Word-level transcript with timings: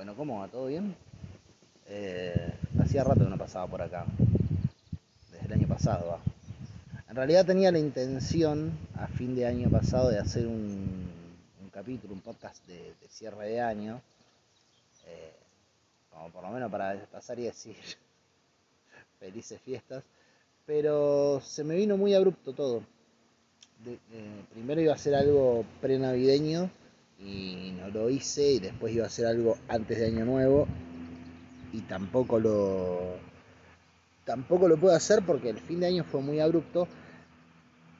Bueno, 0.00 0.16
¿cómo 0.16 0.40
va? 0.40 0.48
¿Todo 0.48 0.68
bien? 0.68 0.96
Eh, 1.86 2.54
hacía 2.82 3.04
rato 3.04 3.22
que 3.22 3.28
no 3.28 3.36
pasaba 3.36 3.66
por 3.66 3.82
acá. 3.82 4.06
Desde 5.30 5.44
el 5.44 5.52
año 5.52 5.68
pasado. 5.68 6.12
¿va? 6.12 6.20
En 7.10 7.16
realidad 7.16 7.44
tenía 7.44 7.70
la 7.70 7.80
intención 7.80 8.72
a 8.94 9.08
fin 9.08 9.36
de 9.36 9.44
año 9.44 9.68
pasado 9.68 10.08
de 10.08 10.18
hacer 10.18 10.46
un, 10.46 11.06
un 11.62 11.68
capítulo, 11.68 12.14
un 12.14 12.22
podcast 12.22 12.66
de, 12.66 12.94
de 12.98 13.08
cierre 13.10 13.46
de 13.46 13.60
año. 13.60 14.00
eh, 15.06 15.34
como 16.08 16.30
por 16.30 16.44
lo 16.44 16.48
menos 16.48 16.70
para 16.70 16.94
pasar 17.12 17.38
y 17.38 17.42
decir 17.42 17.76
felices 19.20 19.60
fiestas. 19.60 20.02
Pero 20.64 21.42
se 21.44 21.62
me 21.62 21.76
vino 21.76 21.98
muy 21.98 22.14
abrupto 22.14 22.54
todo. 22.54 22.82
Eh, 23.84 24.44
primero 24.54 24.80
iba 24.80 24.92
a 24.92 24.96
hacer 24.96 25.14
algo 25.14 25.62
pre-navideño 25.82 26.70
y 27.24 27.74
no 27.78 27.88
lo 27.88 28.08
hice 28.08 28.52
y 28.52 28.58
después 28.60 28.94
iba 28.94 29.04
a 29.04 29.08
hacer 29.08 29.26
algo 29.26 29.56
antes 29.68 29.98
de 29.98 30.06
año 30.06 30.24
nuevo 30.24 30.66
y 31.72 31.80
tampoco 31.82 32.38
lo 32.38 33.16
tampoco 34.24 34.68
lo 34.68 34.76
puedo 34.78 34.94
hacer 34.94 35.22
porque 35.24 35.50
el 35.50 35.58
fin 35.58 35.80
de 35.80 35.86
año 35.86 36.04
fue 36.04 36.20
muy 36.20 36.40
abrupto 36.40 36.88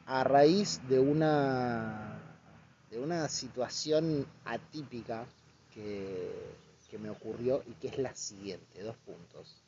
a 0.06 0.25
raíz 0.25 0.80
de 0.88 0.98
una 0.98 2.19
de 2.91 2.98
una 2.98 3.28
situación 3.28 4.27
atípica 4.45 5.27
que, 5.73 6.30
que 6.91 6.98
me 6.98 7.11
ocurrió 7.11 7.62
y 7.69 7.73
que 7.75 7.89
es 7.89 7.98
la 7.98 8.14
siguiente, 8.16 8.83
dos 8.83 8.97
puntos. 9.06 9.62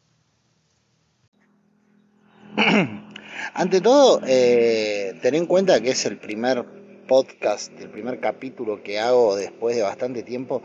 Ante 3.54 3.80
todo, 3.80 4.20
eh, 4.26 5.18
en 5.22 5.46
cuenta 5.46 5.80
que 5.80 5.90
es 5.90 6.04
el 6.04 6.18
primer 6.18 6.81
podcast, 7.12 7.78
el 7.78 7.90
primer 7.90 8.20
capítulo 8.20 8.82
que 8.82 8.98
hago 8.98 9.36
después 9.36 9.76
de 9.76 9.82
bastante 9.82 10.22
tiempo 10.22 10.62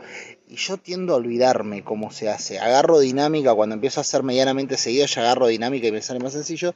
y 0.48 0.56
yo 0.56 0.78
tiendo 0.78 1.12
a 1.12 1.16
olvidarme 1.16 1.84
cómo 1.84 2.10
se 2.10 2.30
hace. 2.30 2.58
Agarro 2.58 3.00
dinámica, 3.00 3.54
cuando 3.54 3.74
empiezo 3.74 4.00
a 4.00 4.02
hacer 4.02 4.22
medianamente 4.22 4.78
seguido 4.78 5.04
ya 5.04 5.20
agarro 5.20 5.48
dinámica 5.48 5.88
y 5.88 5.92
me 5.92 6.00
sale 6.00 6.20
más 6.20 6.32
sencillo, 6.32 6.74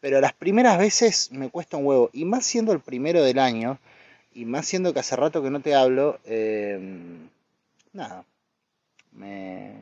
pero 0.00 0.18
las 0.22 0.32
primeras 0.32 0.78
veces 0.78 1.30
me 1.30 1.50
cuesta 1.50 1.76
un 1.76 1.84
huevo 1.84 2.08
y 2.14 2.24
más 2.24 2.46
siendo 2.46 2.72
el 2.72 2.80
primero 2.80 3.22
del 3.22 3.38
año 3.38 3.78
y 4.32 4.46
más 4.46 4.64
siendo 4.64 4.94
que 4.94 5.00
hace 5.00 5.14
rato 5.14 5.42
que 5.42 5.50
no 5.50 5.60
te 5.60 5.74
hablo, 5.74 6.18
eh, 6.24 6.80
nada, 7.92 8.24
me, 9.12 9.74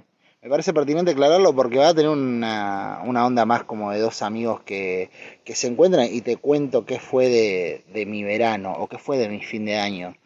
me 0.42 0.48
parece 0.48 0.72
pertinente 0.72 1.10
aclararlo 1.10 1.54
porque 1.54 1.78
va 1.78 1.88
a 1.88 1.94
tener 1.94 2.10
una, 2.10 3.02
una 3.04 3.26
onda 3.26 3.44
más 3.44 3.64
como 3.64 3.90
de 3.92 3.98
dos 4.00 4.22
amigos 4.22 4.62
que, 4.62 5.10
que 5.44 5.54
se 5.54 5.66
encuentran 5.66 6.08
y 6.10 6.22
te 6.22 6.36
cuento 6.36 6.86
qué 6.86 6.98
fue 6.98 7.28
de, 7.28 7.84
de 7.92 8.06
mi 8.06 8.24
verano 8.24 8.72
o 8.72 8.88
qué 8.88 8.96
fue 8.98 9.18
de 9.18 9.28
mi 9.28 9.40
fin 9.40 9.66
de 9.66 9.76
año. 9.76 10.16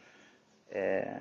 Eh, 0.70 1.18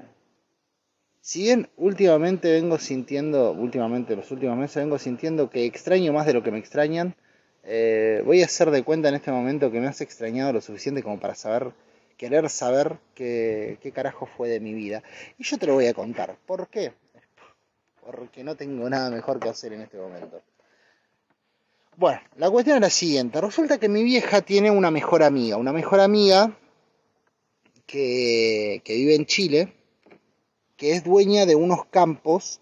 si 1.21 1.41
bien 1.43 1.69
últimamente 1.77 2.51
vengo 2.51 2.77
sintiendo, 2.77 3.51
últimamente 3.53 4.15
los 4.15 4.29
últimos 4.29 4.57
meses 4.57 4.83
vengo 4.83 4.99
sintiendo 4.99 5.49
que 5.49 5.65
extraño 5.65 6.13
más 6.13 6.27
de 6.27 6.33
lo 6.33 6.43
que 6.43 6.51
me 6.51 6.59
extrañan, 6.59 7.15
eh, 7.63 8.21
voy 8.25 8.41
a 8.43 8.45
hacer 8.45 8.69
de 8.71 8.83
cuenta 8.83 9.09
en 9.09 9.15
este 9.15 9.31
momento 9.31 9.71
que 9.71 9.79
me 9.79 9.87
has 9.87 10.01
extrañado 10.01 10.53
lo 10.53 10.61
suficiente 10.61 11.01
como 11.01 11.19
para 11.19 11.33
saber, 11.33 11.71
querer 12.17 12.49
saber 12.49 12.97
qué, 13.15 13.77
qué 13.81 13.91
carajo 13.91 14.27
fue 14.27 14.49
de 14.49 14.59
mi 14.59 14.73
vida. 14.73 15.01
Y 15.39 15.45
yo 15.45 15.57
te 15.57 15.65
lo 15.65 15.73
voy 15.73 15.87
a 15.87 15.93
contar. 15.93 16.35
¿Por 16.45 16.67
qué? 16.67 16.93
Porque 18.05 18.43
no 18.43 18.55
tengo 18.55 18.89
nada 18.89 19.09
mejor 19.09 19.39
que 19.39 19.49
hacer 19.49 19.73
en 19.73 19.81
este 19.81 19.97
momento. 19.97 20.41
Bueno, 21.95 22.19
la 22.37 22.49
cuestión 22.49 22.77
es 22.77 22.81
la 22.81 22.89
siguiente. 22.89 23.39
Resulta 23.39 23.77
que 23.77 23.87
mi 23.87 24.03
vieja 24.03 24.41
tiene 24.41 24.71
una 24.71 24.91
mejor 24.91 25.23
amiga. 25.23 25.57
Una 25.57 25.71
mejor 25.71 25.99
amiga 25.99 26.57
que, 27.85 28.81
que 28.83 28.95
vive 28.95 29.15
en 29.15 29.25
Chile, 29.25 29.73
que 30.75 30.93
es 30.93 31.03
dueña 31.03 31.45
de 31.45 31.55
unos 31.55 31.85
campos, 31.85 32.59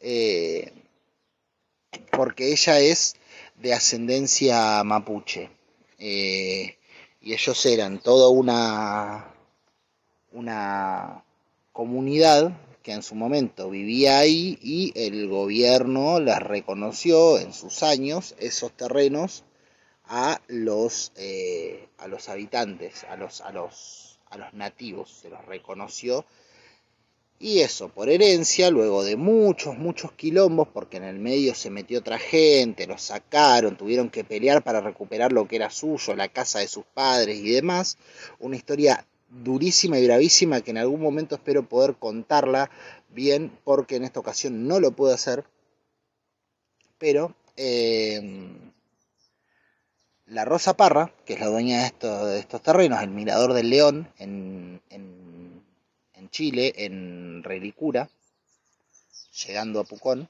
eh, 0.00 0.72
porque 2.10 2.52
ella 2.52 2.80
es 2.80 3.16
de 3.56 3.74
ascendencia 3.74 4.82
mapuche. 4.82 5.50
Eh, 5.98 6.76
y 7.20 7.32
ellos 7.32 7.64
eran 7.66 8.00
toda 8.00 8.28
una, 8.28 9.32
una 10.32 11.22
comunidad 11.72 12.52
que 12.82 12.92
en 12.92 13.02
su 13.02 13.14
momento 13.14 13.70
vivía 13.70 14.18
ahí 14.18 14.58
y 14.60 14.92
el 14.94 15.28
gobierno 15.28 16.20
las 16.20 16.42
reconoció 16.42 17.38
en 17.38 17.52
sus 17.52 17.82
años 17.82 18.34
esos 18.38 18.72
terrenos 18.72 19.44
a 20.04 20.40
los, 20.48 21.12
eh, 21.16 21.88
a 21.98 22.08
los 22.08 22.28
habitantes, 22.28 23.04
a 23.04 23.16
los, 23.16 23.40
a, 23.40 23.52
los, 23.52 24.18
a 24.30 24.36
los 24.36 24.52
nativos, 24.52 25.10
se 25.22 25.30
los 25.30 25.44
reconoció. 25.46 26.26
Y 27.38 27.60
eso, 27.60 27.88
por 27.88 28.08
herencia, 28.08 28.70
luego 28.70 29.02
de 29.02 29.16
muchos, 29.16 29.76
muchos 29.76 30.12
quilombos, 30.12 30.68
porque 30.68 30.98
en 30.98 31.04
el 31.04 31.18
medio 31.18 31.56
se 31.56 31.70
metió 31.70 31.98
otra 31.98 32.18
gente, 32.18 32.86
los 32.86 33.02
sacaron, 33.02 33.76
tuvieron 33.76 34.10
que 34.10 34.22
pelear 34.22 34.62
para 34.62 34.80
recuperar 34.80 35.32
lo 35.32 35.48
que 35.48 35.56
era 35.56 35.68
suyo, 35.70 36.14
la 36.14 36.28
casa 36.28 36.60
de 36.60 36.68
sus 36.68 36.84
padres 36.84 37.38
y 37.38 37.50
demás. 37.50 37.98
Una 38.38 38.54
historia 38.54 39.06
durísima 39.32 39.98
y 39.98 40.04
bravísima 40.04 40.60
que 40.60 40.70
en 40.70 40.78
algún 40.78 41.00
momento 41.00 41.34
espero 41.34 41.68
poder 41.68 41.96
contarla 41.96 42.70
bien, 43.08 43.50
porque 43.64 43.96
en 43.96 44.04
esta 44.04 44.20
ocasión 44.20 44.66
no 44.66 44.80
lo 44.80 44.92
puedo 44.92 45.14
hacer. 45.14 45.44
Pero 46.98 47.34
eh, 47.56 48.52
la 50.26 50.44
Rosa 50.44 50.76
Parra, 50.76 51.12
que 51.24 51.34
es 51.34 51.40
la 51.40 51.46
dueña 51.46 51.80
de 51.80 51.86
estos, 51.86 52.28
de 52.28 52.38
estos 52.38 52.62
terrenos, 52.62 53.02
el 53.02 53.10
Mirador 53.10 53.54
del 53.54 53.70
León 53.70 54.08
en, 54.18 54.80
en, 54.90 55.62
en 56.14 56.30
Chile, 56.30 56.72
en 56.76 57.42
Relicura, 57.42 58.08
llegando 59.46 59.80
a 59.80 59.84
Pucón, 59.84 60.28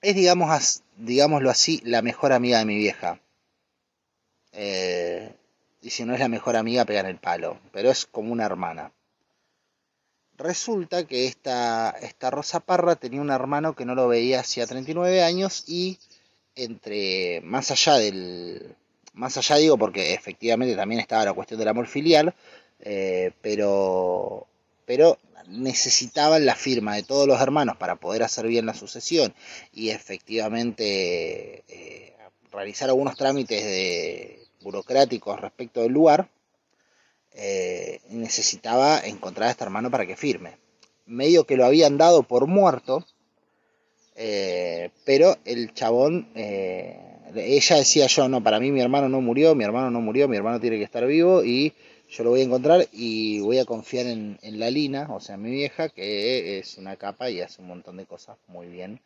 es, 0.00 0.14
digamos, 0.14 0.82
digámoslo 0.96 1.50
así, 1.50 1.80
la 1.84 2.02
mejor 2.02 2.32
amiga 2.32 2.58
de 2.58 2.64
mi 2.64 2.76
vieja. 2.76 3.20
Eh, 4.52 5.34
y 5.80 5.90
si 5.90 6.04
no 6.04 6.14
es 6.14 6.20
la 6.20 6.28
mejor 6.28 6.56
amiga, 6.56 6.84
pegan 6.84 7.06
el 7.06 7.18
palo, 7.18 7.58
pero 7.72 7.90
es 7.90 8.06
como 8.06 8.32
una 8.32 8.46
hermana. 8.46 8.92
Resulta 10.36 11.04
que 11.04 11.26
esta, 11.26 11.90
esta 12.00 12.30
Rosa 12.30 12.60
Parra 12.60 12.96
tenía 12.96 13.20
un 13.20 13.30
hermano 13.30 13.74
que 13.74 13.84
no 13.84 13.94
lo 13.94 14.06
veía 14.06 14.40
hacía 14.40 14.66
39 14.66 15.22
años 15.22 15.64
y 15.66 15.98
entre 16.54 17.40
más 17.42 17.70
allá 17.70 17.94
del 17.94 18.74
más 19.14 19.36
allá 19.36 19.56
digo 19.56 19.76
porque 19.76 20.14
efectivamente 20.14 20.76
también 20.76 21.00
estaba 21.00 21.24
la 21.24 21.32
cuestión 21.32 21.58
del 21.58 21.68
amor 21.68 21.88
filial 21.88 22.34
eh, 22.80 23.32
pero 23.40 24.46
pero 24.84 25.18
necesitaban 25.48 26.46
la 26.46 26.54
firma 26.54 26.94
de 26.94 27.02
todos 27.02 27.26
los 27.26 27.40
hermanos 27.40 27.76
para 27.76 27.96
poder 27.96 28.22
hacer 28.22 28.46
bien 28.46 28.66
la 28.66 28.74
sucesión 28.74 29.34
y 29.72 29.90
efectivamente 29.90 31.64
eh, 31.68 32.16
realizar 32.52 32.88
algunos 32.88 33.16
trámites 33.16 33.64
de 33.64 34.47
burocráticos 34.62 35.40
respecto 35.40 35.80
del 35.80 35.92
lugar 35.92 36.28
eh, 37.32 38.00
necesitaba 38.10 39.00
encontrar 39.00 39.48
a 39.48 39.50
este 39.52 39.64
hermano 39.64 39.90
para 39.90 40.06
que 40.06 40.16
firme 40.16 40.58
medio 41.06 41.44
que 41.44 41.56
lo 41.56 41.64
habían 41.64 41.98
dado 41.98 42.22
por 42.22 42.46
muerto 42.46 43.04
eh, 44.20 44.90
pero 45.04 45.36
el 45.44 45.72
chabón, 45.74 46.28
eh, 46.34 46.98
ella 47.36 47.76
decía 47.76 48.08
yo, 48.08 48.28
no, 48.28 48.42
para 48.42 48.58
mí 48.58 48.72
mi 48.72 48.80
hermano 48.80 49.08
no 49.08 49.20
murió, 49.20 49.54
mi 49.54 49.62
hermano 49.62 49.92
no 49.92 50.00
murió, 50.00 50.26
mi 50.26 50.36
hermano 50.36 50.58
tiene 50.58 50.76
que 50.76 50.82
estar 50.82 51.06
vivo 51.06 51.44
y 51.44 51.72
yo 52.08 52.24
lo 52.24 52.30
voy 52.30 52.40
a 52.40 52.44
encontrar 52.44 52.88
y 52.90 53.38
voy 53.38 53.60
a 53.60 53.64
confiar 53.64 54.06
en, 54.06 54.36
en 54.42 54.58
la 54.58 54.70
Lina, 54.72 55.06
o 55.14 55.20
sea, 55.20 55.36
mi 55.36 55.52
vieja, 55.52 55.88
que 55.88 56.58
es 56.58 56.78
una 56.78 56.96
capa 56.96 57.30
y 57.30 57.40
hace 57.40 57.62
un 57.62 57.68
montón 57.68 57.96
de 57.96 58.06
cosas 58.06 58.36
muy 58.48 58.66
bien. 58.66 59.00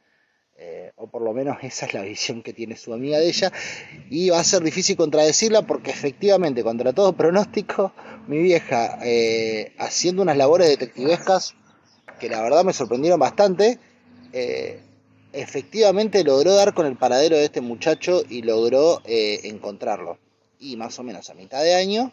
Eh, 0.59 0.93
o 0.97 1.07
por 1.07 1.23
lo 1.23 1.33
menos 1.33 1.57
esa 1.63 1.87
es 1.87 1.95
la 1.95 2.03
visión 2.03 2.43
que 2.43 2.53
tiene 2.53 2.77
su 2.77 2.93
amiga 2.93 3.19
de 3.19 3.29
ella 3.29 3.53
y 4.11 4.31
va 4.31 4.39
a 4.39 4.45
ser 4.45 4.63
difícil 4.63 4.97
contradecirla 4.97 5.63
porque 5.63 5.91
efectivamente 5.91 6.63
contra 6.63 6.93
todo 6.93 7.15
pronóstico 7.15 7.93
mi 8.29 8.39
vieja 8.39 8.99
eh, 9.03 9.73
haciendo 9.79 10.23
unas 10.23 10.37
labores 10.37 10.69
detectivescas 10.69 11.55
que 12.21 12.29
la 12.29 12.43
verdad 12.43 12.65
me 12.65 12.73
sorprendieron 12.73 13.19
bastante 13.19 13.79
eh, 14.33 14.81
efectivamente 15.33 16.23
logró 16.23 16.55
dar 16.55 16.75
con 16.75 16.87
el 16.87 16.97
paradero 16.97 17.37
de 17.37 17.47
este 17.47 17.63
muchacho 17.63 18.23
y 18.29 18.43
logró 18.43 19.01
encontrarlo. 19.07 20.19
Y 20.61 20.77
más 20.77 20.99
o 20.99 21.03
menos 21.03 21.31
a 21.31 21.35
mitad 21.35 21.63
de 21.63 21.75
año 21.75 22.13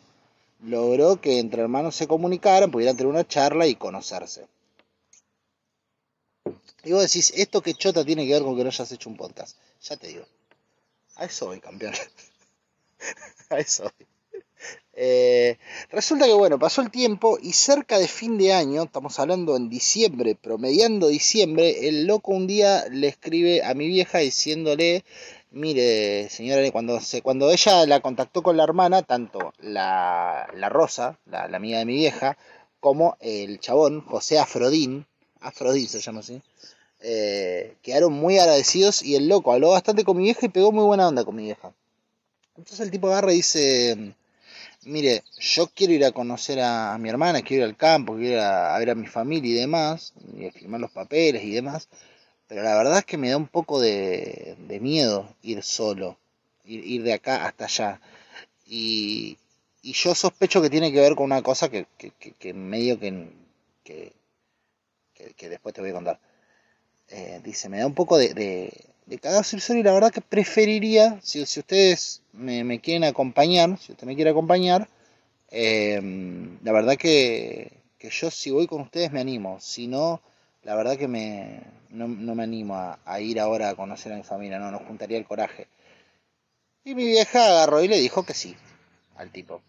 logró 0.63 1.19
que 1.19 1.39
entre 1.39 1.61
hermanos 1.61 1.95
se 1.95 2.07
comunicaran, 2.07 2.71
pudieran 2.71 2.95
tener 2.95 3.11
una 3.11 3.27
charla 3.27 3.67
y 3.67 3.75
conocerse. 3.75 4.47
Y 6.83 6.91
vos 6.91 7.01
decís, 7.01 7.33
¿esto 7.35 7.61
qué 7.61 7.73
chota 7.73 8.05
tiene 8.05 8.25
que 8.25 8.33
ver 8.33 8.43
con 8.43 8.55
que 8.55 8.63
no 8.63 8.69
hayas 8.69 8.91
hecho 8.91 9.09
un 9.09 9.17
podcast? 9.17 9.57
Ya 9.81 9.97
te 9.97 10.07
digo. 10.07 10.25
A 11.15 11.25
eso 11.25 11.47
voy, 11.47 11.59
campeón. 11.59 11.93
a 13.49 13.59
eso 13.59 13.83
voy. 13.83 14.07
Eh, 14.93 15.57
resulta 15.91 16.25
que 16.25 16.33
bueno, 16.33 16.59
pasó 16.59 16.81
el 16.81 16.91
tiempo 16.91 17.37
y 17.41 17.53
cerca 17.53 17.97
de 17.97 18.07
fin 18.09 18.37
de 18.37 18.51
año, 18.53 18.83
estamos 18.83 19.17
hablando 19.17 19.55
en 19.55 19.69
diciembre, 19.69 20.35
promediando 20.35 21.07
diciembre, 21.07 21.87
el 21.87 22.05
loco 22.05 22.33
un 22.33 22.47
día 22.47 22.85
le 22.91 23.07
escribe 23.07 23.63
a 23.63 23.73
mi 23.73 23.87
vieja 23.87 24.17
diciéndole, 24.17 25.05
mire 25.51 26.29
señora, 26.29 26.69
cuando, 26.71 26.99
se, 26.99 27.21
cuando 27.21 27.49
ella 27.49 27.85
la 27.85 28.01
contactó 28.01 28.43
con 28.43 28.57
la 28.57 28.65
hermana, 28.65 29.01
tanto 29.03 29.53
la, 29.59 30.49
la 30.53 30.67
Rosa, 30.67 31.17
la, 31.25 31.47
la 31.47 31.55
amiga 31.57 31.79
de 31.79 31.85
mi 31.85 31.95
vieja, 31.95 32.37
como 32.81 33.15
el 33.21 33.61
chabón, 33.61 34.01
José 34.01 34.37
Afrodín, 34.37 35.05
Afrodit 35.41 35.89
se 35.89 35.99
llama 35.99 36.19
así. 36.19 36.41
Eh, 37.01 37.75
quedaron 37.81 38.13
muy 38.13 38.37
agradecidos 38.37 39.03
y 39.03 39.15
el 39.15 39.27
loco 39.27 39.53
habló 39.53 39.69
bastante 39.69 40.03
con 40.03 40.17
mi 40.17 40.23
vieja 40.23 40.45
y 40.45 40.49
pegó 40.49 40.71
muy 40.71 40.83
buena 40.83 41.07
onda 41.07 41.23
con 41.23 41.35
mi 41.35 41.43
vieja. 41.43 41.73
Entonces 42.57 42.81
el 42.81 42.91
tipo 42.91 43.07
agarra 43.07 43.31
y 43.31 43.37
dice, 43.37 44.13
mire, 44.83 45.23
yo 45.39 45.67
quiero 45.67 45.93
ir 45.93 46.05
a 46.05 46.11
conocer 46.11 46.59
a, 46.59 46.97
mi 46.97 47.09
hermana, 47.09 47.41
quiero 47.41 47.63
ir 47.63 47.69
al 47.69 47.77
campo, 47.77 48.15
quiero 48.15 48.33
ir 48.33 48.39
a, 48.39 48.77
ver 48.77 48.89
a 48.91 48.95
mi 48.95 49.07
familia 49.07 49.51
y 49.51 49.59
demás, 49.59 50.13
y 50.37 50.45
a 50.45 50.51
firmar 50.51 50.81
los 50.81 50.91
papeles 50.91 51.43
y 51.43 51.51
demás, 51.51 51.87
pero 52.47 52.63
la 52.63 52.75
verdad 52.75 52.99
es 52.99 53.05
que 53.05 53.17
me 53.17 53.29
da 53.29 53.37
un 53.37 53.47
poco 53.47 53.79
de, 53.79 54.57
miedo 54.81 55.33
ir 55.43 55.63
solo, 55.63 56.17
ir, 56.65 57.03
de 57.03 57.13
acá 57.13 57.45
hasta 57.45 57.65
allá. 57.65 58.01
Y, 58.67 59.37
yo 59.81 60.13
sospecho 60.13 60.61
que 60.61 60.69
tiene 60.69 60.91
que 60.91 60.99
ver 60.99 61.15
con 61.15 61.25
una 61.25 61.41
cosa 61.41 61.69
que, 61.69 61.87
medio 62.53 62.99
que, 62.99 64.13
que, 65.39 65.49
después 65.49 65.73
te 65.73 65.81
voy 65.81 65.91
a 65.91 65.93
contar. 65.93 66.19
Eh, 67.09 67.41
dice, 67.43 67.69
me 67.69 67.79
da 67.79 67.87
un 67.87 67.95
poco 67.95 68.17
de, 68.17 68.33
de, 68.35 68.71
de 69.07 69.43
solo 69.43 69.79
y 69.79 69.83
la 69.83 69.93
verdad 69.93 70.11
que 70.11 70.21
preferiría, 70.21 71.19
si, 71.23 71.45
si 71.45 71.59
ustedes 71.59 72.21
me, 72.33 72.79
quieren 72.79 73.03
acompañar, 73.05 73.79
si 73.79 73.93
usted 73.93 74.05
me 74.05 74.15
quiere 74.15 74.29
acompañar, 74.31 74.87
em, 75.49 76.59
la 76.63 76.71
verdad 76.71 76.97
que, 76.97 77.71
yo 77.99 78.29
si 78.31 78.51
voy 78.51 78.67
con 78.67 78.81
ustedes 78.81 79.11
me 79.11 79.19
animo, 79.19 79.59
si 79.59 79.87
no, 79.87 80.21
la 80.63 80.75
verdad 80.75 80.97
que 80.97 81.07
me, 81.07 81.61
no, 81.89 82.07
me 82.07 82.43
animo 82.43 82.75
a, 82.75 83.21
ir 83.21 83.39
ahora 83.39 83.69
a 83.69 83.75
conocer 83.75 84.13
a 84.13 84.17
mi 84.17 84.23
familia, 84.23 84.59
no, 84.59 84.71
nos 84.71 84.83
juntaría 84.83 85.17
el 85.17 85.25
coraje. 85.25 85.67
Y 86.83 86.95
mi 86.95 87.05
vieja 87.05 87.45
agarró 87.45 87.83
y 87.83 87.87
le 87.87 87.99
dijo 87.99 88.23
que 88.23 88.33
sí 88.33 88.55
al 89.15 89.31
tipo. 89.31 89.61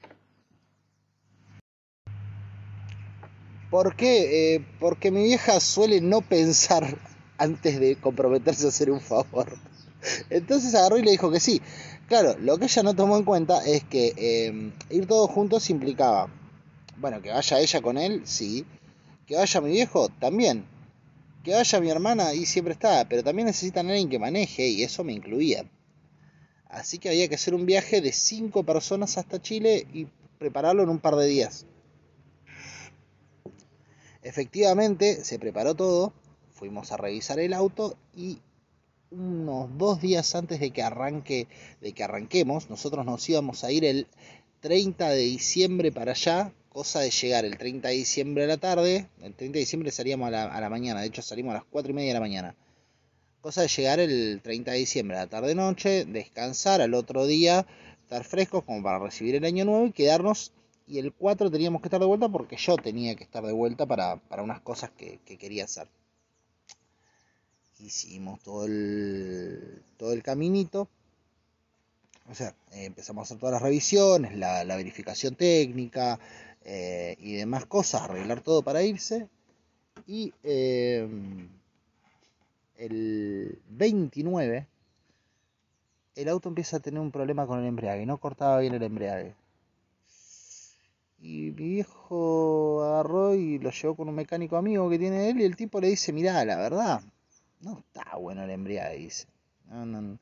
¿Por 3.71 3.95
qué? 3.95 4.55
Eh, 4.55 4.67
porque 4.81 5.13
mi 5.13 5.23
vieja 5.23 5.61
suele 5.61 6.01
no 6.01 6.21
pensar 6.23 6.99
antes 7.39 7.79
de 7.79 7.97
comprometerse 7.97 8.67
a 8.67 8.69
hacer 8.69 8.91
un 8.91 9.01
favor. 9.01 9.47
Entonces 10.29 10.75
agarró 10.75 10.99
y 10.99 11.03
le 11.03 11.13
dijo 11.13 11.31
que 11.31 11.41
sí. 11.41 11.63
Claro, 12.09 12.37
lo 12.41 12.59
que 12.59 12.65
ella 12.65 12.83
no 12.83 12.95
tomó 12.95 13.17
en 13.17 13.25
cuenta 13.25 13.65
es 13.65 13.85
que 13.85 14.13
em, 14.17 14.73
ir 14.91 15.07
todos 15.07 15.31
juntos 15.31 15.71
implicaba, 15.71 16.29
bueno, 16.97 17.23
que 17.23 17.31
vaya 17.31 17.61
ella 17.61 17.81
con 17.81 17.99
él, 17.99 18.23
sí, 18.25 18.67
que 19.27 19.37
vaya 19.37 19.61
mi 19.61 19.71
viejo, 19.71 20.09
también, 20.09 20.65
que 21.45 21.55
vaya 21.55 21.81
mi 21.81 21.89
hermana 21.89 22.35
y 22.35 22.47
siempre 22.47 22.73
está, 22.73 23.07
pero 23.09 23.23
también 23.23 23.47
necesitan 23.47 23.89
alguien 23.89 24.09
que 24.09 24.19
maneje 24.19 24.67
y 24.67 24.83
eso 24.83 25.05
me 25.05 25.13
incluía. 25.13 25.65
Así 26.69 26.99
que 26.99 27.11
había 27.11 27.29
que 27.29 27.37
hacer 27.37 27.55
un 27.55 27.67
viaje 27.67 28.01
de 28.01 28.13
cinco 28.13 28.65
personas 28.65 29.17
hasta 29.17 29.41
Chile 29.41 29.87
y 29.93 30.09
prepararlo 30.39 30.83
en 30.83 30.89
un 30.89 30.99
par 30.99 31.15
de 31.15 31.27
días. 31.27 31.67
Efectivamente, 34.23 35.25
se 35.25 35.39
preparó 35.39 35.75
todo, 35.75 36.13
fuimos 36.53 36.93
a 36.93 36.97
revisar 36.97 37.39
el 37.41 37.55
auto 37.55 37.97
y 38.15 38.39
unos 39.11 39.77
dos 39.77 40.01
días 40.01 40.35
antes 40.35 40.61
de 40.61 40.71
que 40.71 40.83
arranque, 40.83 41.49
de 41.81 41.93
que 41.93 42.05
arranquemos, 42.05 42.71
nosotros 42.71 43.05
nos 43.05 43.29
íbamos 43.29 43.65
a 43.65 43.73
ir 43.73 43.85
el 43.85 44.07
30 44.61 45.09
de 45.09 45.23
diciembre 45.23 45.91
para 45.91 46.13
allá, 46.13 46.53
cosa 46.69 47.01
de 47.01 47.11
llegar 47.11 47.45
el 47.45 47.57
30 47.57 47.89
de 47.89 47.95
diciembre 47.95 48.45
a 48.45 48.47
la 48.47 48.59
tarde, 48.59 49.09
el 49.23 49.35
30 49.35 49.55
de 49.55 49.61
diciembre 49.61 49.91
salíamos 49.91 50.33
a 50.33 50.61
la, 50.61 50.71
mañana, 50.71 51.01
de 51.01 51.07
hecho 51.07 51.23
salimos 51.23 51.53
a 51.53 51.55
las 51.55 51.65
4 51.65 51.91
y 51.91 51.95
media 51.95 52.09
de 52.09 52.15
la 52.15 52.21
mañana, 52.21 52.55
cosa 53.41 53.63
de 53.63 53.69
llegar 53.69 53.99
el 54.01 54.41
30 54.43 54.71
de 54.71 54.79
diciembre 54.79 55.17
a 55.17 55.21
la 55.21 55.27
tarde 55.27 55.55
noche, 55.55 56.05
descansar 56.05 56.81
al 56.81 56.95
otro 56.95 57.27
día, 57.27 57.67
estar 58.03 58.23
frescos 58.25 58.65
como 58.65 58.83
para 58.83 58.99
recibir 58.99 59.35
el 59.35 59.45
año 59.45 59.65
nuevo 59.65 59.87
y 59.87 59.93
quedarnos, 59.93 60.53
y 60.91 60.99
el 60.99 61.13
4 61.13 61.51
teníamos 61.51 61.81
que 61.81 61.89
estar 61.89 62.01
de 62.01 62.07
vuelta 62.07 62.29
porque 62.29 62.57
yo 62.57 62.77
tenía 62.77 63.15
que 63.15 63.25
estar 63.25 63.45
de 63.45 63.53
vuelta 63.53 63.87
para, 63.87 64.17
para 64.17 64.43
unas 64.43 64.61
cosas 64.61 64.91
que, 64.91 65.21
que 65.25 65.39
quería 65.39 65.65
hacer 65.65 65.89
hicimos 67.85 68.41
todo 68.41 68.67
el, 68.67 69.83
todo 69.97 70.13
el 70.13 70.23
caminito. 70.23 70.89
O 72.31 72.35
sea, 72.35 72.55
eh, 72.73 72.85
empezamos 72.85 73.23
a 73.23 73.25
hacer 73.25 73.39
todas 73.39 73.55
las 73.55 73.63
revisiones, 73.63 74.37
la, 74.37 74.65
verificación 74.77 75.35
técnica 75.35 76.19
eh, 76.65 77.17
y 77.19 77.35
demás 77.35 77.67
cosas, 77.67 78.03
arreglar 78.03 78.43
todo 78.43 78.63
para 78.63 78.83
irse. 78.83 79.29
Y 80.07 80.33
eh, 80.43 81.09
el 82.77 83.59
29, 83.71 84.67
el 86.17 86.29
auto 86.29 86.49
empieza 86.49 86.77
a 86.77 86.81
tener 86.81 87.01
un 87.01 87.11
problema 87.11 87.47
con 87.47 87.61
el 87.61 87.67
embrague, 87.67 88.07
no 88.07 88.19
cortaba 88.19 88.61
bien 88.61 88.75
el 88.75 88.83
embrague. 88.83 89.35
Y 91.21 91.29
mi 91.29 91.51
viejo 91.51 92.83
agarró 92.83 93.35
y 93.35 93.59
lo 93.59 93.71
llevó 93.71 93.95
con 93.95 94.09
un 94.09 94.15
mecánico 94.15 94.57
amigo 94.57 94.89
que 94.89 94.99
tiene 94.99 95.29
él 95.29 95.41
y 95.41 95.45
el 95.45 95.55
tipo 95.55 95.81
le 95.81 95.89
dice, 95.89 96.13
mirá, 96.13 96.45
la 96.45 96.57
verdad, 96.57 97.03
no 97.61 97.79
está 97.79 98.17
bueno 98.17 98.43
el 98.45 98.51
embriague, 98.51 98.99
dice. 98.99 99.27
No, 99.67 100.19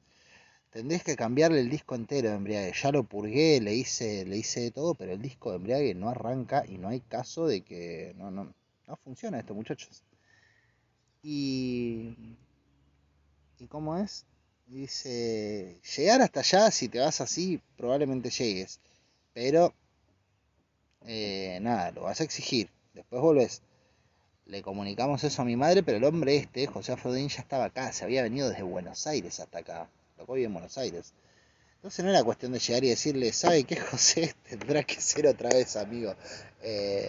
Tendréis 0.71 1.03
que 1.03 1.17
cambiarle 1.17 1.61
el 1.61 1.71
disco 1.71 1.95
entero 1.95 2.29
de 2.29 2.37
embriague. 2.37 2.73
Ya 2.75 2.93
lo 2.93 3.05
purgué, 3.05 3.61
le 3.61 3.75
hice, 3.75 4.27
le 4.27 4.37
hice 4.37 4.61
de 4.61 4.71
todo, 4.71 4.95
pero 4.95 5.13
el 5.13 5.23
disco 5.23 5.51
de 5.51 5.57
embriague 5.57 5.95
no 5.95 6.11
arranca 6.11 6.65
y 6.69 6.79
no 6.79 6.89
hay 6.89 7.01
caso 7.01 7.47
de 7.47 7.63
que 7.63 8.15
no, 8.19 8.31
no, 8.31 8.53
no 8.87 8.97
funciona 8.97 9.39
esto, 9.39 9.55
muchachos. 9.55 10.03
Y, 11.23 12.15
y 13.59 13.67
cómo 13.69 13.97
es, 13.97 14.27
dice, 14.67 15.81
llegar 15.97 16.21
hasta 16.23 16.41
allá, 16.41 16.71
si 16.71 16.89
te 16.89 17.01
vas 17.01 17.21
así, 17.21 17.61
probablemente 17.77 18.31
llegues. 18.31 18.81
Pero, 19.33 19.73
eh, 21.11 21.59
nada, 21.63 21.91
lo 21.93 22.03
vas 22.03 22.21
a 22.21 22.25
exigir. 22.25 22.69
Después 22.93 23.23
volvés. 23.23 23.63
Le 24.45 24.61
comunicamos 24.61 25.25
eso 25.25 25.41
a 25.41 25.45
mi 25.47 25.57
madre, 25.57 25.83
pero 25.83 25.97
el 25.97 26.05
hombre 26.05 26.37
este, 26.37 26.67
José 26.67 26.93
Afrodín, 26.93 27.29
ya 27.29 27.41
estaba 27.41 27.65
acá, 27.65 27.93
se 27.93 28.05
había 28.05 28.23
venido 28.23 28.49
desde 28.51 28.63
Buenos 28.63 29.07
Aires 29.07 29.41
hasta 29.41 29.61
acá. 29.61 29.89
Lo 30.19 30.27
vive 30.27 30.47
en 30.47 30.53
Buenos 30.53 30.77
Aires. 30.77 31.15
Entonces 31.77 32.05
no 32.05 32.11
era 32.11 32.23
cuestión 32.25 32.53
de 32.53 32.59
llegar 32.59 32.85
y 32.85 32.91
decirle, 32.91 33.33
¿sabe 33.33 33.65
qué, 33.65 33.77
José? 33.81 34.35
Tendrá 34.49 34.83
que 34.83 35.01
ser 35.01 35.27
otra 35.27 35.49
vez, 35.49 35.77
amigo. 35.77 36.15
Eh, 36.63 37.09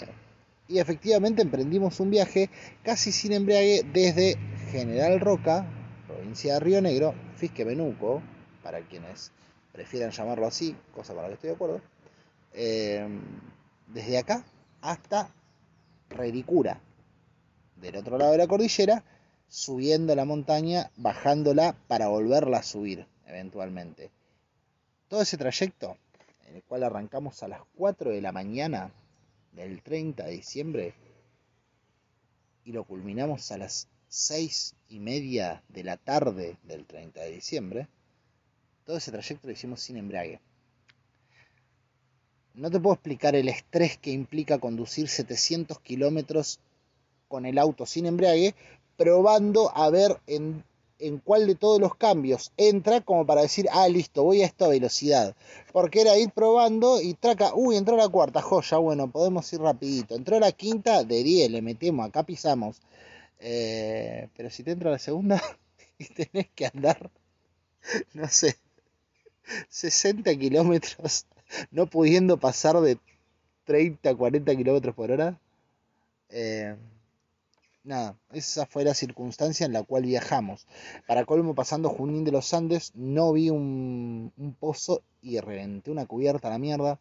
y 0.70 0.80
efectivamente 0.80 1.42
emprendimos 1.42 2.00
un 2.00 2.10
viaje 2.10 2.50
casi 2.84 3.12
sin 3.12 3.34
embriague 3.34 3.84
desde 3.92 4.38
General 4.72 5.20
Roca, 5.20 5.68
provincia 6.08 6.54
de 6.54 6.60
Río 6.62 6.82
Negro, 6.82 7.16
Fisque 7.36 7.66
Menuco, 7.66 8.22
para 8.64 8.80
quienes 8.80 9.34
prefieran 9.74 10.12
llamarlo 10.12 10.48
así, 10.48 10.74
cosa 10.94 11.14
con 11.14 11.24
la 11.24 11.28
que 11.30 11.34
estoy 11.34 11.50
de 11.50 11.56
acuerdo, 11.56 11.82
eh, 12.54 13.08
desde 13.90 14.18
acá 14.18 14.46
hasta 14.82 15.34
Redicura, 16.10 16.82
del 17.76 17.98
otro 17.98 18.18
lado 18.18 18.32
de 18.32 18.40
la 18.40 18.48
cordillera, 18.48 19.04
subiendo 19.48 20.16
la 20.16 20.26
montaña, 20.26 20.92
bajándola 20.96 21.76
para 21.88 22.08
volverla 22.08 22.58
a 22.58 22.64
subir 22.64 23.06
eventualmente. 23.28 24.10
Todo 25.08 25.22
ese 25.22 25.38
trayecto, 25.38 25.98
en 26.48 26.56
el 26.56 26.64
cual 26.64 26.84
arrancamos 26.84 27.44
a 27.44 27.48
las 27.48 27.62
4 27.76 28.12
de 28.12 28.22
la 28.22 28.32
mañana 28.32 28.92
del 29.52 29.82
30 29.82 30.26
de 30.26 30.32
diciembre 30.32 30.94
y 32.66 32.72
lo 32.72 32.84
culminamos 32.84 33.52
a 33.52 33.58
las 33.58 33.88
6 34.10 34.76
y 34.90 35.00
media 35.00 35.64
de 35.70 35.84
la 35.84 35.98
tarde 35.98 36.58
del 36.64 36.86
30 36.86 37.22
de 37.22 37.32
diciembre, 37.32 37.88
todo 38.86 38.98
ese 38.98 39.12
trayecto 39.12 39.48
lo 39.48 39.54
hicimos 39.54 39.82
sin 39.82 39.98
embrague. 39.98 40.40
No 42.54 42.70
te 42.70 42.80
puedo 42.80 42.96
explicar 42.96 43.36
el 43.36 43.48
estrés 43.48 43.98
que 43.98 44.12
implica 44.12 44.60
conducir 44.60 45.08
700 45.08 45.80
kilómetros 45.80 46.60
con 47.28 47.46
el 47.46 47.58
auto 47.58 47.86
sin 47.86 48.06
embrague, 48.06 48.56
probando 48.98 49.72
a 49.76 49.90
ver 49.90 50.20
en, 50.28 50.64
cuál 51.24 51.48
de 51.48 51.56
todos 51.56 51.80
los 51.80 51.96
cambios 51.96 52.52
entra 52.58 53.00
como 53.00 53.26
para 53.26 53.44
decir, 53.44 53.68
ah, 53.72 53.88
listo, 53.88 54.24
voy 54.24 54.42
a 54.42 54.46
esta 54.46 54.68
velocidad. 54.68 55.36
Porque 55.72 56.02
era 56.02 56.18
ir 56.18 56.32
probando 56.32 57.02
y 57.02 57.14
traca, 57.14 57.54
uy, 57.54 57.78
entró 57.78 57.96
la 57.96 58.10
cuarta, 58.10 58.42
joya, 58.42 58.78
bueno, 58.78 59.10
podemos 59.10 59.52
ir 59.54 59.62
rapidito. 59.62 60.16
Entró 60.16 60.40
la 60.40 60.52
quinta, 60.52 61.04
de 61.06 61.24
10, 61.24 61.52
le 61.52 61.62
metemos, 61.62 62.06
acá 62.06 62.24
pisamos. 62.24 62.82
Eh, 63.40 64.28
pero 64.36 64.50
si 64.50 64.64
te 64.64 64.72
entra 64.72 64.92
la 64.92 65.00
segunda 65.00 65.42
y 65.98 66.06
tenés 66.06 66.50
que 66.54 66.66
andar, 66.66 67.10
no 68.14 68.28
sé, 68.28 68.58
60 69.70 70.36
kilómetros, 70.36 71.26
no 71.72 71.88
pudiendo 71.88 72.38
pasar 72.38 72.80
de 72.82 72.98
30 73.66 74.10
a 74.10 74.16
40 74.16 74.56
kilómetros 74.56 74.96
por 74.96 75.12
hora. 75.12 75.40
Eh, 76.30 76.76
nada, 77.84 78.16
esa 78.32 78.66
fue 78.66 78.84
la 78.84 78.94
circunstancia 78.94 79.66
en 79.66 79.74
la 79.74 79.84
cual 79.84 80.04
viajamos. 80.04 80.68
Para 81.08 81.26
colmo, 81.26 81.56
pasando 81.56 81.90
Junín 81.90 82.24
de 82.24 82.32
los 82.32 82.54
Andes, 82.54 82.92
no 82.96 83.34
vi 83.34 83.50
un, 83.50 84.32
pozo 84.60 85.02
y 85.22 85.40
reventé 85.40 85.92
una 85.92 86.06
cubierta 86.06 86.48
a 86.48 86.52
la 86.52 86.58
mierda. 86.58 87.00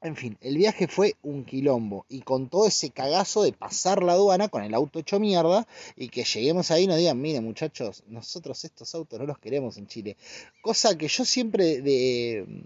En 0.00 0.14
fin, 0.14 0.38
el 0.40 0.56
viaje 0.56 0.86
fue 0.86 1.16
un 1.22 1.44
quilombo 1.44 2.06
y 2.08 2.20
con 2.20 2.48
todo 2.48 2.68
ese 2.68 2.90
cagazo 2.90 3.42
de 3.42 3.52
pasar 3.52 4.04
la 4.04 4.12
aduana 4.12 4.48
con 4.48 4.62
el 4.62 4.72
auto 4.74 5.00
hecho 5.00 5.18
mierda 5.18 5.66
y 5.96 6.08
que 6.08 6.22
lleguemos 6.22 6.70
ahí 6.70 6.84
y 6.84 6.86
nos 6.86 6.98
digan, 6.98 7.20
mire 7.20 7.40
muchachos, 7.40 8.04
nosotros 8.06 8.64
estos 8.64 8.94
autos 8.94 9.18
no 9.18 9.26
los 9.26 9.38
queremos 9.38 9.76
en 9.76 9.88
Chile. 9.88 10.16
Cosa 10.62 10.96
que 10.96 11.08
yo 11.08 11.24
siempre, 11.24 11.80
de, 11.82 12.64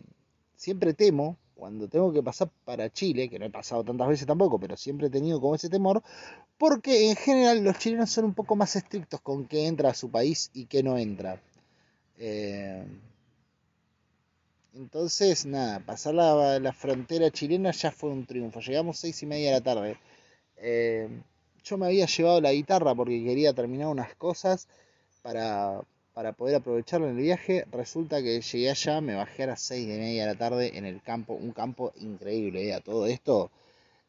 siempre 0.62 0.94
temo 0.94 1.36
cuando 1.56 1.88
tengo 1.88 2.12
que 2.12 2.22
pasar 2.22 2.48
para 2.64 2.88
Chile, 2.88 3.28
que 3.28 3.38
no 3.38 3.46
he 3.46 3.50
pasado 3.50 3.82
tantas 3.84 4.08
veces 4.08 4.26
tampoco, 4.26 4.60
pero 4.60 4.76
siempre 4.76 5.08
he 5.08 5.10
tenido 5.10 5.40
como 5.40 5.56
ese 5.56 5.68
temor, 5.68 6.02
porque 6.56 7.10
en 7.10 7.16
general 7.16 7.64
los 7.64 7.78
chilenos 7.78 8.10
son 8.10 8.26
un 8.26 8.34
poco 8.34 8.54
más 8.54 8.76
estrictos 8.76 9.20
con 9.20 9.46
qué 9.46 9.66
entra 9.66 9.90
a 9.90 9.94
su 9.94 10.08
país 10.10 10.50
y 10.54 10.66
qué 10.66 10.84
no 10.84 10.96
entra. 10.98 11.40
Eh, 12.16 12.84
entonces, 14.74 15.46
nada, 15.46 15.80
pasar 15.80 16.14
la, 16.14 16.72
frontera 16.72 17.30
chilena 17.32 17.72
ya 17.72 17.90
fue 17.90 18.10
un 18.10 18.24
triunfo. 18.24 18.60
Llegamos 18.60 18.98
seis 18.98 19.20
y 19.22 19.26
media 19.26 19.48
de 19.48 19.54
la 19.58 19.60
tarde. 19.62 19.98
Eh, 20.58 21.08
yo 21.64 21.76
me 21.76 21.86
había 21.86 22.06
llevado 22.06 22.40
la 22.40 22.52
guitarra 22.52 22.94
porque 22.94 23.24
quería 23.24 23.52
terminar 23.52 23.88
unas 23.88 24.14
cosas 24.14 24.68
para, 25.22 25.82
para 26.14 26.32
poder 26.32 26.56
aprovecharlo 26.56 27.08
en 27.08 27.16
el 27.16 27.22
viaje. 27.22 27.66
Resulta 27.72 28.22
que 28.22 28.40
llegué 28.40 28.70
allá, 28.70 29.00
me 29.00 29.14
bajé 29.14 29.44
a 29.44 29.48
las 29.48 29.60
seis 29.60 29.84
y 29.84 29.98
media 29.98 30.26
de 30.26 30.32
la 30.32 30.38
tarde 30.38 30.76
en 30.76 30.84
el 30.84 31.02
campo, 31.02 31.34
un 31.34 31.52
campo 31.52 31.92
increíble. 32.00 32.68
¿eh? 32.68 32.74
A 32.74 32.80
todo 32.80 33.06
esto, 33.06 33.50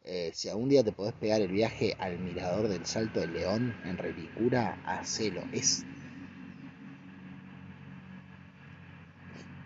eh, 0.06 0.32
si 0.34 0.50
algún 0.50 0.70
día 0.70 0.84
te 0.84 0.92
podés 0.92 1.14
pegar 1.14 1.42
el 1.42 1.52
viaje 1.52 1.96
al 2.00 2.20
mirador 2.20 2.68
del 2.68 2.86
Salto 2.86 3.20
del 3.20 3.34
León 3.34 3.76
en 3.86 3.98
Relicura, 3.98 4.82
hacelo. 4.86 5.44
Es 5.52 5.86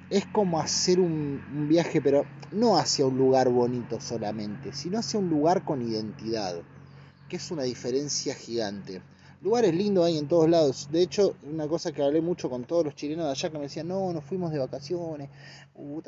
es 0.10 0.26
como 0.26 0.60
hacer 0.60 1.00
un, 1.00 1.68
viaje, 1.68 2.02
pero 2.02 2.26
no 2.52 2.78
hacia 2.78 3.06
un 3.06 3.18
lugar 3.18 3.50
bonito 3.50 4.00
solamente, 4.00 4.72
sino 4.72 5.00
hacia 5.00 5.20
un 5.20 5.30
lugar 5.30 5.66
con 5.66 5.82
identidad, 5.82 6.62
que 7.28 7.36
es 7.36 7.52
una 7.52 7.64
diferencia 7.64 8.34
gigante. 8.34 9.02
Lugares 9.42 9.74
lindos 9.74 10.06
hay 10.06 10.18
en 10.18 10.28
todos 10.28 10.50
lados. 10.50 10.90
De 10.92 11.02
hecho, 11.02 11.36
una 11.44 11.68
cosa 11.68 11.92
que 11.92 12.02
hablé 12.02 12.22
mucho 12.22 12.50
con 12.50 12.64
todos 12.66 12.86
los 12.86 12.96
chilenos 12.96 13.26
de 13.26 13.32
allá 13.32 13.50
que 13.50 13.58
me 13.58 13.64
decían, 13.66 13.88
no, 13.88 14.12
nos 14.12 14.24
fuimos 14.24 14.52
de 14.52 14.60
vacaciones, 14.60 15.30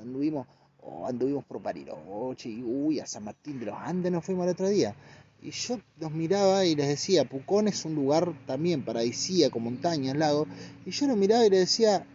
anduvimos, 0.02 0.48
oh, 0.82 1.06
anduvimos 1.06 1.46
por 1.46 1.62
Pariloche, 1.62 2.50
y 2.50 2.64
uy, 2.64 3.00
a 3.00 3.06
San 3.06 3.24
Martín 3.24 3.60
de 3.60 3.68
los 3.68 3.76
Andes 3.78 4.12
nos 4.12 4.26
fuimos 4.26 4.46
el 4.46 4.54
otro 4.54 4.68
día. 4.68 4.96
Y 5.42 5.52
yo 5.52 5.80
los 6.00 6.12
miraba 6.12 6.66
y 6.66 6.76
les 6.76 6.88
decía, 6.88 7.24
Pucón 7.24 7.68
es 7.68 7.86
un 7.86 7.96
lugar 7.96 8.34
también 8.46 8.84
paradisíaco, 8.84 9.60
montañas, 9.60 10.18
lago. 10.18 10.48
Y 10.86 10.92
yo 10.92 11.08
los 11.08 11.16
miraba 11.16 11.46
y 11.46 11.50
les 11.50 11.62
decía, 11.62 12.06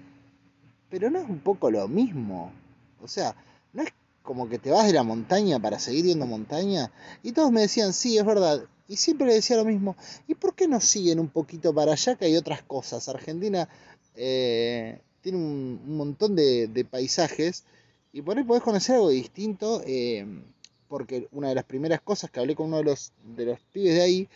pero 0.90 1.10
no 1.10 1.20
es 1.20 1.28
un 1.28 1.38
poco 1.38 1.70
lo 1.70 1.88
mismo. 1.88 2.52
O 3.00 3.08
sea, 3.08 3.34
no 3.72 3.82
es 3.82 3.90
como 4.22 4.48
que 4.48 4.58
te 4.58 4.70
vas 4.70 4.86
de 4.86 4.92
la 4.92 5.04
montaña 5.04 5.58
para 5.58 5.78
seguir 5.78 6.04
viendo 6.04 6.26
montaña. 6.26 6.90
Y 7.22 7.32
todos 7.32 7.50
me 7.50 7.62
decían, 7.62 7.92
sí, 7.92 8.18
es 8.18 8.26
verdad. 8.26 8.64
Y 8.88 8.96
siempre 8.96 9.26
le 9.26 9.34
decía 9.34 9.56
lo 9.56 9.64
mismo. 9.64 9.96
¿Y 10.28 10.34
por 10.34 10.54
qué 10.54 10.68
no 10.68 10.80
siguen 10.80 11.18
un 11.18 11.28
poquito 11.28 11.74
para 11.74 11.92
allá 11.92 12.16
que 12.16 12.26
hay 12.26 12.36
otras 12.36 12.62
cosas? 12.62 13.08
Argentina 13.08 13.68
eh, 14.14 15.00
tiene 15.22 15.38
un, 15.38 15.96
montón 15.96 16.36
de, 16.36 16.86
paisajes 16.90 17.64
y 18.12 18.22
por 18.22 18.36
ahí 18.36 18.44
podés 18.44 18.62
conocer 18.62 18.96
algo 18.96 19.08
distinto. 19.08 19.82
Eh, 19.86 20.26
porque 20.88 21.28
una 21.32 21.48
de 21.48 21.54
las 21.54 21.64
primeras 21.64 22.00
cosas 22.02 22.30
que 22.30 22.40
hablé 22.40 22.54
con 22.54 22.66
uno 22.66 22.76
de 22.78 22.84
los, 22.84 23.12
de 23.36 23.46
los 23.46 23.58
pibes 23.72 23.94
de 23.94 24.02
ahí, 24.02 24.28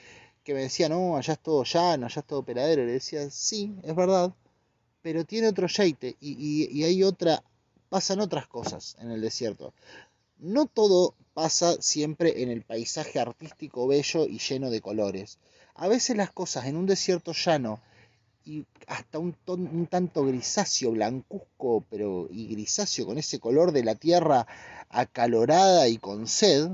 que 0.43 0.55
me 0.55 0.63
decía, 0.63 0.89
no, 0.89 1.17
allá 1.17 1.35
es 1.35 1.41
todo 1.41 1.63
llano, 1.65 2.07
allá 2.07 2.21
es 2.21 2.27
todo 2.27 2.43
peladero. 2.43 2.85
Le 2.85 2.93
decía, 2.93 3.31
sí, 3.31 3.77
es 3.85 3.95
verdad 3.95 4.33
pero 5.03 5.25
tiene 5.25 5.49
otro 5.49 5.67
yeite 5.67 6.17
y, 6.21 6.83
hay 6.83 7.03
otra, 7.03 7.43
pasan 7.89 8.21
otras 8.21 8.47
cosas 8.47 8.97
en 9.01 9.11
el 9.11 9.21
desierto. 9.21 9.73
No 10.39 10.67
todo 10.67 11.15
pasa 11.35 11.81
siempre 11.81 12.43
en 12.43 12.51
el 12.51 12.63
paisaje 12.63 13.19
artístico 13.19 13.87
bello 13.87 14.27
y 14.27 14.39
lleno 14.39 14.71
de 14.71 14.81
colores. 14.81 15.39
A 15.75 15.89
veces 15.89 16.17
las 16.17 16.31
cosas 16.33 16.67
en 16.67 16.77
un 16.77 16.87
desierto 16.87 17.33
llano 17.33 17.81
y 18.45 18.65
hasta 18.87 19.19
un, 19.19 19.35
tanto 19.91 20.25
grisáceo, 20.25 20.93
blancuzco, 20.93 21.85
pero 21.91 22.29
y 22.31 22.49
grisáceo 22.49 23.07
con 23.07 23.19
ese 23.19 23.39
color 23.39 23.73
de 23.73 23.85
la 23.85 23.95
tierra 23.95 24.47
acalorada 24.89 25.87
y 25.89 25.99
con 25.99 26.27
sed, 26.27 26.69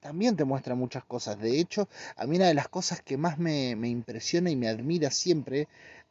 también 0.00 0.36
te 0.36 0.44
muestra 0.44 0.74
muchas 0.74 1.04
cosas. 1.04 1.38
De 1.40 1.58
hecho, 1.58 1.88
a 2.16 2.26
mí 2.26 2.36
una 2.36 2.46
de 2.48 2.54
las 2.54 2.68
cosas 2.68 3.02
que 3.02 3.16
más 3.16 3.38
me, 3.38 3.74
me 3.74 3.88
impresiona 3.88 4.50
y 4.50 4.56
me 4.56 4.68
admira 4.68 5.10
siempre 5.10 5.66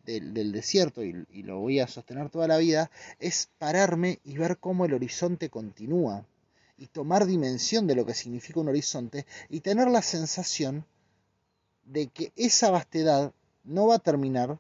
del, 0.06 0.52
desierto, 0.52 1.04
y, 1.04 1.26
lo 1.44 1.60
voy 1.60 1.80
a 1.80 1.88
sostener 1.88 2.30
toda 2.30 2.48
la 2.48 2.58
vida, 2.58 2.92
es 3.20 3.50
pararme 3.58 4.20
y 4.24 4.38
ver 4.38 4.58
cómo 4.58 4.86
el 4.86 4.94
horizonte 4.94 5.50
continúa 5.50 6.26
y 6.78 6.88
tomar 6.88 7.26
dimensión 7.26 7.88
de 7.88 7.96
lo 7.96 8.06
que 8.06 8.14
significa 8.14 8.60
un 8.60 8.70
horizonte 8.70 9.26
y 9.50 9.62
tener 9.62 9.88
la 9.90 10.02
sensación 10.02 10.86
de 11.86 12.08
que 12.08 12.34
esa 12.36 12.70
vastedad 12.70 13.34
no 13.64 13.88
va 13.88 13.96
a 13.96 14.00
terminar 14.00 14.60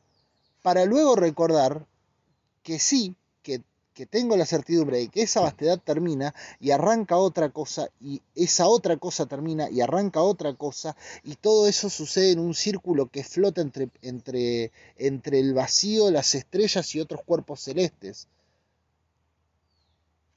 para 0.61 0.85
luego 0.85 1.15
recordar 1.15 1.85
que 2.63 2.79
sí, 2.79 3.15
que 3.43 3.63
que 3.95 4.05
tengo 4.05 4.35
la 4.35 4.45
certidumbre 4.45 4.97
de 4.97 5.07
que 5.07 5.21
esa 5.21 5.39
vastedad 5.39 5.79
termina 5.81 6.35
y 6.59 6.71
arranca 6.71 7.15
otra 7.15 7.49
cosa 7.49 7.89
y 8.01 8.21
esa 8.35 8.67
otra 8.67 8.97
cosa 8.97 9.25
termina 9.25 9.69
y 9.71 9.79
arranca 9.79 10.21
otra 10.21 10.53
cosa 10.53 10.97
y 11.23 11.35
todo 11.35 11.67
eso 11.67 11.89
sucede 11.89 12.31
en 12.31 12.39
un 12.39 12.53
círculo 12.53 13.07
que 13.07 13.23
flota 13.23 13.61
entre, 13.61 13.89
entre, 14.01 14.73
entre 14.97 15.39
el 15.39 15.53
vacío, 15.53 16.11
las 16.11 16.35
estrellas 16.35 16.93
y 16.93 16.99
otros 16.99 17.21
cuerpos 17.23 17.61
celestes. 17.61 18.27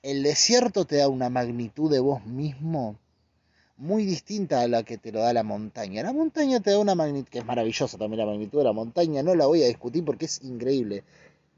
El 0.03 0.23
desierto 0.23 0.85
te 0.85 0.97
da 0.97 1.09
una 1.09 1.29
magnitud 1.29 1.91
de 1.91 1.99
vos 1.99 2.25
mismo 2.25 2.97
muy 3.77 4.05
distinta 4.05 4.61
a 4.61 4.69
la 4.69 4.85
que 4.85 4.97
te 4.97 5.11
lo 5.11 5.19
da 5.19 5.33
la 5.33 5.43
montaña. 5.43 6.05
La 6.05 6.13
montaña 6.13 6.61
te 6.61 6.71
da 6.71 6.79
una 6.79 6.95
magnitud, 6.95 7.29
que 7.29 7.41
es 7.41 7.45
maravillosa 7.45 7.99
también 7.99 8.21
la 8.21 8.27
magnitud 8.27 8.59
de 8.59 8.65
la 8.65 8.73
montaña, 8.73 9.25
no 9.25 9.35
la 9.35 9.47
voy 9.47 9.65
a 9.65 9.67
discutir 9.67 10.05
porque 10.05 10.27
es 10.27 10.41
increíble 10.45 11.03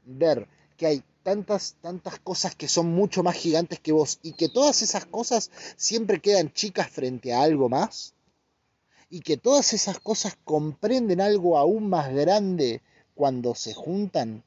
ver 0.05 0.47
que 0.75 0.87
hay 0.87 1.03
tantas, 1.21 1.75
tantas 1.81 2.19
cosas 2.19 2.55
que 2.55 2.67
son 2.67 2.91
mucho 2.91 3.21
más 3.21 3.35
gigantes 3.35 3.79
que 3.79 3.91
vos 3.91 4.19
y 4.23 4.33
que 4.33 4.49
todas 4.49 4.81
esas 4.81 5.05
cosas 5.05 5.51
siempre 5.75 6.19
quedan 6.19 6.51
chicas 6.51 6.89
frente 6.89 7.33
a 7.33 7.43
algo 7.43 7.69
más 7.69 8.15
y 9.11 9.19
que 9.19 9.37
todas 9.37 9.73
esas 9.73 9.99
cosas 9.99 10.35
comprenden 10.43 11.21
algo 11.21 11.59
aún 11.59 11.89
más 11.89 12.11
grande 12.11 12.81
cuando 13.13 13.53
se 13.53 13.75
juntan. 13.75 14.43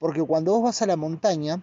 Porque 0.00 0.22
cuando 0.22 0.52
vos 0.52 0.64
vas 0.64 0.82
a 0.82 0.86
la 0.86 0.96
montaña, 0.96 1.62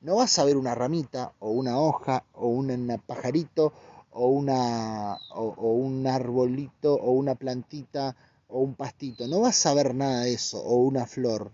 no 0.00 0.16
vas 0.16 0.38
a 0.38 0.44
ver 0.44 0.56
una 0.56 0.74
ramita 0.74 1.32
o 1.38 1.50
una 1.50 1.78
hoja 1.78 2.24
o 2.32 2.48
un 2.48 3.02
pajarito 3.06 3.72
o, 4.10 4.28
una, 4.28 5.16
o 5.34 5.72
un 5.72 6.06
arbolito 6.06 6.94
o 6.94 7.12
una 7.12 7.34
plantita 7.34 8.16
o 8.48 8.60
un 8.60 8.74
pastito. 8.74 9.26
No 9.28 9.40
vas 9.40 9.64
a 9.66 9.74
ver 9.74 9.94
nada 9.94 10.22
de 10.22 10.34
eso 10.34 10.62
o 10.62 10.76
una 10.76 11.06
flor 11.06 11.52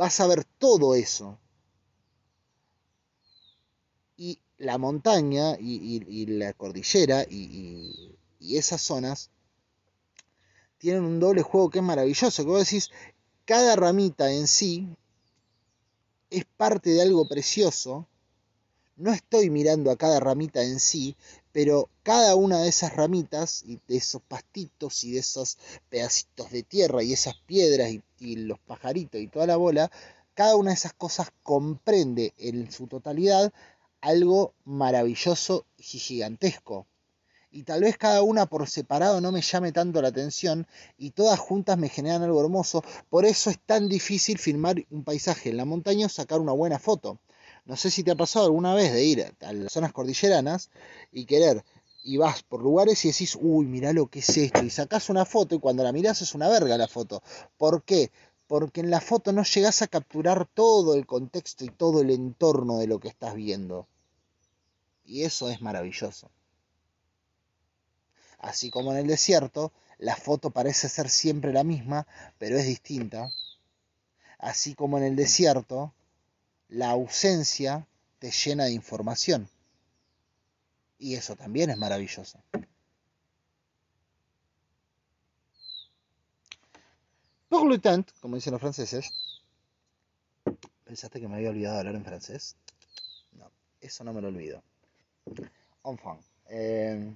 vas 0.00 0.18
a 0.20 0.26
ver 0.26 0.44
todo 0.44 0.94
eso. 0.94 1.38
Y 4.16 4.40
la 4.56 4.78
montaña 4.78 5.56
y, 5.58 6.24
la 6.26 6.54
cordillera 6.54 7.24
y, 7.28 8.16
esas 8.40 8.80
zonas 8.80 9.30
tienen 10.78 11.04
un 11.04 11.20
doble 11.20 11.42
juego 11.42 11.68
que 11.68 11.80
es 11.80 11.84
maravilloso, 11.84 12.42
que 12.42 12.48
vos 12.48 12.64
decís, 12.64 12.90
cada 13.44 13.76
ramita 13.76 14.32
en 14.32 14.48
sí 14.48 14.88
es 16.30 16.44
parte 16.44 16.90
de 16.90 17.02
algo 17.02 17.26
precioso. 17.26 18.06
No 18.96 19.12
estoy 19.12 19.50
mirando 19.50 19.90
a 19.90 19.96
cada 19.96 20.20
ramita 20.20 20.62
en 20.62 20.78
sí, 20.78 21.16
pero 21.52 21.88
cada 22.02 22.34
una 22.36 22.60
de 22.60 22.68
esas 22.68 22.94
ramitas 22.94 23.62
y 23.64 23.80
de 23.88 23.96
esos 23.96 24.22
pastitos 24.22 25.04
y 25.04 25.12
de 25.12 25.20
esos 25.20 25.58
pedacitos 25.88 26.50
de 26.50 26.62
tierra 26.62 27.02
y 27.02 27.12
esas 27.12 27.34
piedras 27.46 27.90
y, 28.18 28.36
los 28.36 28.58
pajaritos 28.60 29.20
y 29.20 29.26
toda 29.26 29.46
la 29.46 29.56
bola, 29.56 29.90
cada 30.34 30.56
una 30.56 30.70
de 30.70 30.74
esas 30.76 30.92
cosas 30.92 31.32
comprende 31.42 32.34
en 32.38 32.70
su 32.70 32.86
totalidad 32.86 33.52
algo 34.00 34.54
maravilloso 34.64 35.66
y 35.78 35.82
gigantesco. 35.82 36.86
Y 37.52 37.64
tal 37.64 37.80
vez 37.80 37.96
cada 37.96 38.22
una 38.22 38.46
por 38.46 38.68
separado 38.68 39.20
no 39.20 39.32
me 39.32 39.42
llame 39.42 39.72
tanto 39.72 40.00
la 40.00 40.08
atención 40.08 40.66
y 40.96 41.10
todas 41.10 41.38
juntas 41.38 41.76
me 41.78 41.88
generan 41.88 42.22
algo 42.22 42.40
hermoso. 42.40 42.84
Por 43.08 43.24
eso 43.24 43.50
es 43.50 43.58
tan 43.58 43.88
difícil 43.88 44.38
filmar 44.38 44.84
un 44.90 45.02
paisaje 45.02 45.50
en 45.50 45.56
la 45.56 45.64
montaña 45.64 46.06
o 46.06 46.08
sacar 46.08 46.38
una 46.38 46.52
buena 46.52 46.78
foto. 46.78 47.18
No 47.64 47.76
sé 47.76 47.90
si 47.90 48.04
te 48.04 48.12
ha 48.12 48.16
pasado 48.16 48.46
alguna 48.46 48.74
vez 48.74 48.92
de 48.92 49.04
ir 49.04 49.34
a 49.40 49.52
las 49.52 49.72
zonas 49.72 49.92
cordilleranas 49.92 50.70
y 51.12 51.24
querer, 51.24 51.64
y 52.02 52.16
vas 52.16 52.42
por 52.42 52.62
lugares 52.62 53.04
y 53.04 53.08
decís, 53.08 53.36
uy, 53.40 53.66
mirá 53.66 53.92
lo 53.92 54.06
que 54.06 54.20
es 54.20 54.36
esto, 54.36 54.62
y 54.62 54.70
sacás 54.70 55.10
una 55.10 55.24
foto 55.24 55.54
y 55.54 55.58
cuando 55.60 55.82
la 55.82 55.92
mirás 55.92 56.22
es 56.22 56.34
una 56.34 56.48
verga 56.48 56.78
la 56.78 56.88
foto. 56.88 57.22
¿Por 57.58 57.82
qué? 57.82 58.10
Porque 58.46 58.80
en 58.80 58.90
la 58.90 59.00
foto 59.00 59.32
no 59.32 59.44
llegás 59.44 59.82
a 59.82 59.86
capturar 59.86 60.46
todo 60.46 60.94
el 60.94 61.06
contexto 61.06 61.64
y 61.64 61.68
todo 61.68 62.00
el 62.00 62.10
entorno 62.10 62.78
de 62.78 62.86
lo 62.86 62.98
que 62.98 63.08
estás 63.08 63.34
viendo. 63.34 63.86
Y 65.04 65.22
eso 65.22 65.50
es 65.50 65.60
maravilloso. 65.60 66.30
Así 68.40 68.70
como 68.70 68.92
en 68.92 68.98
el 68.98 69.06
desierto, 69.06 69.70
la 69.98 70.16
foto 70.16 70.50
parece 70.50 70.88
ser 70.88 71.10
siempre 71.10 71.52
la 71.52 71.62
misma, 71.62 72.06
pero 72.38 72.56
es 72.56 72.66
distinta. 72.66 73.30
Así 74.38 74.74
como 74.74 74.96
en 74.96 75.04
el 75.04 75.14
desierto, 75.16 75.92
la 76.68 76.90
ausencia 76.90 77.86
te 78.18 78.30
llena 78.30 78.64
de 78.64 78.72
información. 78.72 79.48
Y 80.98 81.14
eso 81.14 81.36
también 81.36 81.70
es 81.70 81.76
maravilloso. 81.76 82.42
Por 87.48 87.66
lo 87.66 87.78
tanto, 87.80 88.14
como 88.20 88.36
dicen 88.36 88.52
los 88.52 88.60
franceses, 88.60 89.10
¿pensaste 90.84 91.20
que 91.20 91.28
me 91.28 91.36
había 91.36 91.50
olvidado 91.50 91.78
hablar 91.78 91.96
en 91.96 92.04
francés? 92.04 92.56
No. 93.32 93.50
eso 93.80 94.04
no 94.04 94.12
me 94.14 94.22
lo 94.22 94.28
olvido. 94.28 94.62
Enfin, 95.84 96.18
eh, 96.48 97.14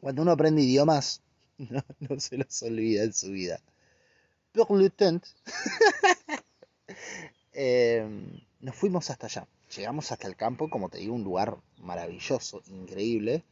cuando 0.00 0.22
uno 0.22 0.32
aprende 0.32 0.62
idiomas, 0.62 1.22
no, 1.58 1.84
no, 2.00 2.20
se 2.20 2.36
los 2.38 2.62
olvida 2.62 3.04
en 3.04 3.12
su 3.12 3.30
vida. 3.30 3.60
Por 4.52 4.80
le 4.80 4.90
eh, 7.52 8.04
nos 8.60 8.74
fuimos 8.74 9.10
hasta 9.10 9.26
allá. 9.26 9.46
Llegamos 9.76 10.10
hasta 10.10 10.26
el 10.26 10.34
campo, 10.34 10.68
como 10.68 10.88
te 10.88 10.98
digo, 10.98 11.14
un 11.14 11.22
lugar 11.22 11.56
maravilloso, 11.78 12.62
increíble. 12.66 13.44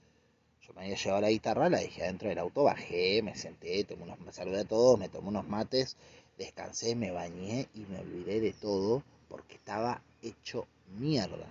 Yo 0.66 0.74
me 0.74 0.82
había 0.82 0.96
llevado 0.96 1.20
la 1.20 1.30
guitarra, 1.30 1.68
la 1.68 1.78
dejé 1.78 2.02
dentro 2.02 2.28
del 2.28 2.38
auto, 2.38 2.64
bajé, 2.64 3.22
me 3.22 3.36
senté, 3.36 3.84
tomé 3.84 4.02
unos, 4.02 4.18
me 4.20 4.32
saludé 4.32 4.60
a 4.60 4.64
todos, 4.64 4.98
me 4.98 5.08
tomé 5.08 5.28
unos 5.28 5.48
mates, 5.48 5.96
descansé, 6.36 6.96
me 6.96 7.12
bañé 7.12 7.68
y 7.74 7.80
me 7.86 8.00
olvidé 8.00 8.40
de 8.40 8.52
todo 8.52 9.04
porque 9.28 9.54
estaba 9.54 10.02
hecho 10.22 10.66
mierda. 10.98 11.46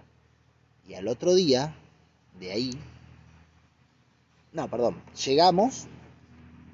Y 0.88 0.96
al 0.96 1.08
otro 1.08 1.36
día, 1.36 1.74
de 2.40 2.52
ahí, 2.52 2.72
no, 4.58 4.68
perdón, 4.72 5.00
llegamos 5.24 5.86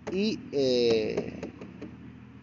y 0.09 0.39
eh, 0.53 1.51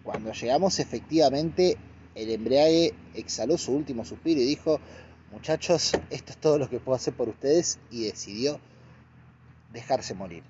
cuando 0.03 0.33
llegamos 0.33 0.79
efectivamente 0.79 1.79
el 2.15 2.31
embriague 2.31 2.93
exhaló 3.15 3.57
su 3.57 3.73
último 3.73 4.05
suspiro 4.05 4.39
y 4.39 4.45
dijo, 4.45 4.81
muchachos, 5.33 5.93
esto 6.11 6.33
es 6.33 6.37
todo 6.37 6.59
lo 6.59 6.69
que 6.69 6.79
puedo 6.79 6.95
hacer 6.95 7.15
por 7.15 7.31
ustedes 7.31 7.79
y 7.91 8.05
decidió 8.05 8.61
dejarse 9.73 10.13
morir. 10.13 10.43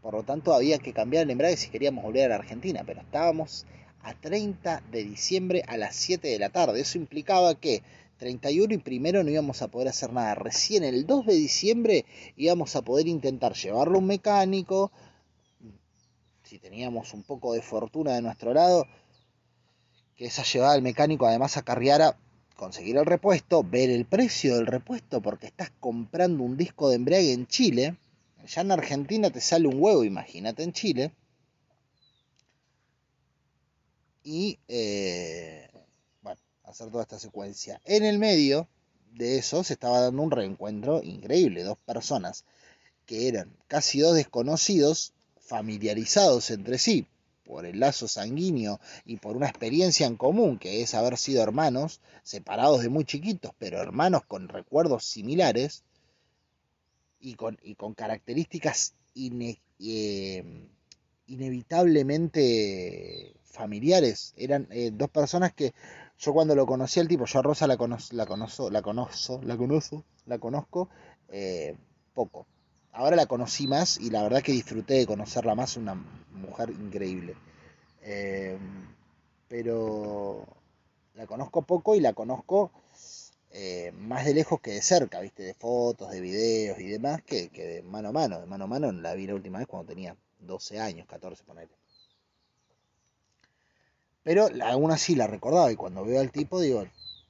Por 0.00 0.14
lo 0.14 0.22
tanto, 0.22 0.54
había 0.54 0.78
que 0.78 0.94
cambiar 0.94 1.24
el 1.24 1.30
embrague 1.30 1.58
si 1.58 1.68
queríamos 1.68 2.02
volver 2.02 2.24
a 2.24 2.28
la 2.28 2.36
Argentina, 2.36 2.84
pero 2.86 3.02
estábamos 3.02 3.66
a 4.02 4.14
30 4.14 4.84
de 4.90 5.04
diciembre 5.04 5.64
a 5.68 5.76
las 5.76 5.94
7 5.96 6.26
de 6.28 6.38
la 6.38 6.48
tarde. 6.48 6.80
Eso 6.80 6.96
implicaba 6.96 7.56
que 7.56 7.82
31 8.18 8.74
y 8.74 8.78
primero 8.78 9.22
no 9.22 9.30
íbamos 9.30 9.62
a 9.62 9.68
poder 9.68 9.88
hacer 9.88 10.12
nada. 10.12 10.34
Recién 10.34 10.84
el 10.84 11.06
2 11.06 11.26
de 11.26 11.34
diciembre 11.34 12.04
íbamos 12.36 12.76
a 12.76 12.82
poder 12.82 13.06
intentar 13.06 13.54
llevarlo 13.54 13.96
a 13.96 13.98
un 14.00 14.06
mecánico. 14.06 14.92
Si 16.42 16.58
teníamos 16.58 17.14
un 17.14 17.22
poco 17.22 17.52
de 17.52 17.62
fortuna 17.62 18.14
de 18.14 18.22
nuestro 18.22 18.52
lado, 18.52 18.86
que 20.16 20.26
esa 20.26 20.42
llevada 20.42 20.74
al 20.74 20.82
mecánico 20.82 21.26
además 21.26 21.56
acarreara 21.56 22.18
conseguir 22.56 22.96
el 22.96 23.06
repuesto, 23.06 23.62
ver 23.62 23.88
el 23.88 24.04
precio 24.04 24.56
del 24.56 24.66
repuesto, 24.66 25.22
porque 25.22 25.46
estás 25.46 25.70
comprando 25.78 26.42
un 26.42 26.56
disco 26.56 26.88
de 26.88 26.96
embriague 26.96 27.32
en 27.32 27.46
Chile. 27.46 27.96
Ya 28.46 28.62
en 28.62 28.72
Argentina 28.72 29.30
te 29.30 29.40
sale 29.40 29.68
un 29.68 29.80
huevo, 29.80 30.04
imagínate 30.04 30.64
en 30.64 30.72
Chile. 30.72 31.12
Y 34.24 34.58
eh, 34.66 35.67
hacer 36.68 36.90
toda 36.90 37.02
esta 37.02 37.18
secuencia. 37.18 37.80
En 37.84 38.04
el 38.04 38.18
medio 38.18 38.68
de 39.12 39.38
eso 39.38 39.64
se 39.64 39.74
estaba 39.74 40.00
dando 40.00 40.22
un 40.22 40.30
reencuentro 40.30 41.02
increíble. 41.02 41.64
Dos 41.64 41.78
personas 41.78 42.44
que 43.06 43.28
eran 43.28 43.56
casi 43.66 44.00
dos 44.00 44.14
desconocidos, 44.14 45.14
familiarizados 45.40 46.50
entre 46.50 46.78
sí 46.78 47.06
por 47.48 47.64
el 47.64 47.80
lazo 47.80 48.06
sanguíneo 48.06 48.78
y 49.06 49.16
por 49.16 49.34
una 49.34 49.48
experiencia 49.48 50.06
en 50.06 50.16
común, 50.16 50.58
que 50.58 50.82
es 50.82 50.92
haber 50.92 51.16
sido 51.16 51.42
hermanos, 51.42 52.02
separados 52.22 52.82
de 52.82 52.90
muy 52.90 53.06
chiquitos, 53.06 53.52
pero 53.58 53.80
hermanos 53.80 54.20
con 54.28 54.48
recuerdos 54.48 55.04
similares 55.04 55.82
y 57.18 57.36
con, 57.36 57.58
y 57.62 57.74
con 57.74 57.94
características 57.94 58.92
eh, 59.80 60.44
inevitablemente 61.26 63.34
familiares. 63.44 64.34
Eran 64.36 64.68
eh, 64.70 64.90
dos 64.92 65.08
personas 65.08 65.54
que 65.54 65.72
yo 66.18 66.32
cuando 66.32 66.54
lo 66.54 66.66
conocí 66.66 67.00
al 67.00 67.08
tipo, 67.08 67.24
yo 67.26 67.38
a 67.38 67.42
Rosa 67.42 67.66
la 67.66 67.76
conozco, 67.76 68.14
la 68.14 68.26
conozco, 68.26 68.70
la 68.70 68.82
conozco, 68.82 69.40
la 69.44 69.56
conozco, 69.56 70.04
la 70.26 70.38
conozco 70.38 70.88
poco 72.14 72.46
ahora 72.98 73.16
la 73.16 73.26
conocí 73.26 73.66
más 73.68 73.98
y 73.98 74.10
la 74.10 74.22
verdad 74.22 74.42
que 74.42 74.52
disfruté 74.52 74.94
de 74.94 75.06
conocerla 75.06 75.54
más, 75.54 75.76
una 75.76 75.94
mujer 76.32 76.70
increíble. 76.70 77.36
Eh, 78.02 78.58
pero 79.48 80.44
la 81.14 81.26
conozco 81.26 81.62
poco 81.62 81.94
y 81.94 82.00
la 82.00 82.12
conozco 82.12 82.72
eh, 83.50 83.92
más 83.96 84.24
de 84.24 84.34
lejos 84.34 84.60
que 84.60 84.72
de 84.72 84.82
cerca, 84.82 85.20
¿viste? 85.20 85.44
De 85.44 85.54
fotos, 85.54 86.10
de 86.10 86.20
videos 86.20 86.80
y 86.80 86.88
demás, 86.88 87.22
que, 87.22 87.48
de 87.48 87.82
mano 87.82 88.08
a 88.08 88.12
mano. 88.12 88.40
De 88.40 88.46
mano 88.46 88.64
a 88.64 88.68
mano 88.68 88.92
la 88.92 89.14
vi 89.14 89.26
la 89.26 89.34
última 89.34 89.58
vez 89.58 89.68
cuando 89.68 89.88
tenía 89.88 90.16
12 90.40 90.80
años, 90.80 91.06
14, 91.06 91.44
ponele. 91.44 91.77
Pero 94.28 94.50
aún 94.62 94.90
así 94.90 95.14
la 95.14 95.26
recordaba 95.26 95.72
y 95.72 95.76
cuando 95.76 96.04
veo 96.04 96.20
al 96.20 96.30
tipo 96.30 96.60
digo, 96.60 96.86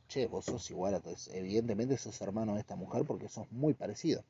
che, 0.08 0.26
vos 0.26 0.46
sos 0.46 0.68
igual, 0.72 0.94
entonces 0.94 1.32
evidentemente 1.32 1.96
sos 1.96 2.20
hermano 2.20 2.54
de 2.54 2.61
esta 2.61 2.74
mujer 2.74 3.04
porque 3.04 3.28
sos 3.28 3.46
muy 3.52 3.72
parecido 3.72 4.24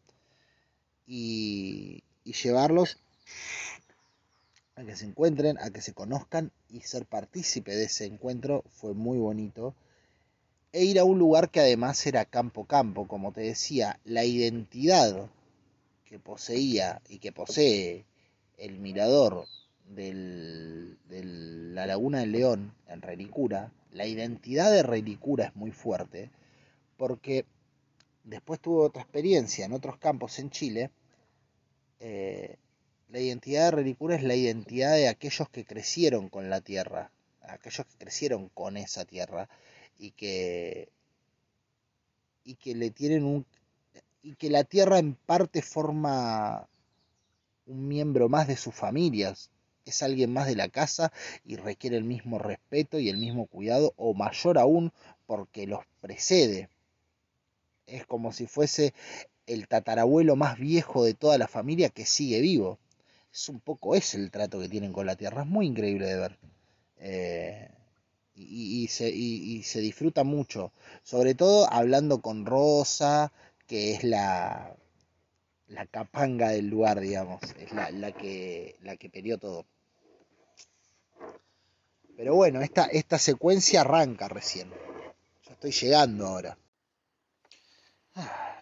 y, 1.07 2.03
llevarlos 2.27 2.99
a 4.77 4.85
que 4.85 4.97
se 4.97 5.07
encuentren, 5.07 5.57
a 5.57 5.71
que 5.71 5.81
se 5.81 5.95
conozcan 5.95 6.53
y 6.69 6.83
ser 6.83 7.07
partícipe 7.07 7.75
de 7.75 7.85
ese 7.85 8.05
encuentro 8.05 8.63
fue 8.69 8.93
muy 8.93 9.17
bonito. 9.17 9.75
E 10.71 10.85
ir 10.85 10.99
a 10.99 11.05
un 11.05 11.19
lugar 11.19 11.49
que 11.49 11.61
además 11.61 12.07
era 12.07 12.27
campo 12.27 12.67
campo, 12.67 13.09
como 13.09 13.33
te 13.33 13.41
decía, 13.41 13.99
la 14.05 14.27
identidad 14.27 15.31
que 16.05 16.19
poseía 16.19 17.01
y 17.09 17.19
que 17.19 17.33
posee 17.33 18.05
el 18.59 18.79
mirador 18.79 19.47
de 19.95 21.23
la 21.73 21.87
Laguna 21.87 22.21
del 22.21 22.33
León 22.33 22.75
en 22.89 23.03
Relicura, 23.03 23.73
la 23.93 24.07
identidad 24.07 24.71
de 24.71 24.83
Relicura 24.83 25.47
es 25.47 25.57
muy 25.57 25.71
fuerte, 25.71 26.31
porque 26.97 27.47
después 28.25 28.61
tuve 28.61 28.83
otra 28.83 29.03
experiencia 29.03 29.65
en 29.65 29.73
otros 29.73 29.99
campos 29.99 30.39
en 30.39 30.51
Chile, 30.51 30.91
eh, 32.01 32.57
la 33.09 33.21
identidad 33.21 33.65
de 33.65 33.71
Relicura 33.71 34.17
es 34.17 34.23
la 34.23 34.35
identidad 34.35 34.95
de 34.95 35.09
aquellos 35.09 35.49
que 35.49 35.65
crecieron 35.65 36.29
con 36.29 36.51
la 36.51 36.61
tierra, 36.61 37.11
aquellos 37.43 37.87
que 37.87 37.97
crecieron 37.97 38.51
con 38.51 38.77
esa 38.77 39.05
tierra 39.05 39.49
y 39.99 40.11
que 40.13 40.91
y 42.45 42.55
que 42.57 42.75
le 42.75 42.91
tienen 42.91 43.25
un 43.25 43.47
y 44.23 44.35
que 44.35 44.51
la 44.51 44.65
tierra 44.65 44.99
en 44.99 45.15
parte 45.15 45.63
forma 45.63 46.69
un 47.67 47.89
miembro 47.89 48.29
más 48.29 48.47
de 48.47 48.57
sus 48.57 48.75
familias, 48.75 49.51
es 49.89 50.03
alguien 50.03 50.33
más 50.33 50.47
de 50.47 50.57
la 50.57 50.69
casa 50.69 51.13
y 51.45 51.57
requiere 51.57 51.97
el 51.97 52.05
mismo 52.05 52.39
respeto 52.39 52.99
y 52.99 53.09
el 53.09 53.17
mismo 53.17 53.47
cuidado 53.47 53.95
o 53.97 54.15
mayor 54.15 54.59
aún 54.59 54.93
porque 55.27 55.67
los 55.67 55.81
precede. 56.01 56.69
Es 57.87 58.07
como 58.07 58.33
si 58.33 58.47
fuese 58.47 58.95
el 59.47 59.67
tatarabuelo 59.67 60.37
más 60.37 60.59
viejo 60.59 61.05
de 61.05 61.15
toda 61.15 61.39
la 61.39 61.49
familia 61.49 61.89
que 61.89 62.07
sigue 62.07 62.41
vivo. 62.41 62.79
Es 63.33 63.49
un 63.49 63.61
poco 63.61 63.95
ese 63.95 64.19
el 64.19 64.31
trato 64.31 64.61
que 64.61 64.69
tienen 64.69 64.93
con 64.93 65.07
la 65.07 65.17
tierra, 65.17 65.43
es 65.43 65.49
muy 65.49 65.67
increíble 65.67 66.07
de 66.07 66.17
ver. 66.17 66.39
Eh, 67.01 67.71
y, 68.35 68.87
se, 68.89 69.11
y, 69.11 69.63
se, 69.65 69.81
disfruta 69.81 70.23
mucho, 70.23 70.73
sobre 71.03 71.35
todo 71.35 71.71
hablando 71.73 72.21
con 72.21 72.47
Rosa, 72.47 73.33
que 73.67 73.95
es 73.95 74.05
la, 74.05 74.77
la 75.67 75.87
capanga 75.87 76.51
del 76.51 76.69
lugar, 76.69 77.01
digamos, 77.01 77.41
es 77.59 77.73
la, 77.73 77.91
la 77.91 78.13
que, 78.13 78.77
la 78.83 78.97
que 78.97 79.11
peleó 79.11 79.39
todo. 79.39 79.67
Pero 82.19 82.35
bueno, 82.35 82.63
esta, 82.63 82.87
esta 82.87 83.17
secuencia 83.17 83.83
arranca 83.83 84.27
recién. 84.27 84.69
Yo 85.47 85.53
estoy 85.53 85.71
llegando 85.71 86.27
ahora. 86.27 86.59
Ah. 88.17 88.61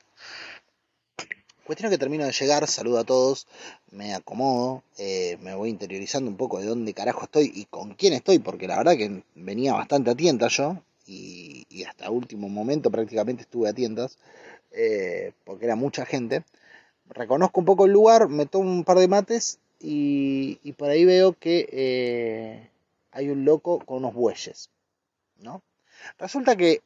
Cuestión 1.65 1.91
que 1.91 1.97
termino 1.97 2.27
de 2.27 2.33
llegar, 2.33 2.69
saludo 2.69 2.99
a 2.99 3.05
todos, 3.05 3.47
me 3.91 4.13
acomodo, 4.13 4.83
eh, 4.99 5.39
me 5.41 5.55
voy 5.55 5.71
interiorizando 5.71 6.31
un 6.31 6.37
poco 6.37 6.61
de 6.61 6.67
dónde 6.67 6.93
carajo 6.93 7.25
estoy 7.25 7.51
y 7.55 7.65
con 7.65 7.95
quién 7.95 8.13
estoy, 8.13 8.41
porque 8.41 8.69
la 8.69 8.77
verdad 8.77 8.97
que 8.99 9.23
venía 9.35 9.73
bastante 9.73 10.11
a 10.11 10.15
tientas 10.15 10.53
yo, 10.59 10.77
y, 11.07 11.67
hasta 11.89 12.11
último 12.11 12.51
momento 12.51 12.91
prácticamente 12.91 13.45
estuve 13.45 13.71
a 13.71 13.73
tientas, 13.73 14.19
eh, 14.71 15.33
porque 15.45 15.65
era 15.65 15.77
mucha 15.77 16.05
gente. 16.05 16.45
Reconozco 17.09 17.61
un 17.61 17.67
poco 17.67 17.87
el 17.87 17.93
lugar, 17.93 18.29
me 18.29 18.45
tomo 18.45 18.71
un 18.71 18.85
par 18.85 18.99
de 18.99 19.09
mates 19.09 19.59
y, 19.81 20.73
por 20.77 20.91
ahí 20.91 21.07
veo 21.07 21.33
que 21.33 21.69
eh, 21.73 22.69
hay 23.17 23.31
un 23.31 23.47
loco 23.47 23.79
con 23.79 23.99
unos 23.99 24.13
bueyes, 24.13 24.69
¿no? 25.39 25.63
Resulta 26.19 26.55
que 26.55 26.83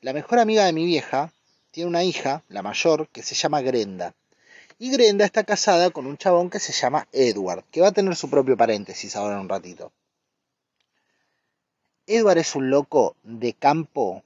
la 0.00 0.12
mejor 0.12 0.40
amiga 0.40 0.64
de 0.64 0.72
mi 0.72 0.84
vieja, 0.84 1.32
tiene 1.70 1.88
una 1.88 2.02
hija, 2.02 2.42
la 2.48 2.62
mayor, 2.62 3.08
que 3.08 3.22
se 3.22 3.36
llama 3.36 3.60
Grenda. 3.60 4.12
Y 4.76 4.90
Grenda 4.90 5.24
está 5.24 5.44
casada 5.44 5.90
con 5.90 6.06
un 6.06 6.18
chabón 6.18 6.50
que 6.50 6.58
se 6.58 6.72
llama 6.72 7.06
Edward, 7.12 7.62
que 7.70 7.80
va 7.80 7.88
a 7.88 7.92
tener 7.92 8.16
su 8.16 8.28
propio 8.28 8.56
paréntesis 8.56 9.14
ahora 9.14 9.36
en 9.36 9.42
un 9.42 9.48
ratito. 9.48 9.92
Edward 12.08 12.38
es 12.38 12.56
un 12.56 12.70
loco 12.70 13.14
de 13.22 13.52
campo, 13.52 14.24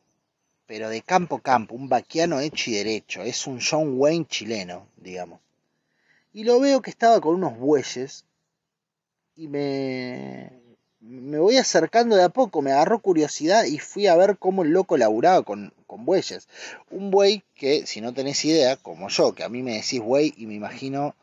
pero 0.66 0.88
de 0.88 1.03
campo 1.03 1.40
campo, 1.40 1.74
un 1.74 1.90
vaquiano 1.90 2.40
hecho 2.40 2.70
y 2.70 2.74
derecho, 2.74 3.22
es 3.22 3.46
un 3.46 3.61
John 3.61 3.98
Wayne 3.98 4.27
chileno, 4.27 4.88
digamos. 4.96 5.40
Y 6.33 6.44
lo 6.44 6.61
veo 6.61 6.81
que 6.81 6.90
estaba 6.90 7.20
con 7.20 7.35
unos 7.35 7.59
bueyes 7.59 8.24
y 9.37 9.46
me, 9.46 10.58
me 11.00 11.38
voy 11.38 11.56
acercando 11.56 12.16
de 12.16 12.24
a 12.24 12.28
poco, 12.28 12.62
me 12.62 12.72
agarró 12.72 13.00
curiosidad 13.00 13.64
y 13.64 13.78
fui 13.78 14.06
a 14.06 14.16
ver 14.16 14.37
cómo 14.38 14.62
el 14.62 14.70
loco 14.70 14.96
laburaba 14.96 15.42
con, 15.42 15.72
con 15.87 16.04
bueyes. 16.04 16.48
Un 16.90 17.11
buey 17.11 17.44
que, 17.54 17.87
si 17.87 18.00
no 18.00 18.12
tenés 18.14 18.44
idea, 18.44 18.76
como 18.76 19.08
yo, 19.08 19.34
que 19.34 19.44
a 19.44 19.48
mí 19.48 19.62
me 19.62 19.74
decís 19.74 20.00
buey 20.00 20.34
y 20.37 20.46
me 20.46 20.54
imagino... 20.54 21.14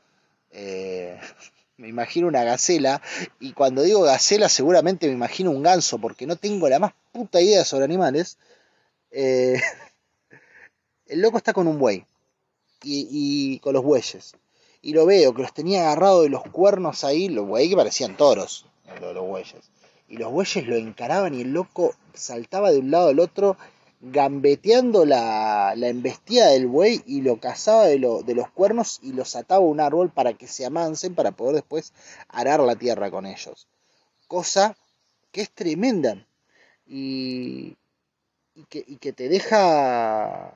Eh, 0.51 1.19
me 1.77 1.89
imagino 1.89 2.27
una 2.27 2.45
gacela, 2.45 3.01
y 3.39 3.51
cuando 3.51 3.81
digo 3.81 4.01
gacela 4.01 4.47
seguramente 4.47 5.07
me 5.07 5.13
imagino 5.13 5.51
un 5.51 5.61
ganso, 5.61 5.99
porque 5.99 6.25
no 6.25 6.37
tengo 6.37 6.69
la 6.69 6.79
más 6.79 6.93
puta 7.11 7.41
idea 7.41 7.65
sobre 7.65 7.83
animales. 7.83 8.37
Eh, 9.11 9.59
el 11.07 11.21
loco 11.21 11.37
está 11.37 11.51
con 11.51 11.67
un 11.67 11.77
buey, 11.77 12.05
y, 12.81 13.59
con 13.59 13.73
los 13.73 13.83
bueyes, 13.83 14.35
y 14.81 14.93
lo 14.93 15.05
veo 15.05 15.33
que 15.33 15.41
los 15.41 15.53
tenía 15.53 15.81
agarrados 15.81 16.23
de 16.23 16.29
los 16.29 16.43
cuernos 16.43 17.03
ahí, 17.03 17.27
los 17.27 17.45
bueyes 17.45 17.71
que 17.71 17.75
parecían 17.75 18.15
toros, 18.15 18.65
los, 19.01 19.27
bueyes, 19.27 19.71
y 20.07 20.17
los 20.17 20.31
bueyes 20.31 20.67
lo 20.67 20.75
encaraban 20.75 21.33
y 21.33 21.41
el 21.41 21.53
loco 21.53 21.93
saltaba 22.13 22.71
de 22.71 22.79
un 22.79 22.91
lado 22.91 23.09
al 23.09 23.19
otro 23.19 23.57
gambeteando 24.01 25.05
la, 25.05 25.73
la 25.75 25.87
embestida 25.87 26.49
del 26.49 26.67
buey 26.67 27.01
y 27.05 27.21
lo 27.21 27.39
cazaba 27.39 27.85
de, 27.85 27.97
de, 27.97 28.35
los 28.35 28.49
cuernos 28.51 28.99
y 29.01 29.13
los 29.13 29.35
ataba 29.35 29.63
a 29.63 29.67
un 29.67 29.79
árbol 29.79 30.11
para 30.11 30.33
que 30.33 30.47
se 30.47 30.65
amancen 30.65 31.15
para 31.15 31.31
poder 31.31 31.55
después 31.55 31.93
arar 32.29 32.59
la 32.59 32.75
tierra 32.75 33.09
con 33.09 33.25
ellos. 33.25 33.67
Cosa 34.27 34.75
que 35.31 35.41
es 35.41 35.51
tremenda 35.51 36.25
y, 36.85 37.75
y, 38.53 38.63
que, 38.69 38.83
y 38.87 38.97
que 38.97 39.13
te 39.13 39.27
deja 39.27 40.55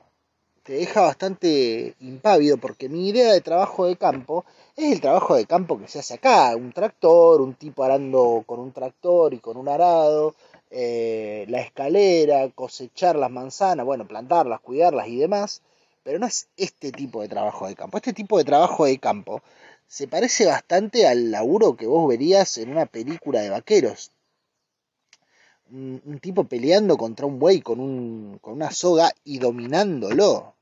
te 0.62 0.74
deja 0.74 1.02
bastante 1.02 1.94
impávido 2.00 2.58
porque 2.58 2.88
mi 2.88 3.08
idea 3.08 3.32
de 3.32 3.40
trabajo 3.40 3.86
de 3.86 3.96
campo 3.96 4.44
es 4.76 4.92
el 4.92 5.00
trabajo 5.00 5.34
de 5.34 5.46
campo 5.46 5.78
que 5.78 5.88
se 5.88 5.98
hace 6.00 6.14
acá, 6.14 6.54
un 6.56 6.72
tractor, 6.72 7.40
un 7.40 7.54
tipo 7.54 7.82
arando 7.82 8.44
con 8.46 8.60
un 8.60 8.72
tractor 8.72 9.34
y 9.34 9.38
con 9.38 9.56
un 9.56 9.68
arado, 9.68 10.34
eh, 10.70 11.44
la 11.48 11.60
escalera, 11.60 12.48
cosechar 12.50 13.16
las 13.16 13.30
manzanas, 13.30 13.84
bueno, 13.86 14.06
plantarlas, 14.06 14.60
cuidarlas 14.60 15.08
y 15.08 15.16
demás, 15.16 15.62
pero 16.02 16.18
no 16.18 16.26
es 16.26 16.48
este 16.56 16.92
tipo 16.92 17.22
de 17.22 17.28
trabajo 17.28 17.66
de 17.66 17.74
campo. 17.74 17.96
Este 17.98 18.12
tipo 18.12 18.38
de 18.38 18.44
trabajo 18.44 18.84
de 18.84 18.98
campo 18.98 19.42
se 19.86 20.06
parece 20.08 20.46
bastante 20.46 21.06
al 21.06 21.30
laburo 21.30 21.76
que 21.76 21.86
vos 21.86 22.08
verías 22.08 22.58
en 22.58 22.70
una 22.70 22.86
película 22.86 23.40
de 23.40 23.50
vaqueros. 23.50 24.12
Un, 25.72 26.18
tipo 26.20 26.44
peleando 26.44 26.96
contra 26.96 27.26
un 27.26 27.38
buey 27.38 27.60
con, 27.60 27.80
un, 27.80 28.38
con 28.40 28.54
una 28.54 28.70
soga 28.70 29.12
y 29.24 29.38
dominándolo. 29.38 30.54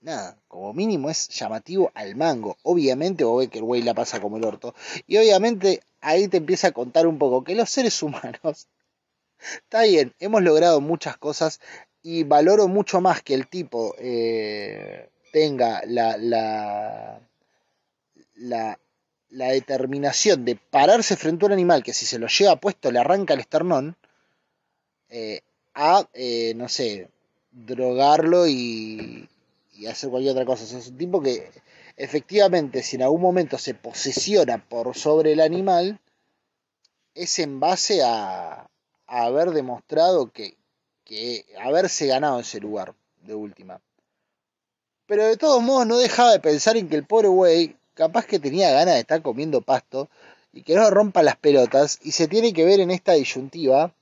Nada, 0.00 0.36
como 0.48 0.72
mínimo 0.72 1.10
es 1.10 1.28
llamativo 1.28 1.92
al 1.94 2.16
mango. 2.16 2.56
Obviamente 2.62 3.24
vos 3.24 3.38
ves 3.40 3.50
que 3.50 3.58
el 3.58 3.64
buey 3.64 3.82
la 3.82 3.94
pasa 3.94 4.20
como 4.20 4.36
el 4.36 4.44
orto. 4.44 4.74
Y 5.06 5.16
obviamente 5.18 5.82
ahí 6.00 6.28
te 6.28 6.38
empieza 6.38 6.68
a 6.68 6.72
contar 6.72 7.06
un 7.06 7.18
poco 7.18 7.44
que 7.44 7.54
los 7.54 7.70
seres 7.70 8.02
humanos, 8.02 8.68
está 9.38 9.82
bien, 9.82 10.14
hemos 10.18 10.42
logrado 10.42 10.80
muchas 10.80 11.16
cosas 11.16 11.60
y 12.02 12.24
valoro 12.24 12.68
mucho 12.68 13.00
más 13.00 13.22
que 13.22 13.34
el 13.34 13.46
tipo 13.48 13.94
eh, 13.98 15.08
tenga 15.32 15.82
la, 15.86 16.16
la, 16.18 17.20
la, 18.34 18.78
la, 19.32 19.48
determinación 19.48 20.44
de 20.44 20.56
pararse 20.56 21.16
frente 21.16 21.44
a 21.44 21.46
un 21.46 21.52
animal 21.52 21.82
que 21.82 21.92
si 21.92 22.06
se 22.06 22.18
lo 22.18 22.28
lleva 22.28 22.56
puesto 22.56 22.90
le 22.90 22.98
arranca 22.98 23.34
el 23.34 23.40
esternón, 23.40 23.96
eh, 25.08 25.40
a, 25.74 26.08
eh, 26.14 26.54
no 26.56 26.68
sé, 26.68 27.08
drogarlo 27.50 28.46
y, 28.46 29.28
y 29.74 29.86
hacer 29.86 30.10
cualquier 30.10 30.32
otra 30.32 30.46
cosa. 30.46 30.64
es 30.64 30.88
un 30.88 30.96
tipo 30.96 31.22
que 31.22 31.50
efectivamente, 31.96 32.82
si 32.82 32.96
en 32.96 33.02
algún 33.02 33.20
momento 33.20 33.58
se 33.58 33.74
posesiona 33.74 34.58
por 34.58 34.96
sobre 34.96 35.32
el 35.32 35.40
animal, 35.40 36.00
es 37.14 37.38
en 37.38 37.60
base 37.60 38.02
a, 38.02 38.68
haber 39.06 39.50
demostrado 39.50 40.32
que, 40.32 40.56
que 41.04 41.44
haberse 41.60 42.06
ganado 42.06 42.40
ese 42.40 42.60
lugar 42.60 42.94
de 43.22 43.34
última. 43.34 43.80
Pero 45.06 45.26
de 45.26 45.36
todos 45.36 45.62
modos 45.62 45.86
no 45.86 45.98
dejaba 45.98 46.32
de 46.32 46.40
pensar 46.40 46.78
en 46.78 46.88
que 46.88 46.96
el 46.96 47.04
pobre 47.04 47.28
güey 47.28 47.76
capaz 47.94 48.26
que 48.26 48.38
tenía 48.38 48.70
ganas 48.70 48.94
de 48.94 49.00
estar 49.00 49.22
comiendo 49.22 49.60
pasto 49.60 50.08
y 50.52 50.62
que 50.62 50.74
no 50.74 50.90
rompa 50.90 51.22
las 51.22 51.36
pelotas 51.36 51.98
y 52.02 52.12
se 52.12 52.28
tiene 52.28 52.52
que 52.52 52.64
ver 52.64 52.80
en 52.80 52.90
esta 52.90 53.12
disyuntiva 53.12 53.92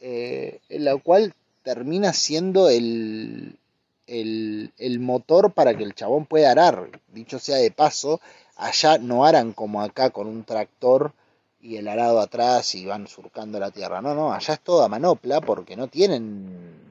eh, 0.00 0.60
en 0.68 0.84
la 0.84 0.96
cual 0.96 1.34
termina 1.62 2.12
siendo 2.12 2.68
el, 2.68 3.56
el, 4.06 5.00
motor 5.00 5.52
para 5.52 5.76
que 5.76 5.84
el 5.84 5.94
chabón 5.94 6.26
pueda 6.26 6.50
arar. 6.50 7.00
Dicho 7.12 7.38
sea 7.38 7.56
de 7.56 7.70
paso, 7.70 8.20
allá 8.56 8.98
no 8.98 9.24
aran 9.24 9.52
como 9.52 9.80
acá 9.80 10.10
con 10.10 10.26
un 10.26 10.44
tractor 10.44 11.12
y 11.60 11.76
el 11.76 11.86
arado 11.86 12.20
atrás 12.20 12.74
y 12.74 12.84
van 12.84 13.06
surcando 13.06 13.60
la 13.60 13.70
tierra. 13.70 14.02
No, 14.02 14.14
no, 14.14 14.32
allá 14.32 14.54
es 14.54 14.60
toda 14.60 14.88
manopla 14.88 15.40
porque 15.40 15.76
no 15.76 15.86
tienen. 15.86 16.82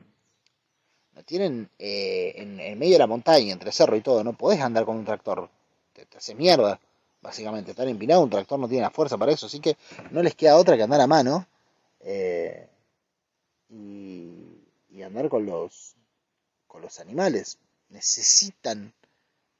No 1.14 1.24
tienen 1.24 1.70
eh, 1.78 2.34
en, 2.38 2.80
medio 2.80 2.94
de 2.94 3.00
la 3.00 3.08
montaña, 3.08 3.52
entre 3.52 3.72
cerro 3.72 3.96
y 3.96 4.02
todo, 4.02 4.24
no 4.24 4.34
podés 4.34 4.62
andar 4.62 4.86
con 4.86 4.98
un 4.98 5.06
tractor. 5.06 5.50
Te, 6.10 6.18
hace 6.18 6.36
mierda, 6.36 6.80
básicamente. 7.22 7.72
Estar 7.72 7.88
empinado, 7.88 8.22
un 8.22 8.30
tractor 8.30 8.60
no 8.60 8.68
tiene 8.68 8.84
la 8.84 8.92
fuerza 8.92 9.18
para 9.18 9.32
eso, 9.32 9.46
así 9.46 9.60
que 9.60 9.78
no 10.12 10.22
les 10.22 10.36
queda 10.36 10.58
otra 10.58 10.78
que 10.78 10.84
andar 10.84 11.02
a 11.02 11.08
mano. 11.08 11.48
Eh, 12.02 12.68
y 13.70 15.02
andar 15.04 15.30
con 15.30 15.46
los 15.46 15.96
con 16.72 16.82
los 16.82 17.00
animales. 17.02 17.58
Necesitan 17.90 18.94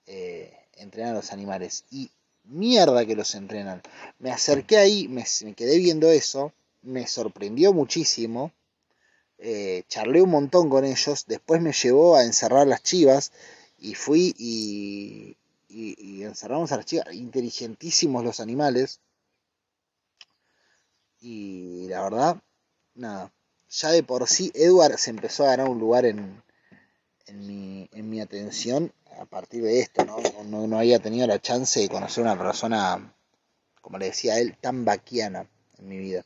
eh, 0.08 0.54
entrenar 0.78 1.12
a 1.12 1.18
los 1.18 1.34
animales. 1.34 1.84
Y 1.92 2.10
mierda 2.46 3.06
que 3.06 3.16
los 3.16 3.36
entrenan. 3.36 3.82
Me 4.20 4.32
acerqué 4.32 4.78
ahí, 4.78 5.08
me, 5.10 5.26
quedé 5.54 5.78
viendo 5.78 6.10
eso, 6.10 6.54
me 6.82 7.08
sorprendió 7.08 7.74
muchísimo. 7.74 8.52
Eh, 9.38 9.84
charlé 9.90 10.22
un 10.22 10.30
montón 10.30 10.70
con 10.70 10.86
ellos, 10.86 11.26
después 11.28 11.62
me 11.62 11.74
llevó 11.74 12.16
a 12.16 12.24
encerrar 12.24 12.68
las 12.68 12.84
chivas 12.84 13.32
y 13.80 13.96
fui 13.96 14.36
y, 14.38 15.36
y, 15.74 16.24
encerramos 16.24 16.72
a 16.72 16.78
las 16.78 16.86
chivas, 16.86 17.14
inteligentísimos 17.14 18.24
los 18.24 18.40
animales. 18.40 19.00
Y 21.20 21.88
la 21.88 22.04
verdad, 22.04 22.42
nada, 22.96 23.32
ya 23.70 23.90
de 23.92 24.04
por 24.04 24.28
sí 24.28 24.52
Edward 24.54 24.98
se 24.98 25.12
empezó 25.12 25.44
a 25.44 25.52
ganar 25.52 25.70
un 25.70 25.80
lugar 25.80 26.06
en, 26.06 26.44
en 27.28 27.48
mi, 27.48 27.90
en 27.94 28.10
mi 28.10 28.22
atención 28.22 28.92
a 29.20 29.26
partir 29.26 29.64
de 29.64 29.80
esto, 29.80 30.04
¿no? 30.06 30.18
No, 30.46 30.68
no 30.68 30.80
había 30.80 31.00
tenido 31.00 31.28
la 31.28 31.40
chance 31.40 31.80
de 31.80 31.90
conocer 31.90 32.24
una 32.24 32.38
persona, 32.38 33.14
como 33.82 33.98
le 33.98 34.08
decía 34.08 34.40
él, 34.40 34.58
tan 34.60 34.84
vaquiana 34.84 35.48
en 35.78 35.88
mi 35.88 35.98
vida. 35.98 36.26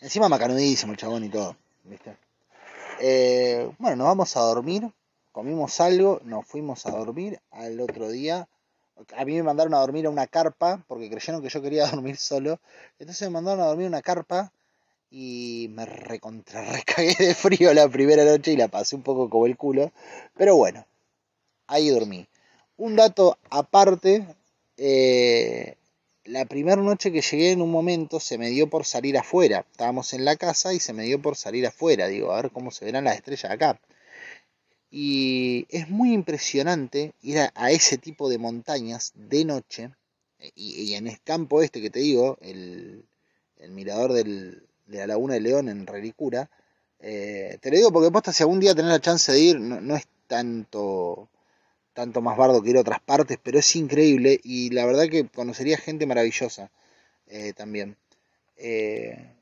Encima 0.00 0.28
macanudísimo 0.28 0.92
el 0.92 0.98
chabón 0.98 1.24
y 1.24 1.28
todo, 1.28 1.56
¿viste? 1.84 2.16
Eh, 3.00 3.70
bueno, 3.78 3.96
nos 3.96 4.06
vamos 4.06 4.36
a 4.36 4.40
dormir, 4.40 4.90
comimos 5.32 5.80
algo, 5.80 6.20
nos 6.24 6.46
fuimos 6.46 6.86
a 6.86 6.90
dormir 6.90 7.40
al 7.50 7.80
otro 7.80 8.08
día. 8.08 8.48
A 9.16 9.24
mí 9.24 9.34
me 9.34 9.42
mandaron 9.42 9.74
a 9.74 9.78
dormir 9.78 10.06
a 10.06 10.10
una 10.10 10.26
carpa 10.26 10.84
porque 10.86 11.08
creyeron 11.08 11.42
que 11.42 11.48
yo 11.48 11.62
quería 11.62 11.86
dormir 11.90 12.16
solo. 12.16 12.60
Entonces 12.98 13.28
me 13.28 13.34
mandaron 13.34 13.60
a 13.60 13.66
dormir 13.66 13.86
a 13.86 13.88
una 13.88 14.02
carpa 14.02 14.52
y 15.10 15.68
me 15.70 15.86
recontra 15.86 16.62
recagué 16.72 17.14
de 17.18 17.34
frío 17.34 17.74
la 17.74 17.88
primera 17.88 18.24
noche 18.24 18.52
y 18.52 18.56
la 18.56 18.68
pasé 18.68 18.96
un 18.96 19.02
poco 19.02 19.28
como 19.28 19.46
el 19.46 19.56
culo. 19.56 19.92
Pero 20.36 20.56
bueno, 20.56 20.86
ahí 21.66 21.88
dormí. 21.90 22.26
Un 22.76 22.96
dato 22.96 23.38
aparte, 23.50 24.26
eh, 24.76 25.76
la 26.24 26.44
primera 26.44 26.80
noche 26.80 27.12
que 27.12 27.22
llegué 27.22 27.52
en 27.52 27.60
un 27.60 27.70
momento 27.70 28.20
se 28.20 28.38
me 28.38 28.48
dio 28.50 28.70
por 28.70 28.84
salir 28.84 29.18
afuera. 29.18 29.66
Estábamos 29.70 30.12
en 30.14 30.24
la 30.24 30.36
casa 30.36 30.72
y 30.72 30.80
se 30.80 30.92
me 30.92 31.04
dio 31.04 31.20
por 31.20 31.36
salir 31.36 31.66
afuera. 31.66 32.06
Digo, 32.06 32.32
a 32.32 32.40
ver 32.40 32.50
cómo 32.50 32.70
se 32.70 32.84
verán 32.84 33.04
las 33.04 33.16
estrellas 33.16 33.50
acá. 33.50 33.80
Y 34.90 35.66
es 35.70 35.88
muy 35.88 36.12
impresionante 36.12 37.14
ir 37.22 37.38
a, 37.54 37.70
ese 37.70 37.98
tipo 37.98 38.28
de 38.28 38.38
montañas 38.38 39.12
de 39.14 39.44
noche. 39.44 39.90
Y, 40.54 40.94
en 40.94 41.06
el 41.06 41.20
campo 41.22 41.62
este 41.62 41.80
que 41.80 41.90
te 41.90 42.00
digo, 42.00 42.38
el 42.40 43.04
mirador 43.68 44.12
del, 44.12 44.62
de 44.90 44.98
la 44.98 45.06
Laguna 45.06 45.34
de 45.34 45.40
León 45.40 45.68
en 45.68 45.86
Relicura. 45.86 46.50
Eh, 46.98 47.58
te 47.60 47.70
lo 47.70 47.76
digo 47.76 47.92
porque 47.92 48.10
posta 48.10 48.32
si 48.32 48.42
algún 48.42 48.60
día 48.60 48.74
tenés 48.74 48.90
la 48.90 49.00
chance 49.00 49.32
de 49.32 49.40
ir, 49.40 49.60
no, 49.60 49.96
es 49.96 50.06
tanto, 50.26 51.28
tanto 51.94 52.20
más 52.20 52.36
bardo 52.36 52.62
que 52.62 52.70
ir 52.70 52.76
a 52.76 52.80
otras 52.80 53.00
partes, 53.00 53.38
pero 53.42 53.58
es 53.58 53.76
increíble 53.76 54.38
y 54.42 54.70
la 54.70 54.84
verdad 54.84 55.08
que 55.08 55.26
conocería 55.28 55.78
gente 55.78 56.06
maravillosa 56.06 56.70
eh, 57.28 57.52
también. 57.54 57.96
Eh, 58.56 59.32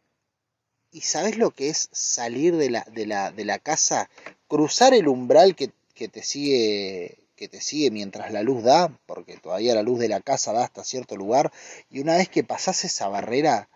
¿Y 0.91 1.03
sabes 1.03 1.37
lo 1.37 1.51
que 1.51 1.69
es 1.69 1.89
salir 1.93 2.57
de 2.57 2.71
la, 2.71 2.85
de 2.85 3.07
la, 3.07 3.31
de 3.31 3.45
la 3.45 3.59
casa, 3.59 4.09
cruzar 4.49 4.95
el 4.95 5.09
umbral 5.09 5.55
que, 5.55 5.71
que, 5.95 6.09
te 6.09 6.23
sigue 6.23 7.19
que 7.39 7.49
te 7.49 7.61
sigue 7.61 7.93
mientras 7.93 8.33
la 8.33 8.43
luz 8.43 8.65
da, 8.65 8.93
porque 9.07 9.37
todavía 9.37 9.75
la 9.75 9.85
luz 9.85 10.01
de 10.01 10.09
la 10.09 10.21
casa 10.21 10.53
da 10.53 10.65
hasta 10.65 10.83
cierto 10.83 11.17
lugar, 11.17 11.53
y 11.89 12.01
una 12.01 12.17
vez 12.17 12.29
que 12.29 12.43
pasás 12.43 12.85
esa 12.85 13.07
barrera, 13.07 13.69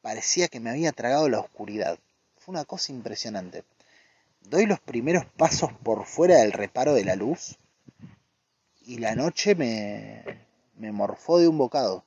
parecía 0.00 0.48
que 0.48 0.58
me 0.58 0.70
había 0.70 0.92
tragado 0.92 1.28
la 1.28 1.40
oscuridad. 1.40 1.98
Fue 2.38 2.52
una 2.52 2.64
cosa 2.64 2.92
impresionante. 2.92 3.64
Doy 4.40 4.64
los 4.64 4.80
primeros 4.80 5.26
pasos 5.26 5.70
por 5.82 6.06
fuera 6.06 6.38
del 6.38 6.52
reparo 6.52 6.94
de 6.94 7.04
la 7.04 7.14
luz 7.14 7.58
y 8.80 8.98
la 8.98 9.14
noche 9.14 9.54
me, 9.54 10.22
me 10.76 10.92
morfó 10.92 11.38
de 11.38 11.48
un 11.48 11.58
bocado. 11.58 12.04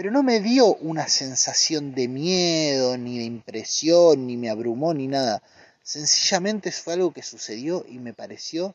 Pero 0.00 0.12
no 0.12 0.22
me 0.22 0.40
dio 0.40 0.76
una 0.76 1.08
sensación 1.08 1.94
de 1.94 2.08
miedo, 2.08 2.96
ni 2.96 3.18
de 3.18 3.24
impresión, 3.24 4.26
ni 4.26 4.38
me 4.38 4.48
abrumó, 4.48 4.94
ni 4.94 5.08
nada. 5.08 5.42
Sencillamente 5.82 6.72
fue 6.72 6.94
algo 6.94 7.12
que 7.12 7.22
sucedió 7.22 7.84
y 7.86 7.98
me 7.98 8.14
pareció 8.14 8.74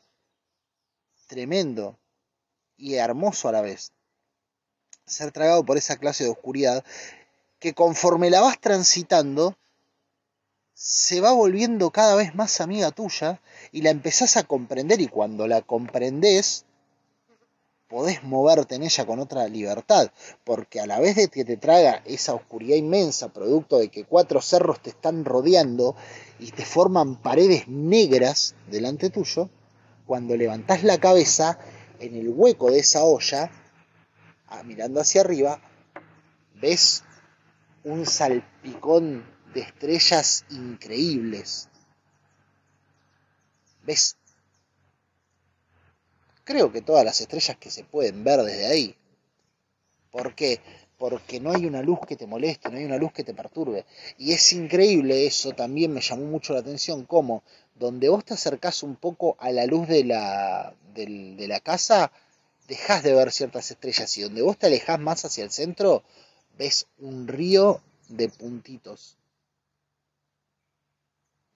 tremendo 1.26 1.98
y 2.76 2.94
hermoso 2.94 3.48
a 3.48 3.52
la 3.52 3.60
vez. 3.60 3.90
Ser 5.04 5.32
tragado 5.32 5.66
por 5.66 5.76
esa 5.76 5.96
clase 5.96 6.22
de 6.22 6.30
oscuridad 6.30 6.84
que 7.58 7.74
conforme 7.74 8.30
la 8.30 8.40
vas 8.40 8.60
transitando, 8.60 9.58
se 10.74 11.20
va 11.20 11.32
volviendo 11.32 11.90
cada 11.90 12.14
vez 12.14 12.36
más 12.36 12.60
amiga 12.60 12.92
tuya 12.92 13.40
y 13.72 13.82
la 13.82 13.90
empezás 13.90 14.36
a 14.36 14.44
comprender 14.44 15.00
y 15.00 15.08
cuando 15.08 15.48
la 15.48 15.60
comprendes, 15.60 16.65
podés 17.88 18.22
moverte 18.24 18.74
en 18.74 18.82
ella 18.82 19.06
con 19.06 19.20
otra 19.20 19.46
libertad, 19.48 20.10
porque 20.44 20.80
a 20.80 20.86
la 20.86 21.00
vez 21.00 21.16
de 21.16 21.28
que 21.28 21.44
te 21.44 21.56
traga 21.56 22.02
esa 22.04 22.34
oscuridad 22.34 22.76
inmensa, 22.76 23.32
producto 23.32 23.78
de 23.78 23.88
que 23.88 24.04
cuatro 24.04 24.40
cerros 24.40 24.80
te 24.80 24.90
están 24.90 25.24
rodeando 25.24 25.94
y 26.38 26.50
te 26.50 26.64
forman 26.64 27.16
paredes 27.22 27.68
negras 27.68 28.54
delante 28.70 29.10
tuyo, 29.10 29.48
cuando 30.06 30.36
levantás 30.36 30.82
la 30.82 30.98
cabeza 30.98 31.58
en 32.00 32.14
el 32.16 32.28
hueco 32.28 32.70
de 32.70 32.80
esa 32.80 33.04
olla, 33.04 33.50
ah, 34.48 34.62
mirando 34.62 35.00
hacia 35.00 35.22
arriba, 35.22 35.60
ves 36.60 37.02
un 37.84 38.06
salpicón 38.06 39.24
de 39.54 39.60
estrellas 39.60 40.44
increíbles. 40.50 41.68
¿Ves? 43.84 44.16
Creo 46.46 46.70
que 46.70 46.80
todas 46.80 47.04
las 47.04 47.20
estrellas 47.20 47.56
que 47.56 47.72
se 47.72 47.82
pueden 47.82 48.22
ver 48.22 48.40
desde 48.40 48.66
ahí. 48.66 48.96
¿Por 50.12 50.36
qué? 50.36 50.60
Porque 50.96 51.40
no 51.40 51.50
hay 51.52 51.66
una 51.66 51.82
luz 51.82 51.98
que 52.06 52.14
te 52.14 52.28
moleste, 52.28 52.70
no 52.70 52.78
hay 52.78 52.84
una 52.84 52.98
luz 52.98 53.12
que 53.12 53.24
te 53.24 53.34
perturbe. 53.34 53.84
Y 54.16 54.32
es 54.32 54.52
increíble 54.52 55.26
eso, 55.26 55.54
también 55.54 55.92
me 55.92 56.00
llamó 56.00 56.24
mucho 56.26 56.52
la 56.52 56.60
atención, 56.60 57.04
como 57.04 57.42
donde 57.74 58.08
vos 58.08 58.24
te 58.24 58.34
acercás 58.34 58.84
un 58.84 58.94
poco 58.94 59.36
a 59.40 59.50
la 59.50 59.66
luz 59.66 59.88
de 59.88 60.04
la, 60.04 60.72
de 60.94 61.46
la 61.48 61.58
casa, 61.58 62.12
dejás 62.68 63.02
de 63.02 63.12
ver 63.12 63.32
ciertas 63.32 63.68
estrellas 63.72 64.16
y 64.16 64.22
donde 64.22 64.42
vos 64.42 64.56
te 64.56 64.66
alejás 64.66 65.00
más 65.00 65.24
hacia 65.24 65.42
el 65.42 65.50
centro, 65.50 66.04
ves 66.56 66.86
un 66.98 67.26
río 67.26 67.82
de 68.08 68.28
puntitos 68.28 69.18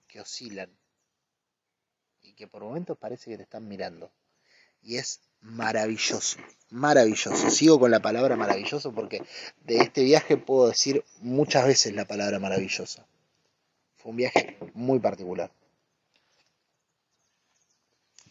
que 0.09 0.19
oscilan 0.19 0.69
y 2.21 2.33
que 2.33 2.45
por 2.45 2.61
momentos 2.61 2.97
parece 2.97 3.31
que 3.31 3.37
te 3.37 3.43
están 3.43 3.69
mirando. 3.69 4.11
Y 4.83 4.97
es 4.97 5.21
maravilloso, 5.41 6.37
maravilloso. 6.69 7.49
Sigo 7.49 7.79
con 7.79 7.91
la 7.91 8.01
palabra 8.01 8.35
maravilloso 8.35 8.91
porque 8.93 9.23
de 9.63 9.77
este 9.77 10.03
viaje 10.03 10.37
puedo 10.37 10.69
decir 10.69 11.03
muchas 11.19 11.65
veces 11.65 11.93
la 11.93 12.05
palabra 12.05 12.39
maravillosa. 12.39 13.05
Fue 13.97 14.11
un 14.11 14.17
viaje 14.17 14.57
muy 14.73 14.99
particular. 14.99 15.51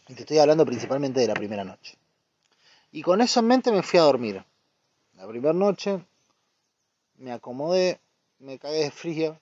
Y 0.07 0.13
te 0.13 0.21
estoy 0.21 0.39
hablando 0.39 0.65
principalmente 0.65 1.21
de 1.21 1.27
la 1.27 1.33
primera 1.33 1.63
noche. 1.63 1.97
Y 2.91 3.01
con 3.01 3.21
eso 3.21 3.39
en 3.39 3.47
mente 3.47 3.71
me 3.71 3.83
fui 3.83 3.99
a 3.99 4.03
dormir. 4.03 4.43
La 5.15 5.25
primera 5.27 5.53
noche 5.53 6.03
me 7.15 7.31
acomodé, 7.31 7.99
me 8.39 8.59
cagué 8.59 8.83
de 8.83 8.91
frío. 8.91 9.39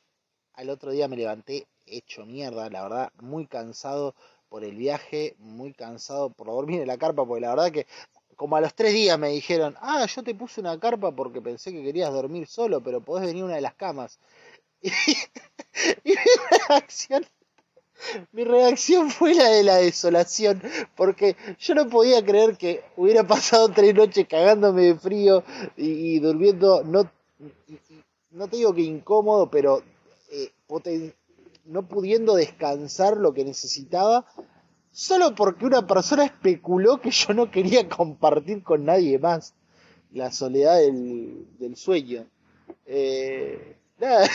Al 0.53 0.69
otro 0.69 0.91
día 0.91 1.07
me 1.07 1.17
levanté 1.17 1.65
hecho 1.87 2.25
mierda, 2.25 2.69
la 2.69 2.83
verdad, 2.83 3.11
muy 3.21 3.47
cansado 3.47 4.13
por 4.49 4.63
el 4.63 4.75
viaje, 4.75 5.35
muy 5.39 5.73
cansado 5.73 6.29
por 6.31 6.47
dormir 6.47 6.81
en 6.81 6.87
la 6.87 6.97
carpa, 6.97 7.25
porque 7.25 7.41
la 7.41 7.49
verdad 7.49 7.71
que 7.71 7.87
como 8.35 8.55
a 8.55 8.61
los 8.61 8.73
tres 8.73 8.93
días 8.93 9.19
me 9.19 9.29
dijeron, 9.29 9.75
ah, 9.81 10.05
yo 10.05 10.23
te 10.23 10.33
puse 10.33 10.61
una 10.61 10.79
carpa 10.79 11.11
porque 11.11 11.41
pensé 11.41 11.73
que 11.73 11.83
querías 11.83 12.13
dormir 12.13 12.47
solo, 12.47 12.81
pero 12.81 13.01
podés 13.01 13.27
venir 13.27 13.43
a 13.43 13.45
una 13.47 13.55
de 13.55 13.61
las 13.61 13.75
camas. 13.75 14.19
Y, 16.03 16.09
mi 16.09 16.15
reacción, 16.67 17.25
mi 18.31 18.43
reacción 18.43 19.11
fue 19.11 19.33
la 19.33 19.49
de 19.49 19.63
la 19.63 19.75
desolación, 19.77 20.61
porque 20.95 21.35
yo 21.59 21.75
no 21.75 21.89
podía 21.89 22.23
creer 22.23 22.57
que 22.57 22.83
hubiera 22.95 23.25
pasado 23.25 23.69
tres 23.69 23.93
noches 23.93 24.25
cagándome 24.27 24.83
de 24.83 24.95
frío 24.95 25.43
y, 25.77 26.19
durmiendo, 26.19 26.83
no, 26.83 27.09
no 28.31 28.47
te 28.47 28.57
digo 28.57 28.73
que 28.73 28.81
incómodo, 28.81 29.49
pero 29.49 29.83
eh, 30.31 30.51
no 31.69 31.87
pudiendo 31.87 32.35
descansar 32.35 33.15
lo 33.17 33.33
que 33.33 33.45
necesitaba, 33.45 34.25
solo 34.91 35.35
porque 35.35 35.65
una 35.65 35.85
persona 35.85 36.25
especuló 36.25 36.99
que 36.99 37.11
yo 37.11 37.33
no 37.33 37.51
quería 37.51 37.87
compartir 37.87 38.63
con 38.63 38.85
nadie 38.85 39.19
más 39.19 39.53
la 40.11 40.31
soledad 40.31 40.79
del, 40.79 41.45
del 41.59 41.75
sueño. 41.75 42.25
Eh, 42.87 43.77
nada, 43.99 44.27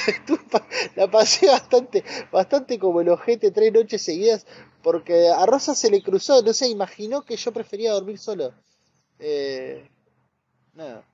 la 0.96 1.10
pasé 1.10 1.48
bastante, 1.48 2.04
bastante 2.30 2.78
como 2.78 3.00
el 3.00 3.08
ojete 3.08 3.50
tres 3.50 3.72
noches 3.72 4.02
seguidas, 4.02 4.46
porque 4.82 5.28
a 5.28 5.44
Rosa 5.44 5.74
se 5.74 5.90
le 5.90 6.02
cruzó, 6.02 6.40
no 6.40 6.52
se 6.52 6.68
imaginó 6.68 7.22
que 7.22 7.36
yo 7.36 7.52
prefería 7.52 7.92
dormir 7.92 8.18
solo. 8.18 8.52
Eh, 9.18 9.88
nada, 10.72 11.04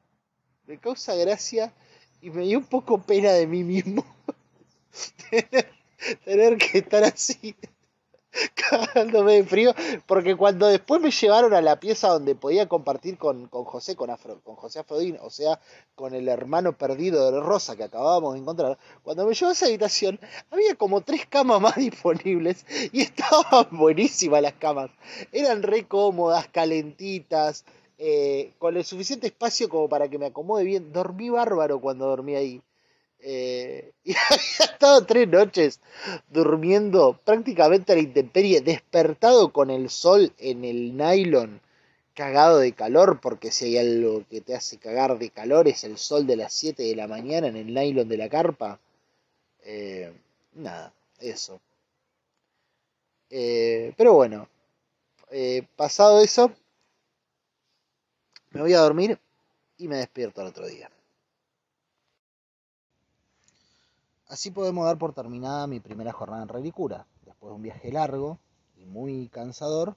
me 0.67 0.79
causa 0.79 1.15
gracia 1.15 1.73
y 2.21 2.29
me 2.29 2.45
dio 2.45 2.59
un 2.59 2.67
poco 2.67 3.01
pena 3.01 3.33
de 3.33 3.47
mí 3.47 3.65
mismo 3.65 4.05
tener 6.25 6.59
que 6.59 6.79
estar 6.79 7.05
así 7.05 7.55
cagándome 8.55 9.35
de 9.35 9.45
frío, 9.45 9.75
porque 10.07 10.37
cuando 10.37 10.67
después 10.67 11.01
me 11.01 11.11
llevaron 11.11 11.53
a 11.55 11.61
la 11.61 11.81
pieza 11.81 12.09
donde 12.09 12.35
podía 12.35 12.69
compartir 12.69 13.19
con, 13.19 13.49
con 13.49 13.65
José, 13.65 13.97
con, 13.97 14.11
con 14.45 14.57
José 14.57 14.81
Afrodín, 14.81 15.19
o 15.21 15.31
sea, 15.31 15.61
con 15.95 16.15
el 16.15 16.29
hermano 16.29 16.77
perdido 16.77 17.31
de 17.31 17.41
Rosa 17.41 17.77
que 17.77 17.85
acabábamos 17.85 18.35
de 18.35 18.41
encontrar, 18.41 18.79
cuando 19.03 19.27
me 19.27 19.35
llevó 19.35 19.51
a 19.51 19.53
esa 19.53 19.67
habitación, 19.67 20.21
había 20.51 20.75
como 20.77 21.01
tres 21.01 21.27
camas 21.27 21.61
más 21.61 21.77
disponibles 21.77 22.65
y 22.93 23.03
estaban 23.03 23.67
buenísimas 23.73 24.43
las 24.43 24.55
camas. 24.55 24.91
Eran 25.33 25.63
re 25.63 25.87
cómodas, 25.87 26.49
calentitas, 26.49 27.65
eh, 27.99 28.55
con 28.59 28.77
el 28.77 28.85
suficiente 28.85 29.27
espacio 29.27 29.69
como 29.69 29.89
para 29.89 30.09
que 30.09 30.19
me 30.19 30.27
acomode 30.27 30.65
bien. 30.65 30.93
Dormí 30.93 31.29
bárbaro 31.31 31.81
cuando 31.81 32.07
dormí 32.07 32.35
ahí. 32.35 32.63
Eh, 33.23 33.93
y 34.05 34.15
había 34.15 34.73
estado 34.73 35.05
tres 35.05 35.29
noches 35.29 35.81
durmiendo 36.29 37.21
prácticamente 37.25 37.93
a 37.93 37.97
la 37.97 38.03
intemperie, 38.03 38.61
despertado 38.61 39.53
con 39.53 39.71
el 39.71 39.91
sol 39.91 40.33
en 40.39 40.65
el 40.65 40.97
nylon, 40.97 41.61
cagado 42.15 42.59
de 42.59 42.73
calor, 42.73 43.21
porque 43.21 43.53
si 43.53 43.67
hay 43.67 43.79
algo 43.79 44.25
que 44.29 44.41
te 44.41 44.55
hace 44.55 44.79
cagar 44.79 45.19
de 45.19 45.31
calor 45.31 45.69
es 45.69 45.85
el 45.85 45.99
sol 45.99 46.27
de 46.27 46.37
las 46.37 46.53
7 46.53 46.83
de 46.83 46.97
la 46.97 47.09
mañana 47.09 47.49
en 47.49 47.57
el 47.57 47.75
nylon 47.75 48.09
de 48.09 48.17
la 48.17 48.29
carpa. 48.29 48.81
Eh, 49.65 50.13
nada, 50.55 50.93
eso. 51.21 51.61
Eh, 53.31 53.93
pero 53.97 54.15
bueno, 54.15 54.49
pasado 55.77 56.21
eso, 56.21 56.53
me 58.51 58.63
voy 58.63 58.75
a 58.75 58.81
dormir 58.81 59.19
y 59.79 59.87
me 59.89 59.97
despierto 59.97 60.41
al 60.41 60.49
otro 60.49 60.67
día. 60.67 60.91
Así 64.31 64.53
podemos 64.53 64.87
dar 64.87 64.97
por 64.97 65.13
terminada 65.13 65.67
mi 65.67 65.81
primera 65.81 66.13
jornada 66.13 66.45
en 66.45 66.49
Relicura. 66.49 67.05
Después 67.27 67.51
de 67.51 67.57
un 67.57 67.63
viaje 67.63 67.91
largo 67.91 68.39
y 68.77 68.85
muy 68.85 69.29
cansador, 69.29 69.97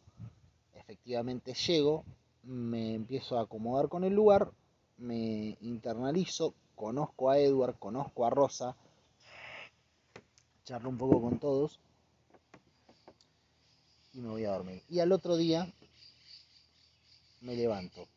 efectivamente 0.74 1.54
llego, 1.54 2.04
me 2.42 2.96
empiezo 2.96 3.38
a 3.38 3.44
acomodar 3.44 3.90
con 3.90 4.04
el 4.04 4.16
lugar, 4.16 4.52
me 4.98 5.56
internalizo, 5.62 6.56
conozco 6.76 7.30
a 7.30 7.38
Edward, 7.38 7.78
conozco 7.78 8.26
a 8.26 8.32
Rosa, 8.32 8.76
charlo 10.64 10.90
un 10.90 10.98
poco 10.98 11.22
con 11.22 11.38
todos 11.38 11.80
y 14.14 14.20
me 14.20 14.30
voy 14.30 14.46
a 14.46 14.54
dormir. 14.54 14.82
Y 14.90 15.00
al 15.00 15.12
otro 15.12 15.38
día 15.38 15.72
me 17.42 17.56
levanto. 17.56 18.08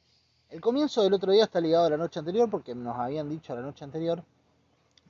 El 0.49 0.63
comienzo 0.63 1.03
del 1.03 1.13
otro 1.13 1.31
día 1.31 1.45
está 1.45 1.61
ligado 1.61 1.85
a 1.85 1.91
la 1.91 1.99
noche 1.99 2.21
anterior 2.21 2.49
porque 2.49 2.75
nos 2.75 2.97
habían 2.97 3.29
dicho 3.29 3.55
la 3.55 3.61
noche 3.61 3.85
anterior 3.85 4.25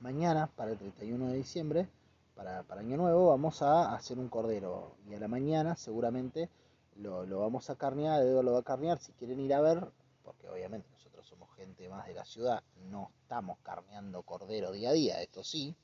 mañana, 0.01 0.47
para 0.55 0.71
el 0.71 0.77
31 0.77 1.27
de 1.27 1.33
diciembre, 1.35 1.89
para, 2.35 2.63
Año 2.69 2.97
Nuevo, 2.97 3.29
vamos 3.29 3.61
a 3.61 3.93
hacer 3.95 4.19
un 4.19 4.29
cordero. 4.29 4.95
Y 5.09 5.15
a 5.15 5.19
la 5.19 5.27
mañana 5.27 5.75
seguramente 5.75 6.49
lo, 6.95 7.39
vamos 7.39 7.69
a 7.69 7.75
carnear, 7.75 8.21
Eduardo 8.21 8.43
lo 8.43 8.53
va 8.53 8.59
a 8.59 8.63
carnear 8.63 8.99
si 8.99 9.11
quieren 9.13 9.39
ir 9.39 9.53
a 9.53 9.61
ver, 9.61 9.87
porque 10.23 10.47
obviamente 10.47 10.87
nosotros 10.91 11.25
somos 11.25 11.53
gente 11.55 11.89
más 11.89 12.07
de 12.07 12.13
la 12.13 12.25
ciudad, 12.25 12.63
no 12.89 13.11
estamos 13.21 13.57
carneando 13.63 14.21
cordero 14.23 14.71
día 14.71 14.89
a 14.89 14.93
día, 14.93 15.21
esto 15.21 15.43
sí. 15.43 15.75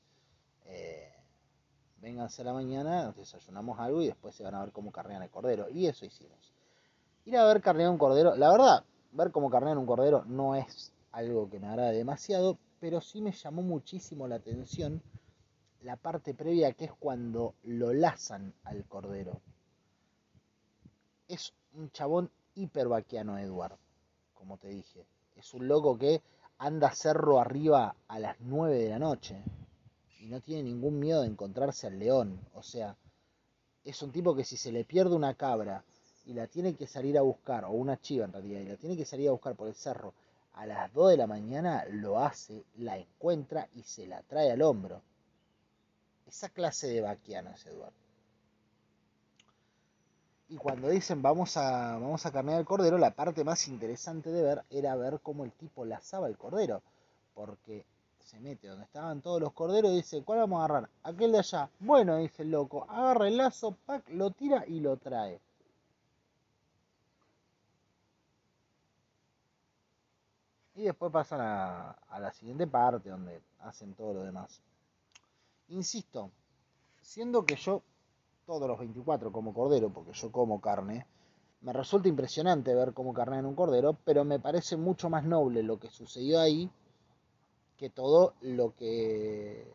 Eh, 0.66 1.12
vénganse 1.98 2.42
a 2.42 2.46
la 2.46 2.52
mañana, 2.52 3.12
desayunamos 3.12 3.78
algo 3.80 4.02
y 4.02 4.06
después 4.06 4.34
se 4.34 4.44
van 4.44 4.54
a 4.54 4.60
ver 4.60 4.72
cómo 4.72 4.92
carnean 4.92 5.22
el 5.22 5.30
cordero. 5.30 5.68
Y 5.70 5.86
eso 5.86 6.04
hicimos. 6.04 6.52
Ir 7.24 7.36
a 7.36 7.44
ver 7.46 7.60
carnear 7.62 7.90
un 7.90 7.98
cordero, 7.98 8.36
la 8.36 8.50
verdad, 8.50 8.84
ver 9.12 9.30
cómo 9.32 9.50
carnean 9.50 9.78
un 9.78 9.86
cordero 9.86 10.24
no 10.26 10.54
es 10.54 10.92
algo 11.12 11.48
que 11.48 11.58
me 11.58 11.68
agrade 11.68 11.96
demasiado, 11.96 12.58
pero 12.84 13.00
sí 13.00 13.22
me 13.22 13.32
llamó 13.32 13.62
muchísimo 13.62 14.28
la 14.28 14.34
atención 14.34 15.00
la 15.80 15.96
parte 15.96 16.34
previa 16.34 16.74
que 16.74 16.84
es 16.84 16.92
cuando 16.92 17.54
lo 17.62 17.94
lazan 17.94 18.52
al 18.62 18.84
cordero. 18.84 19.40
Es 21.26 21.54
un 21.72 21.90
chabón 21.92 22.30
hiper 22.54 22.88
vaquiano 22.88 23.38
Edward. 23.38 23.78
como 24.34 24.58
te 24.58 24.68
dije. 24.68 25.06
Es 25.34 25.54
un 25.54 25.66
loco 25.66 25.96
que 25.96 26.20
anda 26.58 26.94
cerro 26.94 27.40
arriba 27.40 27.96
a 28.06 28.18
las 28.18 28.38
9 28.40 28.76
de 28.76 28.90
la 28.90 28.98
noche 28.98 29.42
y 30.20 30.26
no 30.26 30.42
tiene 30.42 30.64
ningún 30.64 30.98
miedo 30.98 31.22
de 31.22 31.28
encontrarse 31.28 31.86
al 31.86 31.98
león. 31.98 32.38
O 32.52 32.62
sea, 32.62 32.98
es 33.82 34.02
un 34.02 34.12
tipo 34.12 34.36
que 34.36 34.44
si 34.44 34.58
se 34.58 34.72
le 34.72 34.84
pierde 34.84 35.14
una 35.14 35.32
cabra 35.32 35.82
y 36.26 36.34
la 36.34 36.48
tiene 36.48 36.74
que 36.74 36.86
salir 36.86 37.16
a 37.16 37.22
buscar, 37.22 37.64
o 37.64 37.70
una 37.70 37.98
chiva 37.98 38.26
en 38.26 38.32
realidad, 38.34 38.60
y 38.60 38.68
la 38.68 38.76
tiene 38.76 38.94
que 38.94 39.06
salir 39.06 39.30
a 39.30 39.32
buscar 39.32 39.56
por 39.56 39.68
el 39.68 39.74
cerro 39.74 40.12
a 40.54 40.66
las 40.66 40.92
2 40.92 41.10
de 41.10 41.16
la 41.16 41.26
mañana, 41.26 41.84
lo 41.90 42.18
hace, 42.18 42.64
la 42.76 42.96
encuentra 42.96 43.68
y 43.74 43.82
se 43.82 44.06
la 44.06 44.22
trae 44.22 44.52
al 44.52 44.62
hombro. 44.62 45.02
Esa 46.26 46.48
clase 46.48 46.88
de 46.88 47.00
vaquiano 47.00 47.50
es 47.50 47.66
Eduardo. 47.66 48.04
Y 50.48 50.56
cuando 50.56 50.88
dicen 50.88 51.22
vamos 51.22 51.56
a, 51.56 51.98
vamos 51.98 52.24
a 52.26 52.30
carnear 52.30 52.60
el 52.60 52.66
cordero, 52.66 52.98
la 52.98 53.10
parte 53.10 53.44
más 53.44 53.66
interesante 53.66 54.30
de 54.30 54.42
ver 54.42 54.64
era 54.70 54.94
ver 54.94 55.20
cómo 55.20 55.44
el 55.44 55.52
tipo 55.52 55.84
lazaba 55.84 56.28
el 56.28 56.36
cordero. 56.36 56.82
Porque 57.34 57.84
se 58.20 58.38
mete 58.38 58.68
donde 58.68 58.84
estaban 58.84 59.20
todos 59.20 59.40
los 59.40 59.52
corderos 59.52 59.90
y 59.92 59.96
dice, 59.96 60.22
¿cuál 60.22 60.40
vamos 60.40 60.60
a 60.60 60.64
agarrar? 60.64 60.90
Aquel 61.02 61.32
de 61.32 61.38
allá. 61.38 61.68
Bueno, 61.80 62.16
dice 62.18 62.42
el 62.42 62.50
loco, 62.50 62.86
agarra 62.88 63.28
el 63.28 63.36
lazo, 63.36 63.76
pack, 63.86 64.08
lo 64.10 64.30
tira 64.30 64.64
y 64.66 64.80
lo 64.80 64.96
trae. 64.96 65.40
Y 70.74 70.82
después 70.82 71.12
pasan 71.12 71.40
a, 71.40 71.90
a 71.90 72.20
la 72.20 72.32
siguiente 72.32 72.66
parte 72.66 73.10
donde 73.10 73.40
hacen 73.60 73.94
todo 73.94 74.14
lo 74.14 74.22
demás. 74.22 74.60
Insisto, 75.68 76.30
siendo 77.00 77.44
que 77.44 77.56
yo 77.56 77.82
todos 78.46 78.68
los 78.68 78.78
24 78.78 79.32
como 79.32 79.54
cordero, 79.54 79.90
porque 79.90 80.12
yo 80.12 80.30
como 80.30 80.60
carne, 80.60 81.06
me 81.62 81.72
resulta 81.72 82.08
impresionante 82.08 82.74
ver 82.74 82.92
cómo 82.92 83.14
en 83.18 83.46
un 83.46 83.54
cordero, 83.54 83.96
pero 84.04 84.24
me 84.24 84.38
parece 84.38 84.76
mucho 84.76 85.08
más 85.08 85.24
noble 85.24 85.62
lo 85.62 85.78
que 85.78 85.88
sucedió 85.88 86.40
ahí 86.40 86.70
que 87.78 87.90
todo 87.90 88.34
lo 88.42 88.74
que 88.76 89.72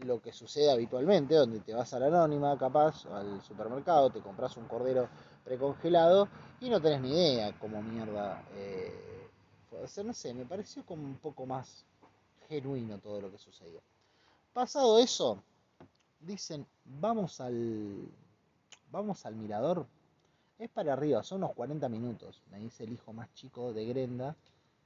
lo 0.00 0.20
que 0.22 0.32
sucede 0.32 0.70
habitualmente, 0.70 1.34
donde 1.34 1.58
te 1.58 1.74
vas 1.74 1.92
a 1.92 1.98
la 1.98 2.06
anónima, 2.06 2.56
capaz, 2.56 3.04
al 3.06 3.42
supermercado, 3.42 4.10
te 4.10 4.20
compras 4.20 4.56
un 4.56 4.66
cordero 4.66 5.08
precongelado 5.44 6.28
y 6.60 6.70
no 6.70 6.80
tenés 6.80 7.00
ni 7.00 7.10
idea 7.10 7.52
cómo 7.58 7.82
mierda 7.82 8.44
eh, 8.54 9.17
puede 9.70 9.88
ser, 9.88 10.04
no 10.04 10.14
sé, 10.14 10.34
me 10.34 10.44
pareció 10.44 10.84
como 10.84 11.04
un 11.04 11.16
poco 11.16 11.46
más 11.46 11.84
genuino 12.48 12.98
todo 12.98 13.20
lo 13.20 13.30
que 13.30 13.38
sucedió. 13.38 13.80
Pasado 14.52 14.98
eso, 14.98 15.42
dicen, 16.20 16.66
vamos 16.84 17.40
al, 17.40 18.08
vamos 18.90 19.24
al 19.26 19.34
mirador. 19.36 19.86
Es 20.58 20.68
para 20.70 20.92
arriba, 20.92 21.22
son 21.22 21.38
unos 21.44 21.54
40 21.54 21.88
minutos, 21.88 22.42
me 22.50 22.58
dice 22.58 22.82
el 22.84 22.92
hijo 22.92 23.12
más 23.12 23.32
chico 23.34 23.72
de 23.72 23.84
Grenda, 23.84 24.34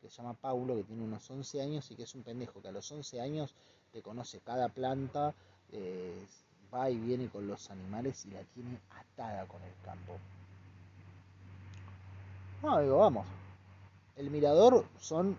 que 0.03 0.11
se 0.11 0.17
llama 0.17 0.35
Paulo, 0.35 0.77
que 0.77 0.85
tiene 0.85 1.03
unos 1.03 1.31
11 1.31 1.63
años 1.63 1.91
y 1.91 1.95
que 1.95 2.03
es 2.03 2.15
un 2.15 2.23
pendejo, 2.23 2.61
que 2.61 2.69
a 2.69 2.73
los 2.73 2.91
11 2.91 3.21
años 3.21 3.55
te 3.93 4.03
conoce 4.03 4.41
cada 4.41 4.69
planta, 4.69 5.33
eh, 5.71 6.27
va 6.73 6.91
y 6.91 6.99
viene 6.99 7.29
con 7.29 7.47
los 7.47 7.71
animales 7.71 8.27
y 8.27 8.31
la 8.31 8.43
tiene 8.43 8.79
atada 8.91 9.47
con 9.47 9.63
el 9.63 9.73
campo. 9.85 10.19
No, 12.63 12.81
digo, 12.81 12.99
vamos. 12.99 13.27
El 14.17 14.31
mirador 14.31 14.85
son 14.99 15.39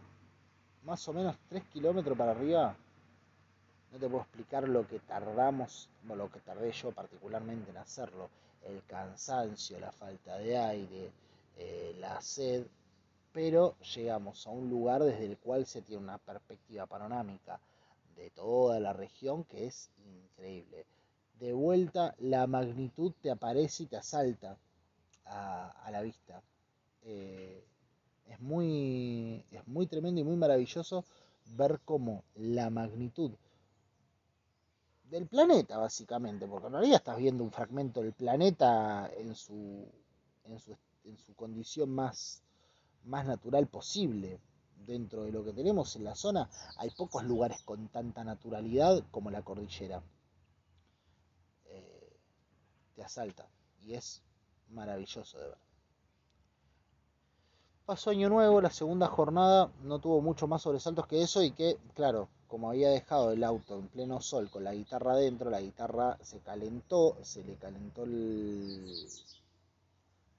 más 0.83 1.07
o 1.07 1.13
menos 1.13 1.37
3 1.49 1.63
kilómetros 1.65 2.17
para 2.17 2.31
arriba 2.31 2.75
no 3.93 3.99
te 3.99 4.09
puedo 4.09 4.23
explicar 4.23 4.67
lo 4.67 4.87
que 4.87 4.99
tardamos, 4.99 5.87
lo 6.07 6.31
que 6.31 6.39
tardé 6.39 6.71
yo 6.71 6.91
particularmente 6.91 7.69
en 7.69 7.77
hacerlo, 7.77 8.27
el 8.63 8.83
cansancio, 8.87 9.79
la 9.79 9.91
falta 9.91 10.39
de 10.39 10.57
aire, 10.57 11.11
eh, 11.57 11.95
la 11.99 12.19
sed, 12.19 12.65
pero 13.31 13.75
llegamos 13.95 14.47
a 14.47 14.49
un 14.49 14.67
lugar 14.67 15.03
desde 15.03 15.25
el 15.25 15.37
cual 15.37 15.67
se 15.67 15.83
tiene 15.83 16.01
una 16.01 16.17
perspectiva 16.17 16.87
panorámica 16.87 17.59
de 18.15 18.31
toda 18.31 18.79
la 18.79 18.93
región 18.93 19.43
que 19.43 19.67
es 19.67 19.91
increíble. 20.07 20.87
De 21.39 21.53
vuelta 21.53 22.15
la 22.17 22.47
magnitud 22.47 23.13
te 23.21 23.29
aparece 23.29 23.83
y 23.83 23.87
te 23.87 23.97
asalta 23.97 24.57
a, 25.25 25.89
la 25.91 26.01
vista. 26.01 26.41
Eh, 27.03 27.63
es, 28.25 28.39
muy, 28.39 29.45
es 29.51 29.67
muy 29.67 29.87
tremendo 29.87 30.21
y 30.21 30.23
muy 30.23 30.35
maravilloso 30.35 31.05
ver 31.45 31.81
cómo 31.85 32.23
la 32.35 32.69
magnitud 32.69 33.31
del 35.09 35.27
planeta, 35.27 35.77
básicamente, 35.77 36.47
porque 36.47 36.67
en 36.67 36.73
realidad 36.73 36.97
estás 36.97 37.17
viendo 37.17 37.43
un 37.43 37.51
fragmento 37.51 38.01
del 38.01 38.13
planeta 38.13 39.11
en 39.15 39.35
su, 39.35 39.87
en 40.45 40.59
su, 40.59 40.75
en 41.03 41.17
su 41.17 41.35
condición 41.35 41.89
más, 41.91 42.41
más 43.03 43.25
natural 43.25 43.67
posible. 43.67 44.39
Dentro 44.75 45.23
de 45.23 45.31
lo 45.31 45.45
que 45.45 45.53
tenemos 45.53 45.95
en 45.95 46.03
la 46.03 46.15
zona, 46.15 46.49
hay 46.77 46.89
pocos 46.89 47.23
lugares 47.23 47.61
con 47.63 47.87
tanta 47.87 48.23
naturalidad 48.23 49.01
como 49.11 49.31
la 49.31 49.41
cordillera. 49.41 50.03
Eh, 51.65 52.17
te 52.95 53.03
asalta 53.03 53.47
y 53.81 53.93
es 53.93 54.21
maravilloso 54.69 55.37
de 55.37 55.47
ver. 55.47 55.57
Pasó 57.85 58.11
año 58.11 58.29
nuevo, 58.29 58.61
la 58.61 58.71
segunda 58.71 59.07
jornada 59.07 59.69
no 59.83 59.99
tuvo 59.99 60.21
mucho 60.21 60.47
más 60.47 60.61
sobresaltos 60.61 61.05
que 61.05 61.21
eso 61.21 61.43
y 61.43 61.51
que, 61.51 61.77
claro, 61.93 62.29
como 62.47 62.69
había 62.69 62.89
dejado 62.89 63.33
el 63.33 63.43
auto 63.43 63.77
en 63.77 63.89
pleno 63.89 64.21
sol 64.21 64.49
con 64.49 64.63
la 64.63 64.73
guitarra 64.73 65.11
adentro, 65.11 65.49
la 65.49 65.59
guitarra 65.59 66.17
se 66.21 66.39
calentó, 66.39 67.17
se 67.23 67.43
le 67.43 67.55
calentó 67.55 68.03
el, 68.05 69.05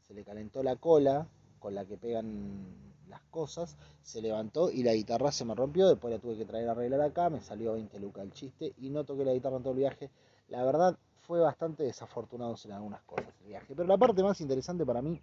se 0.07 0.14
le 0.14 0.24
calentó 0.24 0.62
la 0.62 0.76
cola 0.76 1.26
con 1.59 1.74
la 1.74 1.85
que 1.85 1.98
pegan 1.98 2.64
las 3.11 3.20
cosas, 3.24 3.76
se 4.00 4.22
levantó 4.22 4.70
y 4.70 4.83
la 4.83 4.94
guitarra 4.94 5.30
se 5.30 5.44
me 5.44 5.54
rompió, 5.54 5.87
después 5.88 6.14
la 6.14 6.20
tuve 6.20 6.38
que 6.38 6.46
traer 6.46 6.70
a 6.70 6.72
arreglar 6.72 7.02
acá, 7.02 7.28
me 7.28 7.42
salió 7.42 7.74
20 7.74 8.00
lucas 8.00 8.24
el 8.24 8.33
chiste 8.33 8.72
y 8.78 8.88
no 8.88 9.04
toqué 9.04 9.22
la 9.26 9.35
guitarra 9.35 9.59
en 9.59 9.64
todo 9.64 9.74
el 9.74 9.80
viaje. 9.80 10.09
La 10.48 10.64
verdad 10.64 10.96
fue 11.26 11.40
bastante 11.40 11.83
desafortunado 11.83 12.57
en 12.64 12.72
algunas 12.72 13.02
cosas 13.02 13.35
el 13.42 13.48
viaje, 13.48 13.74
pero 13.76 13.87
la 13.87 13.98
parte 13.98 14.22
más 14.22 14.40
interesante 14.40 14.87
para 14.87 15.02
mí 15.02 15.20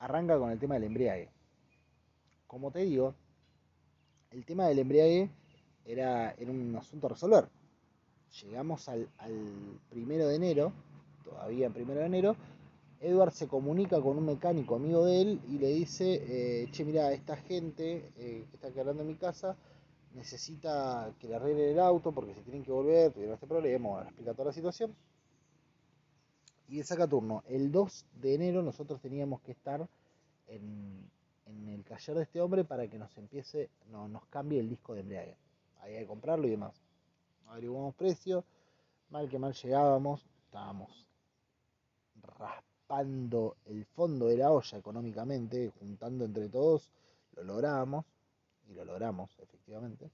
arranca 0.00 0.38
con 0.38 0.50
el 0.50 0.58
tema 0.58 0.74
del 0.74 0.84
embriague. 0.84 1.28
Como 2.46 2.70
te 2.70 2.80
digo, 2.80 3.14
el 4.30 4.44
tema 4.44 4.66
del 4.66 4.80
embriague 4.80 5.30
era, 5.84 6.32
era 6.32 6.50
un 6.50 6.74
asunto 6.76 7.06
a 7.06 7.10
resolver. 7.10 7.48
Llegamos 8.42 8.88
al, 8.88 9.08
primero 9.88 10.26
de 10.28 10.36
enero, 10.36 10.72
todavía 11.24 11.66
en 11.66 11.72
primero 11.72 12.00
de 12.00 12.06
enero, 12.06 12.36
Edward 13.00 13.32
se 13.32 13.48
comunica 13.48 14.00
con 14.00 14.18
un 14.18 14.26
mecánico 14.26 14.76
amigo 14.76 15.04
de 15.06 15.22
él 15.22 15.40
y 15.48 15.58
le 15.58 15.68
dice, 15.68 16.22
eh, 16.22 16.68
che, 16.70 16.84
mira, 16.84 17.12
esta 17.12 17.36
gente 17.36 18.12
eh, 18.16 18.44
que 18.50 18.56
está 18.56 18.70
quedando 18.70 19.02
en 19.02 19.08
mi 19.08 19.14
casa 19.14 19.56
necesita 20.14 21.12
que 21.18 21.28
le 21.28 21.36
arregle 21.36 21.72
el 21.72 21.80
auto 21.80 22.12
porque 22.12 22.34
se 22.34 22.42
tienen 22.42 22.62
que 22.62 22.72
volver, 22.72 23.12
tuvieron 23.12 23.34
este 23.34 23.46
problema, 23.46 23.88
bueno, 23.88 24.06
explica 24.06 24.32
toda 24.32 24.46
la 24.46 24.52
situación. 24.52 24.94
Y 26.70 26.76
le 26.76 26.84
saca 26.84 27.06
turno. 27.06 27.42
El 27.48 27.72
2 27.72 28.06
de 28.22 28.34
enero 28.34 28.62
nosotros 28.62 29.00
teníamos 29.00 29.40
que 29.40 29.52
estar 29.52 29.88
en, 30.46 31.10
en 31.46 31.68
el 31.68 31.84
taller 31.84 32.16
de 32.16 32.22
este 32.22 32.40
hombre 32.40 32.64
para 32.64 32.88
que 32.88 32.96
nos 32.96 33.16
empiece, 33.18 33.68
no, 33.90 34.08
nos 34.08 34.24
cambie 34.26 34.60
el 34.60 34.68
disco 34.68 34.94
de 34.94 35.00
embriague. 35.00 35.36
Había 35.82 35.98
que 35.98 36.06
comprarlo 36.06 36.46
y 36.46 36.50
demás. 36.50 36.80
Averiguamos 37.48 37.94
precio, 37.96 38.44
mal 39.10 39.28
que 39.28 39.38
mal 39.38 39.52
llegábamos, 39.52 40.24
estábamos 40.46 41.06
raspando 42.38 43.56
el 43.66 43.84
fondo 43.84 44.26
de 44.26 44.36
la 44.36 44.52
olla 44.52 44.78
económicamente, 44.78 45.72
juntando 45.80 46.24
entre 46.24 46.48
todos, 46.48 46.88
lo 47.34 47.42
logramos, 47.42 48.04
y 48.68 48.74
lo 48.74 48.84
logramos 48.84 49.36
efectivamente. 49.40 50.10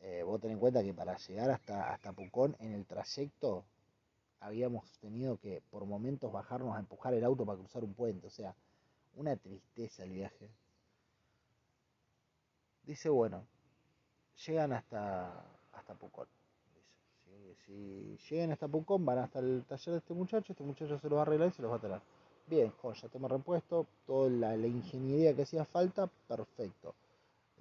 Eh, 0.00 0.22
vos 0.22 0.40
ten 0.40 0.52
en 0.52 0.58
cuenta 0.58 0.82
que 0.82 0.94
para 0.94 1.16
llegar 1.18 1.50
hasta, 1.50 1.92
hasta 1.92 2.12
Pucón 2.12 2.56
en 2.58 2.72
el 2.72 2.86
trayecto 2.86 3.64
habíamos 4.40 4.98
tenido 4.98 5.38
que 5.38 5.62
por 5.70 5.84
momentos 5.86 6.32
bajarnos 6.32 6.76
a 6.76 6.80
empujar 6.80 7.14
el 7.14 7.24
auto 7.24 7.44
para 7.46 7.58
cruzar 7.58 7.84
un 7.84 7.94
puente, 7.94 8.26
o 8.26 8.30
sea, 8.30 8.54
una 9.16 9.36
tristeza 9.36 10.04
el 10.04 10.10
viaje. 10.10 10.50
Dice, 12.84 13.08
bueno, 13.08 13.46
llegan 14.46 14.72
hasta, 14.72 15.44
hasta 15.72 15.94
Pucón. 15.94 16.28
Si, 17.66 18.18
llegan 18.28 18.52
hasta 18.52 18.68
Pucón, 18.68 19.04
van 19.06 19.18
hasta 19.18 19.38
el 19.38 19.64
taller 19.66 19.92
de 19.92 19.98
este 19.98 20.12
muchacho, 20.14 20.52
este 20.52 20.64
muchacho 20.64 20.98
se 20.98 21.08
los 21.08 21.16
va 21.16 21.20
a 21.20 21.22
arreglar 21.22 21.48
y 21.48 21.52
se 21.52 21.62
los 21.62 21.70
va 21.70 21.76
a 21.76 21.80
traer. 21.80 22.02
Bien, 22.46 22.70
ya 22.82 23.08
tenemos 23.08 23.30
repuesto, 23.30 23.86
toda 24.06 24.28
la, 24.28 24.54
ingeniería 24.66 25.34
que 25.34 25.42
hacía 25.42 25.64
falta, 25.64 26.08
perfecto. 26.28 26.94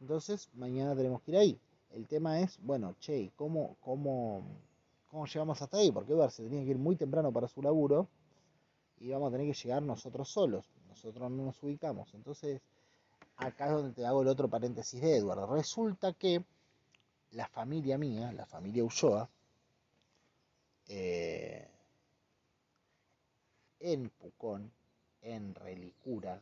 Entonces, 0.01 0.49
mañana 0.55 0.93
tenemos 0.93 1.21
que 1.21 1.32
ir 1.32 1.38
ahí. 1.38 1.59
El 1.91 2.05
tema 2.07 2.41
es, 2.41 2.59
bueno, 2.61 2.95
che, 2.99 3.32
¿cómo, 3.38 3.78
cómo, 3.80 4.43
cómo 5.14 5.26
llegamos 5.28 5.61
hasta 5.61 5.78
ahí? 5.78 5.91
Porque 5.91 6.11
Eduardo 6.11 6.32
se 6.32 6.43
tenía 6.43 6.64
que 6.64 6.72
ir 6.72 6.78
muy 6.78 6.95
temprano 6.95 7.32
para 7.32 7.47
su 7.47 7.61
laburo 7.61 8.09
y 8.97 9.09
vamos 9.11 9.30
a 9.30 9.32
tener 9.32 9.47
que 9.47 9.61
llegar 9.61 9.82
nosotros 9.84 10.30
solos 10.30 10.74
nosotros 10.93 11.32
no 11.32 11.45
nos 11.45 11.64
ubicamos. 11.64 12.14
Entonces, 12.14 12.61
acá 13.38 13.66
es 13.66 13.72
donde 13.74 13.93
te 13.93 14.05
hago 14.05 14.22
el 14.22 14.28
otro 14.28 14.47
paréntesis 14.47 15.01
de 15.01 15.18
Edward. 15.18 15.49
Resulta 15.49 16.14
que 16.14 16.43
la 17.32 17.47
familia 17.47 17.97
mía, 17.97 18.32
la 18.32 18.45
familia 18.45 18.84
Ulloa, 18.84 19.30
eh, 20.88 21.68
en 23.80 24.09
Pucón, 24.09 24.72
en 25.22 25.55
Relicura, 25.55 26.41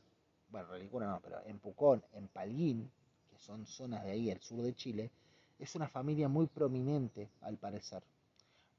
bueno, 0.50 0.68
Relicura 0.68 1.08
no, 1.08 1.22
pero 1.22 1.42
en 1.46 1.60
Pucón, 1.60 2.04
en 2.14 2.28
Palguín, 2.28 2.92
que 3.30 3.38
son 3.40 3.66
zonas 3.66 4.04
de 4.04 4.12
ahí, 4.12 4.32
al 4.32 4.42
sur 4.42 4.62
de 4.62 4.76
Chile, 4.76 5.12
es 5.60 5.76
una 5.76 5.88
familia 5.88 6.28
muy 6.28 6.48
prominente, 6.48 7.30
al 7.42 7.58
parecer, 7.58 8.04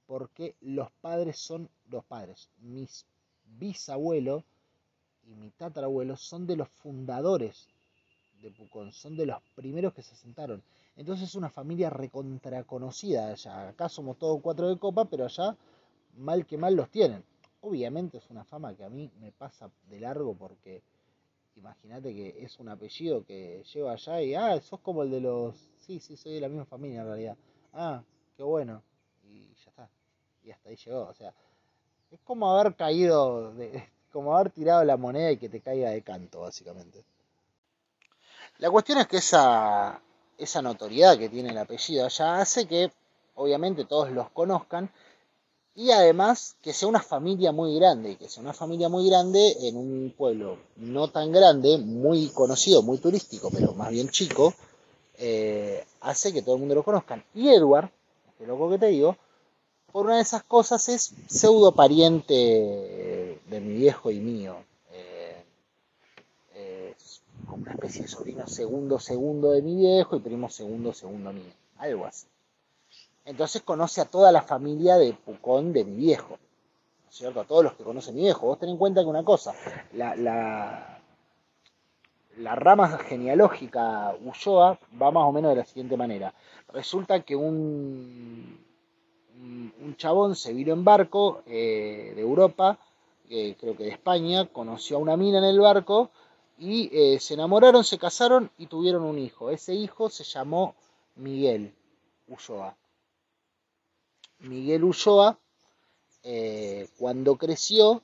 porque 0.07 0.57
los 0.61 0.90
padres 1.00 1.38
son 1.38 1.68
los 1.88 2.05
padres. 2.05 2.50
Mis 2.59 3.07
bisabuelos 3.44 4.44
y 5.24 5.34
mi 5.34 5.50
tatarabuelo 5.50 6.16
son 6.16 6.46
de 6.46 6.57
los 6.57 6.68
fundadores 6.68 7.68
de 8.42 8.50
Pucón, 8.50 8.92
son 8.92 9.16
de 9.16 9.26
los 9.26 9.40
primeros 9.55 9.94
que 9.94 10.03
se 10.03 10.14
asentaron. 10.14 10.62
Entonces 10.96 11.28
es 11.28 11.34
una 11.34 11.50
familia 11.50 11.90
recontra 11.90 12.64
conocida 12.64 13.28
allá. 13.28 13.68
Acá 13.68 13.88
somos 13.88 14.18
todos 14.18 14.40
cuatro 14.42 14.68
de 14.68 14.78
copa, 14.78 15.05
pero 15.05 15.24
allá 15.24 15.57
mal 16.16 16.44
que 16.44 16.59
mal 16.59 16.74
los 16.74 16.90
tienen. 16.90 17.24
Obviamente 17.61 18.18
es 18.18 18.28
una 18.30 18.44
fama 18.44 18.74
que 18.74 18.84
a 18.84 18.90
mí 18.90 19.11
me 19.20 19.30
pasa 19.30 19.70
de 19.88 20.00
largo 20.00 20.34
porque 20.34 20.82
imagínate 21.57 22.12
que 22.12 22.42
es 22.42 22.59
un 22.59 22.68
apellido 22.68 23.24
que 23.24 23.62
lleva 23.72 23.92
allá 23.92 24.20
y, 24.22 24.34
ah, 24.34 24.61
sos 24.61 24.80
como 24.80 25.03
el 25.03 25.11
de 25.11 25.20
los... 25.20 25.70
Sí, 25.78 26.00
sí, 26.00 26.16
soy 26.16 26.34
de 26.34 26.40
la 26.40 26.48
misma 26.48 26.64
familia 26.64 27.03
en 27.03 27.07
realidad. 27.07 27.36
Ah, 27.72 28.03
qué 28.36 28.42
bueno. 28.42 28.82
Y 30.43 30.49
ya. 30.49 30.49
Y 30.49 30.51
hasta 30.53 30.68
ahí 30.68 30.76
llegó. 30.76 31.03
O 31.03 31.14
sea, 31.14 31.32
es 32.11 32.20
como 32.24 32.51
haber 32.51 32.74
caído, 32.74 33.53
de, 33.55 33.88
como 34.12 34.36
haber 34.36 34.51
tirado 34.51 34.84
la 34.84 34.97
moneda 34.97 35.30
y 35.30 35.36
que 35.36 35.49
te 35.49 35.61
caiga 35.61 35.90
de 35.90 36.03
canto, 36.03 36.40
básicamente. 36.40 37.05
La 38.59 38.70
cuestión 38.70 38.99
es 38.99 39.07
que 39.07 39.16
esa, 39.16 40.01
esa 40.38 40.62
notoriedad 40.62 41.18
que 41.18 41.28
tiene 41.28 41.51
el 41.51 41.59
apellido 41.59 42.05
allá 42.05 42.40
hace 42.40 42.66
que 42.66 42.93
obviamente 43.34 43.84
todos 43.84 44.11
los 44.11 44.30
conozcan 44.30 44.90
y 45.74 45.90
además 45.90 46.57
que 46.61 46.74
sea 46.74 46.88
una 46.88 47.01
familia 47.01 47.51
muy 47.51 47.74
grande, 47.76 48.16
que 48.16 48.28
sea 48.28 48.43
una 48.43 48.53
familia 48.53 48.88
muy 48.90 49.09
grande 49.09 49.57
en 49.62 49.76
un 49.76 50.14
pueblo 50.16 50.59
no 50.76 51.09
tan 51.09 51.32
grande, 51.32 51.78
muy 51.78 52.28
conocido, 52.28 52.82
muy 52.82 52.99
turístico, 52.99 53.51
pero 53.51 53.72
más 53.72 53.90
bien 53.90 54.11
chico, 54.11 54.53
eh, 55.16 55.84
hace 56.03 56.32
que 56.32 56.43
todo 56.43 56.57
el 56.57 56.61
mundo 56.61 56.74
lo 56.74 56.82
conozcan. 56.82 57.24
Y 57.34 57.49
Edward, 57.49 57.90
este 58.28 58.47
loco 58.47 58.68
que 58.68 58.78
te 58.78 58.88
digo, 58.88 59.16
por 59.93 60.07
una 60.07 60.16
de 60.16 60.22
esas 60.22 60.43
cosas 60.43 60.88
es 60.88 61.14
pseudo 61.28 61.72
pariente 61.72 63.38
de 63.47 63.61
mi 63.61 63.74
viejo 63.74 64.11
y 64.11 64.20
mío. 64.20 64.57
Eh, 64.90 65.45
es 66.97 67.22
como 67.47 67.62
una 67.62 67.72
especie 67.72 68.03
de 68.03 68.09
sobrino 68.09 68.47
segundo 68.47 68.99
segundo 68.99 69.51
de 69.51 69.62
mi 69.62 69.76
viejo 69.76 70.16
y 70.16 70.20
primo 70.20 70.49
segundo 70.49 70.95
segundo 70.95 71.32
mío. 71.32 71.53
Algo 71.76 72.07
así. 72.07 72.26
Entonces 73.24 73.62
conoce 73.62 74.01
a 74.01 74.07
toda 74.07 74.32
la 74.32 74.43
familia 74.43 74.97
de 74.97 75.12
Pucón 75.12 75.72
de 75.72 75.84
mi 75.84 75.97
viejo. 75.97 76.38
¿No 77.05 77.11
es 77.11 77.16
cierto? 77.16 77.40
A 77.40 77.45
todos 77.45 77.62
los 77.62 77.74
que 77.74 77.84
conocen 77.84 78.14
mi 78.14 78.22
viejo. 78.22 78.47
Vos 78.47 78.59
ten 78.59 78.70
en 78.70 78.78
cuenta 78.78 79.03
que 79.03 79.07
una 79.07 79.24
cosa, 79.24 79.55
la, 79.93 80.16
la, 80.16 81.01
la 82.38 82.55
rama 82.55 82.99
genealógica 82.99 84.16
Ulloa 84.24 84.78
va 85.01 85.11
más 85.11 85.24
o 85.24 85.32
menos 85.32 85.51
de 85.51 85.57
la 85.57 85.64
siguiente 85.64 85.97
manera. 85.97 86.32
Resulta 86.72 87.20
que 87.20 87.36
un 87.36 88.51
chabón 90.03 90.34
se 90.34 90.53
vino 90.53 90.72
en 90.72 90.84
barco 90.84 91.42
eh, 91.46 92.12
de 92.16 92.20
Europa, 92.20 92.76
eh, 93.30 93.55
creo 93.59 93.76
que 93.76 93.84
de 93.84 93.90
España, 93.90 94.46
conoció 94.46 94.96
a 94.96 95.00
una 95.00 95.16
mina 95.16 95.38
en 95.38 95.44
el 95.44 95.61
barco 95.61 96.11
y 96.59 96.90
eh, 96.92 97.20
se 97.20 97.34
enamoraron, 97.34 97.84
se 97.84 97.98
casaron 97.98 98.50
y 98.59 98.66
tuvieron 98.66 99.05
un 99.05 99.18
hijo. 99.18 99.50
Ese 99.50 99.74
hijo 99.74 100.11
se 100.11 100.24
llamó 100.24 100.74
Miguel 101.14 101.72
Ulloa. 102.26 102.74
Miguel 104.40 104.82
Ulloa, 104.82 105.38
cuando 106.98 107.36
creció, 107.36 108.03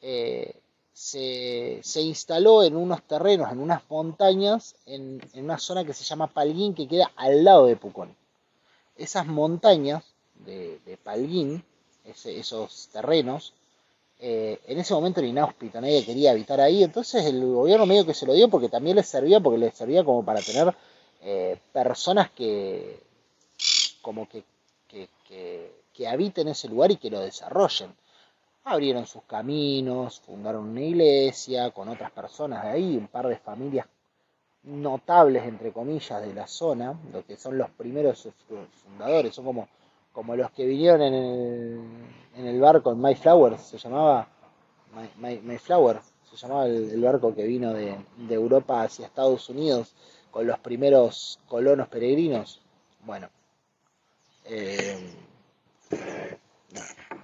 se, 0.00 1.80
se, 1.82 2.00
instaló 2.00 2.62
en 2.62 2.74
unos 2.74 3.02
terrenos, 3.02 3.52
en 3.52 3.60
unas 3.60 3.82
montañas, 3.90 4.76
en, 4.86 5.20
en, 5.34 5.44
una 5.44 5.58
zona 5.58 5.84
que 5.84 5.92
se 5.92 6.04
llama 6.04 6.26
Palguín, 6.26 6.74
que 6.74 6.88
queda 6.88 7.12
al 7.16 7.44
lado 7.44 7.66
de 7.66 7.76
Pucón. 7.76 8.16
Esas 8.96 9.26
montañas 9.26 10.04
de, 10.44 10.98
Palguín, 11.02 11.62
esos 12.04 12.88
terrenos, 12.92 13.54
eh, 14.20 14.58
en 14.66 14.78
ese 14.78 14.94
momento 14.94 15.20
era 15.20 15.28
inhóspito, 15.28 15.80
nadie 15.80 16.04
quería 16.04 16.32
habitar 16.32 16.60
ahí, 16.60 16.82
entonces 16.82 17.24
el 17.26 17.44
gobierno 17.44 17.86
medio 17.86 18.04
que 18.04 18.14
se 18.14 18.26
lo 18.26 18.34
dio 18.34 18.48
porque 18.48 18.68
también 18.68 18.96
les 18.96 19.06
servía, 19.06 19.40
porque 19.40 19.58
les 19.58 19.74
servía 19.76 20.02
como 20.04 20.24
para 20.24 20.40
tener 20.40 20.74
eh, 21.22 21.58
personas 21.72 22.30
que 22.30 23.00
como 24.02 24.28
que 24.28 24.42
que, 24.88 25.08
que, 25.28 25.72
que, 25.92 26.08
habiten 26.08 26.48
ese 26.48 26.68
lugar 26.68 26.90
y 26.90 26.96
que 26.96 27.10
lo 27.10 27.20
desarrollen. 27.20 27.94
Abrieron 28.64 29.06
sus 29.06 29.22
caminos, 29.24 30.20
fundaron 30.20 30.68
una 30.68 30.80
iglesia 30.80 31.70
con 31.70 31.88
otras 31.88 32.10
personas 32.10 32.64
de 32.64 32.70
ahí, 32.70 32.96
un 32.96 33.08
par 33.08 33.28
de 33.28 33.36
familias 33.36 33.86
notables, 34.62 35.44
entre 35.44 35.72
comillas, 35.72 36.20
de 36.20 36.34
la 36.34 36.46
zona, 36.46 36.98
lo 37.12 37.24
que 37.24 37.36
son 37.36 37.56
los 37.56 37.70
primeros 37.70 38.28
fundadores, 38.82 39.34
son 39.34 39.44
como, 39.44 39.68
como 40.12 40.36
los 40.36 40.50
que 40.50 40.66
vinieron 40.66 41.02
en 41.02 41.14
el, 41.14 41.80
en 42.36 42.46
el 42.46 42.60
barco 42.60 42.92
en 42.92 43.00
Mayflower, 43.00 43.58
se 43.58 43.78
llamaba 43.78 44.28
My, 44.94 45.08
My, 45.16 45.40
Mayflower, 45.40 46.00
se 46.30 46.36
llamaba 46.36 46.66
el, 46.66 47.00
barco 47.00 47.34
que 47.34 47.44
vino 47.44 47.72
de, 47.72 47.96
de 48.16 48.34
Europa 48.34 48.82
hacia 48.82 49.06
Estados 49.06 49.48
Unidos 49.48 49.94
con 50.30 50.46
los 50.46 50.58
primeros 50.58 51.38
colonos 51.48 51.88
peregrinos. 51.88 52.60
Bueno, 53.04 53.30
eh, 54.44 54.98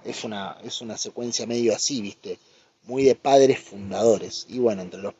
es, 0.03 0.23
una, 0.23 0.57
es 0.63 0.81
una 0.81 0.97
secuencia 0.97 1.45
medio 1.45 1.73
así, 1.73 2.01
¿viste? 2.01 2.39
Muy 2.83 3.03
de 3.03 3.15
padres 3.15 3.59
fundadores. 3.59 4.45
Y 4.49 4.59
bueno, 4.59 4.81
entre 4.81 5.01
los 5.01 5.13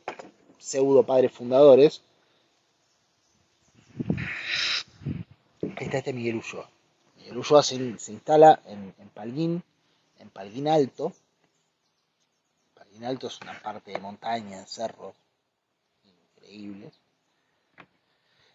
pseudo 0.58 1.06
padres 1.06 1.32
fundadores 1.32 2.02
está 5.78 5.98
este 5.98 6.14
Miguel 6.14 6.38
Ulloa. 6.38 6.70
Miguel 7.26 7.40
Ulloa 7.40 7.64
se, 7.64 7.76
instala 7.76 8.62
en, 8.68 8.94
Palguín, 9.12 9.64
en 10.20 10.30
Palguín 10.30 10.68
Alto. 10.68 11.12
Palguín 12.76 13.04
Alto 13.04 13.26
es 13.26 13.42
una 13.42 13.60
parte 13.64 13.90
de 13.90 13.98
montaña, 13.98 14.64
cerros 14.68 15.16
increíbles 16.04 16.94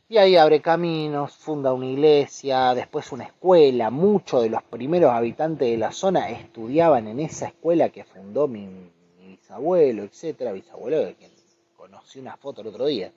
y 0.08 0.18
ahí 0.18 0.36
abre 0.36 0.62
caminos, 0.62 1.34
funda 1.34 1.72
una 1.72 1.86
iglesia, 1.86 2.74
después 2.74 3.10
una 3.10 3.24
escuela. 3.24 3.90
Muchos 3.90 4.42
de 4.42 4.50
los 4.50 4.62
primeros 4.62 5.12
habitantes 5.12 5.68
de 5.68 5.76
la 5.76 5.90
zona 5.90 6.30
estudiaban 6.30 7.08
en 7.08 7.18
esa 7.18 7.46
escuela 7.46 7.90
que 7.90 8.04
fundó 8.04 8.46
mi, 8.46 8.66
mi 8.66 9.36
bisabuelo, 9.36 10.04
etcétera. 10.04 10.52
Bisabuelo 10.52 10.98
de 10.98 11.14
quien 11.14 11.30
conocí 11.76 12.20
una 12.20 12.36
foto 12.36 12.60
el 12.60 12.68
otro 12.68 12.86
día. 12.86 13.12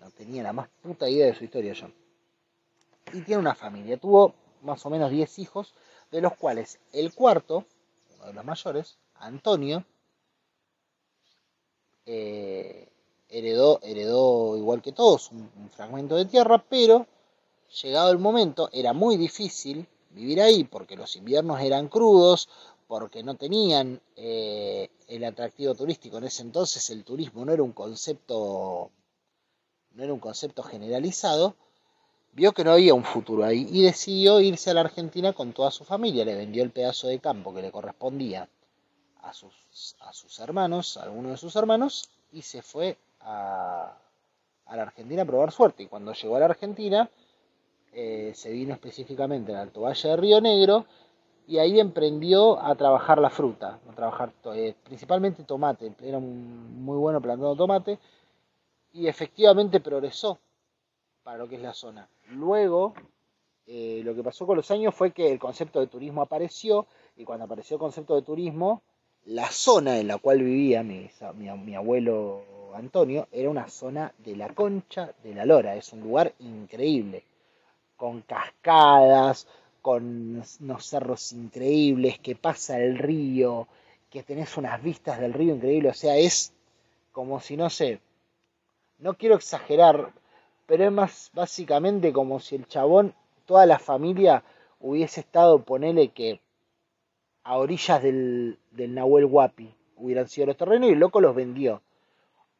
No 0.00 0.10
tenía 0.10 0.42
la 0.42 0.52
más 0.52 0.68
puta 0.82 1.08
idea 1.08 1.26
de 1.26 1.34
su 1.34 1.44
historia 1.44 1.72
yo. 1.72 1.88
Y 3.12 3.20
tiene 3.22 3.40
una 3.40 3.56
familia. 3.56 3.96
Tuvo 3.96 4.34
más 4.64 4.84
o 4.86 4.90
menos 4.90 5.10
10 5.10 5.38
hijos, 5.38 5.74
de 6.10 6.20
los 6.20 6.34
cuales 6.36 6.78
el 6.92 7.12
cuarto, 7.12 7.64
uno 8.16 8.26
de 8.26 8.32
los 8.32 8.44
mayores, 8.44 8.98
Antonio, 9.14 9.84
eh, 12.06 12.88
heredó, 13.28 13.80
heredó 13.82 14.56
igual 14.56 14.82
que 14.82 14.92
todos 14.92 15.30
un, 15.30 15.50
fragmento 15.70 16.16
de 16.16 16.26
tierra, 16.26 16.64
pero 16.68 17.06
llegado 17.82 18.10
el 18.12 18.18
momento 18.18 18.68
era 18.72 18.92
muy 18.92 19.16
difícil 19.16 19.86
vivir 20.10 20.40
ahí 20.40 20.64
porque 20.64 20.96
los 20.96 21.16
inviernos 21.16 21.60
eran 21.60 21.88
crudos, 21.88 22.48
porque 22.86 23.22
no 23.22 23.34
tenían 23.34 24.00
eh, 24.16 24.90
el 25.08 25.24
atractivo 25.24 25.74
turístico. 25.74 26.18
En 26.18 26.24
ese 26.24 26.42
entonces 26.42 26.90
el 26.90 27.04
turismo 27.04 27.44
no 27.44 27.52
era 27.52 27.62
un 27.62 27.72
concepto, 27.72 28.90
no 29.92 30.02
era 30.04 30.12
un 30.12 30.20
concepto 30.20 30.62
generalizado. 30.62 31.56
Vio 32.34 32.52
que 32.52 32.64
no 32.64 32.72
había 32.72 32.94
un 32.94 33.04
futuro 33.04 33.44
ahí 33.44 33.64
y 33.70 33.82
decidió 33.82 34.40
irse 34.40 34.70
a 34.70 34.74
la 34.74 34.80
Argentina 34.80 35.32
con 35.32 35.52
toda 35.52 35.70
su 35.70 35.84
familia. 35.84 36.24
Le 36.24 36.34
vendió 36.34 36.64
el 36.64 36.70
pedazo 36.70 37.06
de 37.06 37.20
campo 37.20 37.54
que 37.54 37.62
le 37.62 37.70
correspondía 37.70 38.48
a 39.22 39.32
sus, 39.32 39.96
a 40.00 40.12
sus 40.12 40.40
hermanos, 40.40 40.96
a 40.96 41.04
algunos 41.04 41.30
de 41.30 41.36
sus 41.36 41.54
hermanos, 41.54 42.10
y 42.32 42.42
se 42.42 42.60
fue 42.60 42.96
a, 43.20 43.96
a, 44.66 44.76
la 44.76 44.82
Argentina 44.82 45.22
a 45.22 45.26
probar 45.26 45.52
suerte. 45.52 45.84
Y 45.84 45.86
cuando 45.86 46.12
llegó 46.12 46.34
a 46.34 46.40
la 46.40 46.46
Argentina, 46.46 47.08
eh, 47.92 48.32
se 48.34 48.50
vino 48.50 48.74
específicamente 48.74 49.52
en 49.52 49.58
Alto 49.58 49.82
Valle 49.82 50.08
de 50.08 50.16
Río 50.16 50.40
Negro 50.40 50.86
y 51.46 51.58
ahí 51.58 51.78
emprendió 51.78 52.60
a 52.60 52.74
trabajar 52.74 53.18
la 53.18 53.30
fruta, 53.30 53.78
a 53.88 53.94
trabajar 53.94 54.32
eh, 54.54 54.74
principalmente 54.82 55.44
tomate. 55.44 55.92
Era 56.02 56.18
un, 56.18 56.82
muy 56.82 56.96
bueno 56.98 57.20
plantando 57.20 57.54
tomate 57.54 58.00
y 58.92 59.06
efectivamente 59.06 59.78
progresó 59.78 60.40
para 61.24 61.38
lo 61.38 61.48
que 61.48 61.56
es 61.56 61.62
la 61.62 61.74
zona. 61.74 62.08
Luego, 62.28 62.94
eh, 63.66 64.02
lo 64.04 64.14
que 64.14 64.22
pasó 64.22 64.46
con 64.46 64.56
los 64.56 64.70
años 64.70 64.94
fue 64.94 65.10
que 65.10 65.32
el 65.32 65.38
concepto 65.38 65.80
de 65.80 65.88
turismo 65.88 66.22
apareció 66.22 66.86
y 67.16 67.24
cuando 67.24 67.46
apareció 67.46 67.76
el 67.76 67.80
concepto 67.80 68.14
de 68.14 68.22
turismo, 68.22 68.82
la 69.24 69.50
zona 69.50 69.98
en 69.98 70.06
la 70.06 70.18
cual 70.18 70.42
vivía 70.42 70.82
mi, 70.82 71.10
mi, 71.34 71.50
mi 71.50 71.74
abuelo 71.74 72.44
Antonio 72.74 73.28
era 73.32 73.48
una 73.48 73.68
zona 73.68 74.12
de 74.18 74.36
la 74.36 74.48
concha 74.50 75.12
de 75.22 75.34
la 75.34 75.46
lora, 75.46 75.76
es 75.76 75.92
un 75.92 76.00
lugar 76.00 76.34
increíble, 76.40 77.24
con 77.96 78.22
cascadas, 78.22 79.46
con 79.80 80.42
unos 80.60 80.86
cerros 80.86 81.32
increíbles, 81.32 82.18
que 82.18 82.34
pasa 82.34 82.78
el 82.78 82.98
río, 82.98 83.68
que 84.10 84.22
tenés 84.22 84.56
unas 84.56 84.82
vistas 84.82 85.20
del 85.20 85.32
río 85.32 85.54
increíbles, 85.54 85.96
o 85.96 86.00
sea, 86.00 86.16
es 86.16 86.52
como 87.12 87.40
si 87.40 87.56
no 87.56 87.70
sé, 87.70 88.00
no 88.98 89.14
quiero 89.14 89.36
exagerar, 89.36 90.12
pero 90.66 90.84
es 90.84 90.92
más 90.92 91.30
básicamente 91.34 92.12
como 92.12 92.40
si 92.40 92.56
el 92.56 92.66
chabón, 92.66 93.14
toda 93.46 93.66
la 93.66 93.78
familia 93.78 94.42
hubiese 94.80 95.20
estado, 95.20 95.60
ponele 95.60 96.08
que 96.08 96.40
a 97.42 97.58
orillas 97.58 98.02
del, 98.02 98.58
del 98.70 98.94
Nahuel 98.94 99.26
Guapi 99.26 99.74
hubieran 99.96 100.28
sido 100.28 100.46
los 100.46 100.56
terrenos 100.56 100.88
y 100.88 100.92
el 100.92 100.98
loco 100.98 101.20
los 101.20 101.34
vendió. 101.34 101.82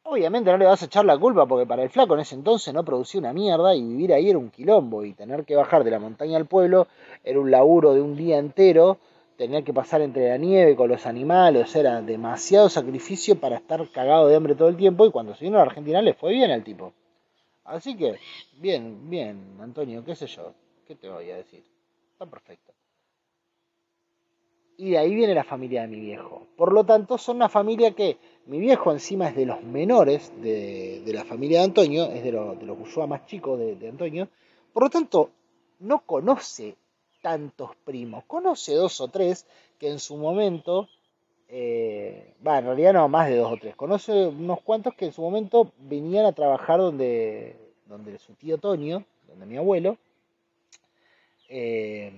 Obviamente 0.03 0.51
no 0.51 0.57
le 0.57 0.65
vas 0.65 0.83
a 0.83 0.85
echar 0.85 1.03
la 1.03 1.17
culpa 1.17 1.47
porque 1.47 1.65
para 1.65 1.81
el 1.81 1.89
flaco 1.89 2.13
en 2.13 2.19
ese 2.19 2.35
entonces 2.35 2.71
no 2.71 2.85
producía 2.85 3.19
una 3.19 3.33
mierda 3.33 3.73
y 3.73 3.81
vivir 3.81 4.13
ahí 4.13 4.29
era 4.29 4.37
un 4.37 4.51
quilombo 4.51 5.03
y 5.03 5.13
tener 5.13 5.45
que 5.45 5.55
bajar 5.55 5.83
de 5.83 5.89
la 5.89 5.97
montaña 5.97 6.37
al 6.37 6.45
pueblo 6.45 6.87
era 7.23 7.39
un 7.39 7.49
laburo 7.49 7.95
de 7.95 8.01
un 8.01 8.15
día 8.15 8.37
entero, 8.37 8.99
tener 9.35 9.63
que 9.63 9.73
pasar 9.73 10.01
entre 10.01 10.29
la 10.29 10.37
nieve 10.37 10.75
con 10.75 10.89
los 10.89 11.07
animales, 11.07 11.75
era 11.75 12.03
demasiado 12.03 12.69
sacrificio 12.69 13.39
para 13.39 13.55
estar 13.55 13.89
cagado 13.89 14.27
de 14.27 14.35
hambre 14.35 14.53
todo 14.53 14.67
el 14.67 14.77
tiempo 14.77 15.07
y 15.07 15.11
cuando 15.11 15.33
se 15.33 15.45
vino 15.45 15.57
a 15.57 15.61
la 15.61 15.65
Argentina 15.65 16.03
le 16.03 16.13
fue 16.13 16.33
bien 16.33 16.51
al 16.51 16.63
tipo. 16.63 16.93
Así 17.65 17.97
que, 17.97 18.19
bien, 18.57 19.09
bien, 19.09 19.57
Antonio, 19.59 20.05
qué 20.05 20.15
sé 20.15 20.27
yo, 20.27 20.53
qué 20.87 20.95
te 20.95 21.09
voy 21.09 21.31
a 21.31 21.37
decir. 21.37 21.63
Está 22.13 22.25
perfecto. 22.27 22.73
Y 24.77 24.91
de 24.91 24.97
ahí 24.97 25.15
viene 25.15 25.33
la 25.33 25.43
familia 25.43 25.81
de 25.81 25.87
mi 25.87 25.99
viejo. 25.99 26.47
Por 26.55 26.73
lo 26.73 26.83
tanto, 26.83 27.17
son 27.17 27.37
una 27.37 27.49
familia 27.49 27.91
que 27.91 28.17
mi 28.45 28.59
viejo 28.59 28.91
encima 28.91 29.29
es 29.29 29.35
de 29.35 29.45
los 29.45 29.63
menores 29.63 30.31
de, 30.41 31.01
la 31.07 31.23
familia 31.23 31.59
de 31.59 31.65
Antonio, 31.65 32.05
es 32.05 32.23
de, 32.23 32.31
de 32.31 32.65
los 32.65 33.07
más 33.07 33.25
chicos 33.25 33.57
de, 33.57 33.89
Antonio. 33.89 34.27
Por 34.71 34.83
lo 34.83 34.89
tanto, 34.89 35.31
no 35.79 36.05
conoce 36.05 36.75
tantos 37.21 37.75
primos. 37.83 38.25
Conoce 38.25 38.73
dos 38.73 39.01
o 39.01 39.07
tres 39.07 39.47
que 39.79 39.89
en 39.89 39.99
su 39.99 40.17
momento, 40.17 40.87
eh, 41.49 42.33
en 42.43 42.65
realidad 42.65 42.93
no, 42.93 43.07
más 43.07 43.29
de 43.29 43.37
dos 43.37 43.51
o 43.51 43.57
tres. 43.57 43.75
Conoce 43.75 44.27
unos 44.27 44.61
cuantos 44.61 44.93
que 44.95 45.05
en 45.05 45.13
su 45.13 45.21
momento 45.21 45.71
venían 45.79 46.25
a 46.25 46.33
trabajar 46.33 46.79
donde, 46.79 47.55
donde 47.85 48.17
su 48.19 48.33
tío 48.33 48.57
Tonio, 48.57 49.03
donde 49.27 49.45
mi 49.45 49.57
abuelo. 49.57 49.97
Eh, 51.49 52.11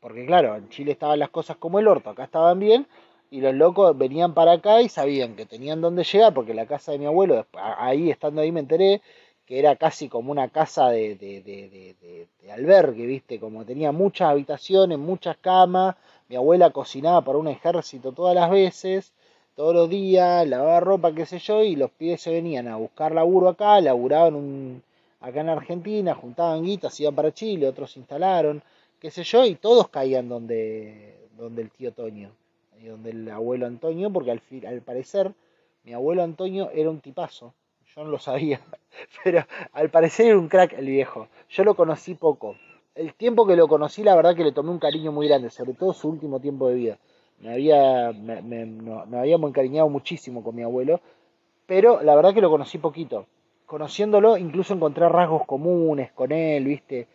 porque 0.00 0.24
claro, 0.26 0.56
en 0.56 0.68
Chile 0.70 0.92
estaban 0.92 1.18
las 1.18 1.30
cosas 1.30 1.56
como 1.56 1.78
el 1.78 1.88
orto, 1.88 2.10
acá 2.10 2.24
estaban 2.24 2.58
bien, 2.58 2.86
y 3.30 3.40
los 3.40 3.54
locos 3.54 3.96
venían 3.96 4.34
para 4.34 4.52
acá 4.52 4.80
y 4.80 4.88
sabían 4.88 5.36
que 5.36 5.46
tenían 5.46 5.80
dónde 5.80 6.04
llegar, 6.04 6.32
porque 6.32 6.54
la 6.54 6.66
casa 6.66 6.92
de 6.92 6.98
mi 6.98 7.06
abuelo, 7.06 7.46
ahí 7.52 8.10
estando 8.10 8.40
ahí 8.40 8.50
me 8.50 8.60
enteré, 8.60 9.02
que 9.46 9.58
era 9.58 9.76
casi 9.76 10.08
como 10.08 10.32
una 10.32 10.48
casa 10.48 10.88
de, 10.90 11.16
de, 11.16 11.42
de, 11.42 11.96
de, 12.40 12.52
albergue, 12.52 13.06
¿viste? 13.06 13.38
Como 13.38 13.64
tenía 13.64 13.92
muchas 13.92 14.30
habitaciones, 14.30 14.98
muchas 14.98 15.36
camas, 15.36 15.96
mi 16.30 16.36
abuela 16.36 16.70
cocinaba 16.70 17.22
para 17.22 17.38
un 17.38 17.48
ejército 17.48 18.12
todas 18.12 18.36
las 18.36 18.48
veces, 18.52 19.12
todos 19.56 19.74
los 19.74 19.90
días, 19.90 20.46
lavaba 20.46 20.78
ropa, 20.78 21.12
qué 21.12 21.26
sé 21.26 21.40
yo, 21.40 21.64
y 21.64 21.74
los 21.74 21.90
pibes 21.90 22.22
se 22.22 22.30
venían 22.30 22.68
a 22.68 22.76
buscar 22.76 23.10
laburo 23.10 23.48
acá, 23.48 23.80
laburaban 23.80 24.36
un, 24.36 24.80
acá 25.18 25.40
en 25.40 25.48
Argentina, 25.48 26.14
juntaban 26.14 26.62
guitas, 26.62 27.00
iban 27.00 27.16
para 27.16 27.34
Chile, 27.34 27.66
otros 27.66 27.90
se 27.90 27.98
instalaron, 27.98 28.62
qué 29.00 29.10
sé 29.10 29.24
yo, 29.24 29.44
y 29.44 29.56
todos 29.56 29.88
caían 29.88 30.28
donde, 30.28 31.16
donde 31.36 31.62
el 31.62 31.70
tío 31.72 31.90
Toño, 31.90 32.30
y 32.80 32.84
donde 32.84 33.10
el 33.10 33.28
abuelo 33.28 33.66
Antonio, 33.66 34.08
porque 34.12 34.30
al, 34.30 34.40
al 34.68 34.82
parecer 34.82 35.32
mi 35.82 35.94
abuelo 35.94 36.22
Antonio 36.22 36.70
era 36.72 36.90
un 36.90 37.00
tipazo, 37.00 37.54
yo 37.92 38.04
no 38.04 38.10
lo 38.10 38.20
sabía, 38.20 38.60
pero 39.24 39.44
al 39.72 39.90
parecer 39.90 40.26
era 40.26 40.38
un 40.38 40.48
crack 40.48 40.74
el 40.74 40.86
viejo, 40.86 41.26
yo 41.48 41.64
lo 41.64 41.74
conocí 41.74 42.14
poco, 42.14 42.54
el 43.00 43.14
tiempo 43.14 43.46
que 43.46 43.56
lo 43.56 43.66
conocí 43.66 44.02
la 44.02 44.14
verdad 44.14 44.36
que 44.36 44.44
le 44.44 44.52
tomé 44.52 44.70
un 44.70 44.78
cariño 44.78 45.10
muy 45.10 45.26
grande, 45.26 45.50
sobre 45.50 45.72
todo 45.72 45.92
su 45.94 46.08
último 46.08 46.38
tiempo 46.38 46.68
de 46.68 46.74
vida, 46.74 46.98
me 47.40 47.52
había, 47.52 48.12
me, 48.12 48.42
me, 48.42 48.66
me 48.66 49.18
habíamos 49.18 49.48
encariñado 49.48 49.88
muchísimo 49.88 50.44
con 50.44 50.54
mi 50.54 50.62
abuelo, 50.62 51.00
pero 51.66 52.02
la 52.02 52.14
verdad 52.14 52.34
que 52.34 52.42
lo 52.42 52.50
conocí 52.50 52.76
poquito, 52.78 53.26
conociéndolo 53.64 54.36
incluso 54.36 54.74
encontré 54.74 55.08
rasgos 55.08 55.46
comunes 55.46 56.12
con 56.12 56.32
él, 56.32 56.64
viste, 56.64 57.06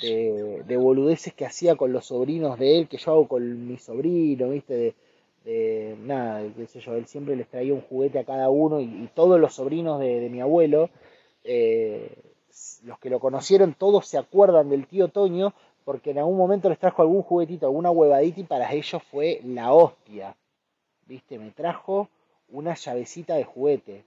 de, 0.00 0.76
boludeces 0.76 1.34
que 1.34 1.44
hacía 1.44 1.74
con 1.76 1.92
los 1.92 2.06
sobrinos 2.06 2.58
de 2.58 2.78
él, 2.78 2.88
que 2.88 2.96
yo 2.98 3.12
hago 3.12 3.28
con 3.28 3.66
mi 3.66 3.78
sobrino, 3.78 4.50
¿viste? 4.50 4.94
De, 5.44 5.96
nada, 6.04 6.44
qué 6.56 6.66
sé 6.66 6.80
yo, 6.80 6.94
él 6.94 7.06
siempre 7.06 7.34
les 7.34 7.48
traía 7.48 7.74
un 7.74 7.80
juguete 7.80 8.20
a 8.20 8.24
cada 8.24 8.48
uno 8.48 8.80
y, 8.80 9.08
todos 9.14 9.40
los 9.40 9.54
sobrinos 9.54 9.98
de, 9.98 10.28
mi 10.30 10.40
abuelo, 10.40 10.88
eh, 11.44 12.31
los 12.84 12.98
que 12.98 13.10
lo 13.10 13.20
conocieron, 13.20 13.74
todos 13.74 14.06
se 14.06 14.18
acuerdan 14.18 14.68
del 14.70 14.86
tío 14.86 15.08
Toño 15.08 15.52
porque 15.84 16.10
en 16.10 16.18
algún 16.18 16.36
momento 16.36 16.68
les 16.68 16.78
trajo 16.78 17.02
algún 17.02 17.22
juguetito, 17.22 17.66
alguna 17.66 17.90
huevadita 17.90 18.40
y 18.40 18.44
para 18.44 18.72
ellos 18.72 19.02
fue 19.10 19.40
la 19.44 19.72
hostia, 19.72 20.36
¿viste? 21.06 21.38
Me 21.38 21.50
trajo 21.50 22.08
una 22.50 22.74
llavecita 22.74 23.34
de 23.34 23.44
juguete 23.44 24.04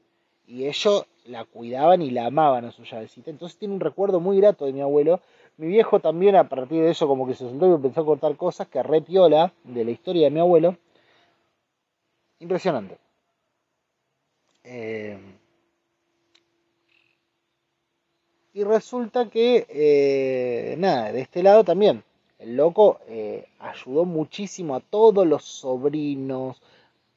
y 0.47 0.65
ellos 0.65 1.05
la 1.25 1.43
cuidaban 1.43 2.01
y 2.01 2.11
la 2.11 2.27
amaban 2.27 2.65
a 2.65 2.71
su 2.71 2.83
llavecita. 2.83 3.29
Entonces 3.29 3.57
tiene 3.57 3.73
un 3.73 3.79
recuerdo 3.79 4.19
muy 4.19 4.37
grato 4.37 4.65
de 4.65 4.73
mi 4.73 4.81
abuelo 4.81 5.19
mi 5.57 5.67
viejo 5.67 5.99
también 5.99 6.35
a 6.35 6.49
partir 6.49 6.83
de 6.83 6.91
eso 6.91 7.07
como 7.07 7.25
que 7.25 7.33
se 7.33 7.47
sentó 7.47 7.67
y 7.69 7.73
empezó 7.73 8.01
a 8.01 8.05
cortar 8.05 8.35
cosas 8.35 8.67
que 8.67 8.83
repiola 8.83 9.53
de 9.63 9.85
la 9.85 9.91
historia 9.91 10.25
de 10.25 10.31
mi 10.31 10.39
abuelo. 10.39 10.77
Impresionante. 12.39 12.97
Eh, 14.63 15.17
y 18.55 18.63
resulta 18.63 19.29
que, 19.29 19.67
eh, 19.67 20.75
nada, 20.77 21.11
de 21.11 21.19
este 21.19 21.43
lado 21.43 21.65
también, 21.65 22.01
el 22.39 22.55
loco 22.55 23.01
eh, 23.09 23.49
ayudó 23.59 24.05
muchísimo 24.05 24.75
a 24.75 24.79
todos 24.79 25.27
los 25.27 25.43
sobrinos, 25.43 26.61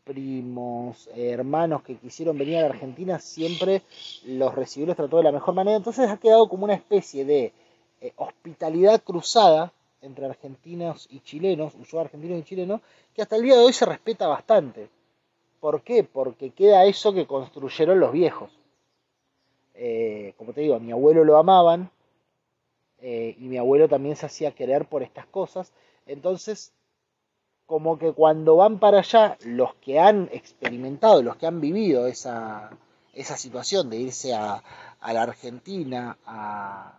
primos, 0.02 1.08
hermanos 1.14 1.82
que 1.84 1.94
quisieron 1.94 2.36
venir 2.36 2.56
a 2.56 2.62
la 2.62 2.66
Argentina, 2.70 3.20
siempre 3.20 3.82
los 4.24 4.52
recibió, 4.52 4.88
los 4.88 4.96
trató 4.96 5.18
de 5.18 5.22
la 5.22 5.32
mejor 5.32 5.54
manera. 5.54 5.76
Entonces 5.76 6.10
ha 6.10 6.16
quedado 6.16 6.48
como 6.48 6.64
una 6.64 6.74
especie 6.74 7.24
de 7.24 7.52
eh, 8.00 8.12
hospitalidad 8.16 9.00
cruzada 9.04 9.72
entre 10.02 10.26
argentinos 10.26 11.06
y 11.08 11.20
chilenos, 11.20 11.72
huyó 11.76 12.00
argentinos 12.00 12.40
y 12.40 12.42
chilenos, 12.42 12.80
que 13.14 13.22
hasta 13.22 13.36
el 13.36 13.42
día 13.42 13.54
de 13.54 13.62
hoy 13.64 13.72
se 13.72 13.86
respeta 13.86 14.26
bastante. 14.26 14.88
¿Por 15.60 15.82
qué? 15.82 16.02
Porque 16.02 16.50
queda 16.50 16.84
eso 16.84 17.12
que 17.12 17.28
construyeron 17.28 18.00
los 18.00 18.10
viejos. 18.10 18.57
Eh, 19.80 20.34
como 20.36 20.52
te 20.52 20.60
digo, 20.60 20.74
a 20.74 20.80
mi 20.80 20.90
abuelo 20.90 21.22
lo 21.22 21.38
amaban 21.38 21.92
eh, 23.00 23.36
y 23.38 23.44
mi 23.44 23.58
abuelo 23.58 23.88
también 23.88 24.16
se 24.16 24.26
hacía 24.26 24.50
querer 24.50 24.86
por 24.86 25.04
estas 25.04 25.26
cosas. 25.26 25.72
Entonces, 26.04 26.72
como 27.64 27.96
que 27.96 28.12
cuando 28.12 28.56
van 28.56 28.80
para 28.80 28.98
allá, 28.98 29.38
los 29.44 29.74
que 29.76 30.00
han 30.00 30.28
experimentado, 30.32 31.22
los 31.22 31.36
que 31.36 31.46
han 31.46 31.60
vivido 31.60 32.08
esa, 32.08 32.70
esa 33.14 33.36
situación 33.36 33.88
de 33.88 33.98
irse 33.98 34.34
a, 34.34 34.64
a 35.00 35.12
la 35.12 35.22
Argentina, 35.22 36.18
a, 36.26 36.98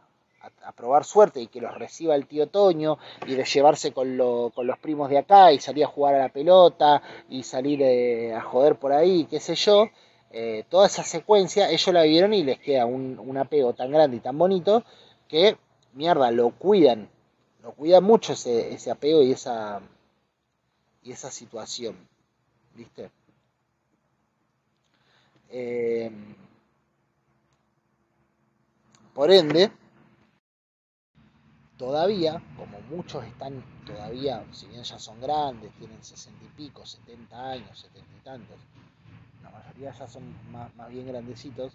a, 0.63 0.71
probar 0.71 1.03
suerte 1.03 1.41
y 1.41 1.47
que 1.47 1.59
los 1.59 1.77
reciba 1.77 2.15
el 2.15 2.27
tío 2.27 2.47
Toño 2.47 2.97
y 3.27 3.35
de 3.35 3.43
llevarse 3.43 3.91
con, 3.91 4.17
con 4.55 4.67
los 4.67 4.79
primos 4.79 5.09
de 5.09 5.17
acá 5.17 5.51
y 5.51 5.59
salir 5.59 5.83
a 5.83 5.87
jugar 5.87 6.15
a 6.15 6.19
la 6.19 6.29
pelota 6.29 7.01
y 7.27 7.43
salir 7.43 7.81
eh, 7.81 8.33
a 8.33 8.41
joder 8.41 8.77
por 8.77 8.93
ahí, 8.93 9.25
qué 9.25 9.41
sé 9.41 9.55
yo, 9.55 9.89
eh, 10.31 10.63
toda 10.69 10.85
esa 10.87 11.03
secuencia 11.03 11.71
ellos 11.71 11.93
la 11.93 12.03
vieron 12.03 12.33
y 12.33 12.43
les 12.43 12.59
queda 12.59 12.85
un, 12.85 13.37
apego 13.37 13.73
tan 13.73 13.91
grande 13.91 14.17
y 14.17 14.19
tan 14.19 14.37
bonito 14.37 14.83
que, 15.27 15.57
mierda, 15.93 16.31
lo 16.31 16.51
cuidan, 16.51 17.09
lo 17.63 17.71
cuidan 17.73 18.03
mucho 18.03 18.33
ese, 18.33 18.91
apego 18.91 19.23
y 19.23 19.31
esa, 19.31 19.81
y 21.03 21.11
esa 21.11 21.31
situación, 21.31 21.95
¿viste? 22.75 23.09
Eh, 25.49 26.11
por 29.13 29.31
ende, 29.31 29.71
todavía, 31.77 32.41
como 32.55 32.79
muchos 32.81 33.23
están 33.25 33.63
todavía, 33.85 34.45
si 34.51 34.67
bien 34.67 34.83
ya 34.83 34.99
son 34.99 35.19
grandes, 35.19 35.71
tienen 35.79 36.03
sesenta 36.03 36.43
y 36.45 36.49
pico, 36.49 36.85
setenta 36.85 37.49
años, 37.49 37.79
setenta 37.79 38.15
y 38.15 38.23
tantos, 38.23 38.57
la 39.43 39.49
mayoría 39.49 39.91
ya 39.91 40.07
son 40.07 40.23
más, 40.51 40.89
bien 40.89 41.07
grandecitos, 41.07 41.73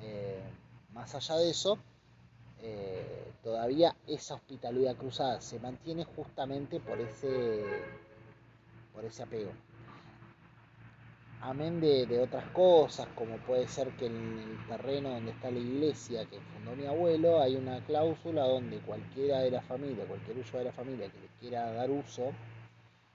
eh, 0.00 0.42
más 0.92 1.14
allá 1.14 1.36
de 1.36 1.50
eso, 1.50 1.78
eh, 2.62 3.32
todavía 3.42 3.96
esa 4.06 4.34
hospitalidad 4.34 4.96
cruzada 4.96 5.40
se 5.40 5.58
mantiene 5.60 6.04
justamente 6.04 6.80
por 6.80 7.00
ese, 7.00 7.64
por 8.92 9.04
ese 9.04 9.22
apego. 9.22 9.52
Amén 11.42 11.80
de, 11.80 12.20
otras 12.20 12.44
cosas, 12.50 13.08
como 13.14 13.38
puede 13.38 13.66
ser 13.66 13.88
que 13.92 14.06
en 14.06 14.38
el 14.38 14.66
terreno 14.68 15.08
donde 15.08 15.30
está 15.30 15.50
la 15.50 15.58
iglesia 15.58 16.26
que 16.26 16.38
fundó 16.38 16.76
mi 16.76 16.84
abuelo, 16.86 17.40
hay 17.40 17.56
una 17.56 17.80
cláusula 17.86 18.44
donde 18.44 18.76
cualquiera 18.80 19.38
de 19.38 19.50
la 19.50 19.62
familia, 19.62 20.04
cualquier 20.04 20.36
uso 20.36 20.58
de 20.58 20.64
la 20.64 20.72
familia 20.72 21.08
que 21.10 21.18
le 21.18 21.28
quiera 21.40 21.72
dar 21.72 21.90
uso, 21.90 22.32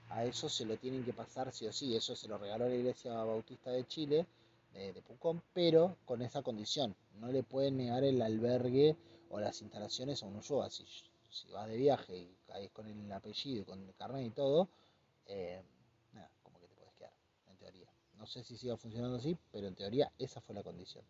a 0.09 0.25
eso 0.25 0.49
se 0.49 0.65
lo 0.65 0.77
tienen 0.77 1.03
que 1.03 1.13
pasar 1.13 1.51
sí 1.51 1.65
o 1.67 1.73
sí. 1.73 1.95
Eso 1.95 2.15
se 2.15 2.27
lo 2.27 2.37
regaló 2.37 2.67
la 2.67 2.75
iglesia 2.75 3.13
bautista 3.23 3.71
de 3.71 3.87
Chile, 3.87 4.25
de, 4.73 5.01
Pucón, 5.01 5.41
pero 5.53 5.97
con 6.05 6.21
esa 6.21 6.41
condición. 6.41 6.95
No 7.19 7.31
le 7.31 7.43
pueden 7.43 7.77
negar 7.77 8.03
el 8.03 8.21
albergue 8.21 8.95
o 9.29 9.39
las 9.39 9.61
instalaciones 9.61 10.23
a 10.23 10.27
un 10.27 10.35
Ulloa. 10.35 10.69
Si, 10.69 10.85
si 11.29 11.51
vas 11.51 11.67
de 11.67 11.77
viaje 11.77 12.17
y 12.17 12.35
caes 12.47 12.71
con 12.71 12.87
el 12.87 13.11
apellido, 13.11 13.65
con 13.65 13.81
el 13.81 13.93
carnet 13.95 14.27
y 14.27 14.29
todo, 14.31 14.67
eh, 15.27 15.61
No 18.25 18.31
sé 18.31 18.43
si 18.43 18.57
siga 18.57 18.75
funcionando 18.75 19.17
así, 19.17 19.37
pero 19.51 19.67
en 19.67 19.75
teoría 19.75 20.11
esa 20.17 20.41
fue 20.41 20.55
la 20.55 20.63
condición. 20.63 21.03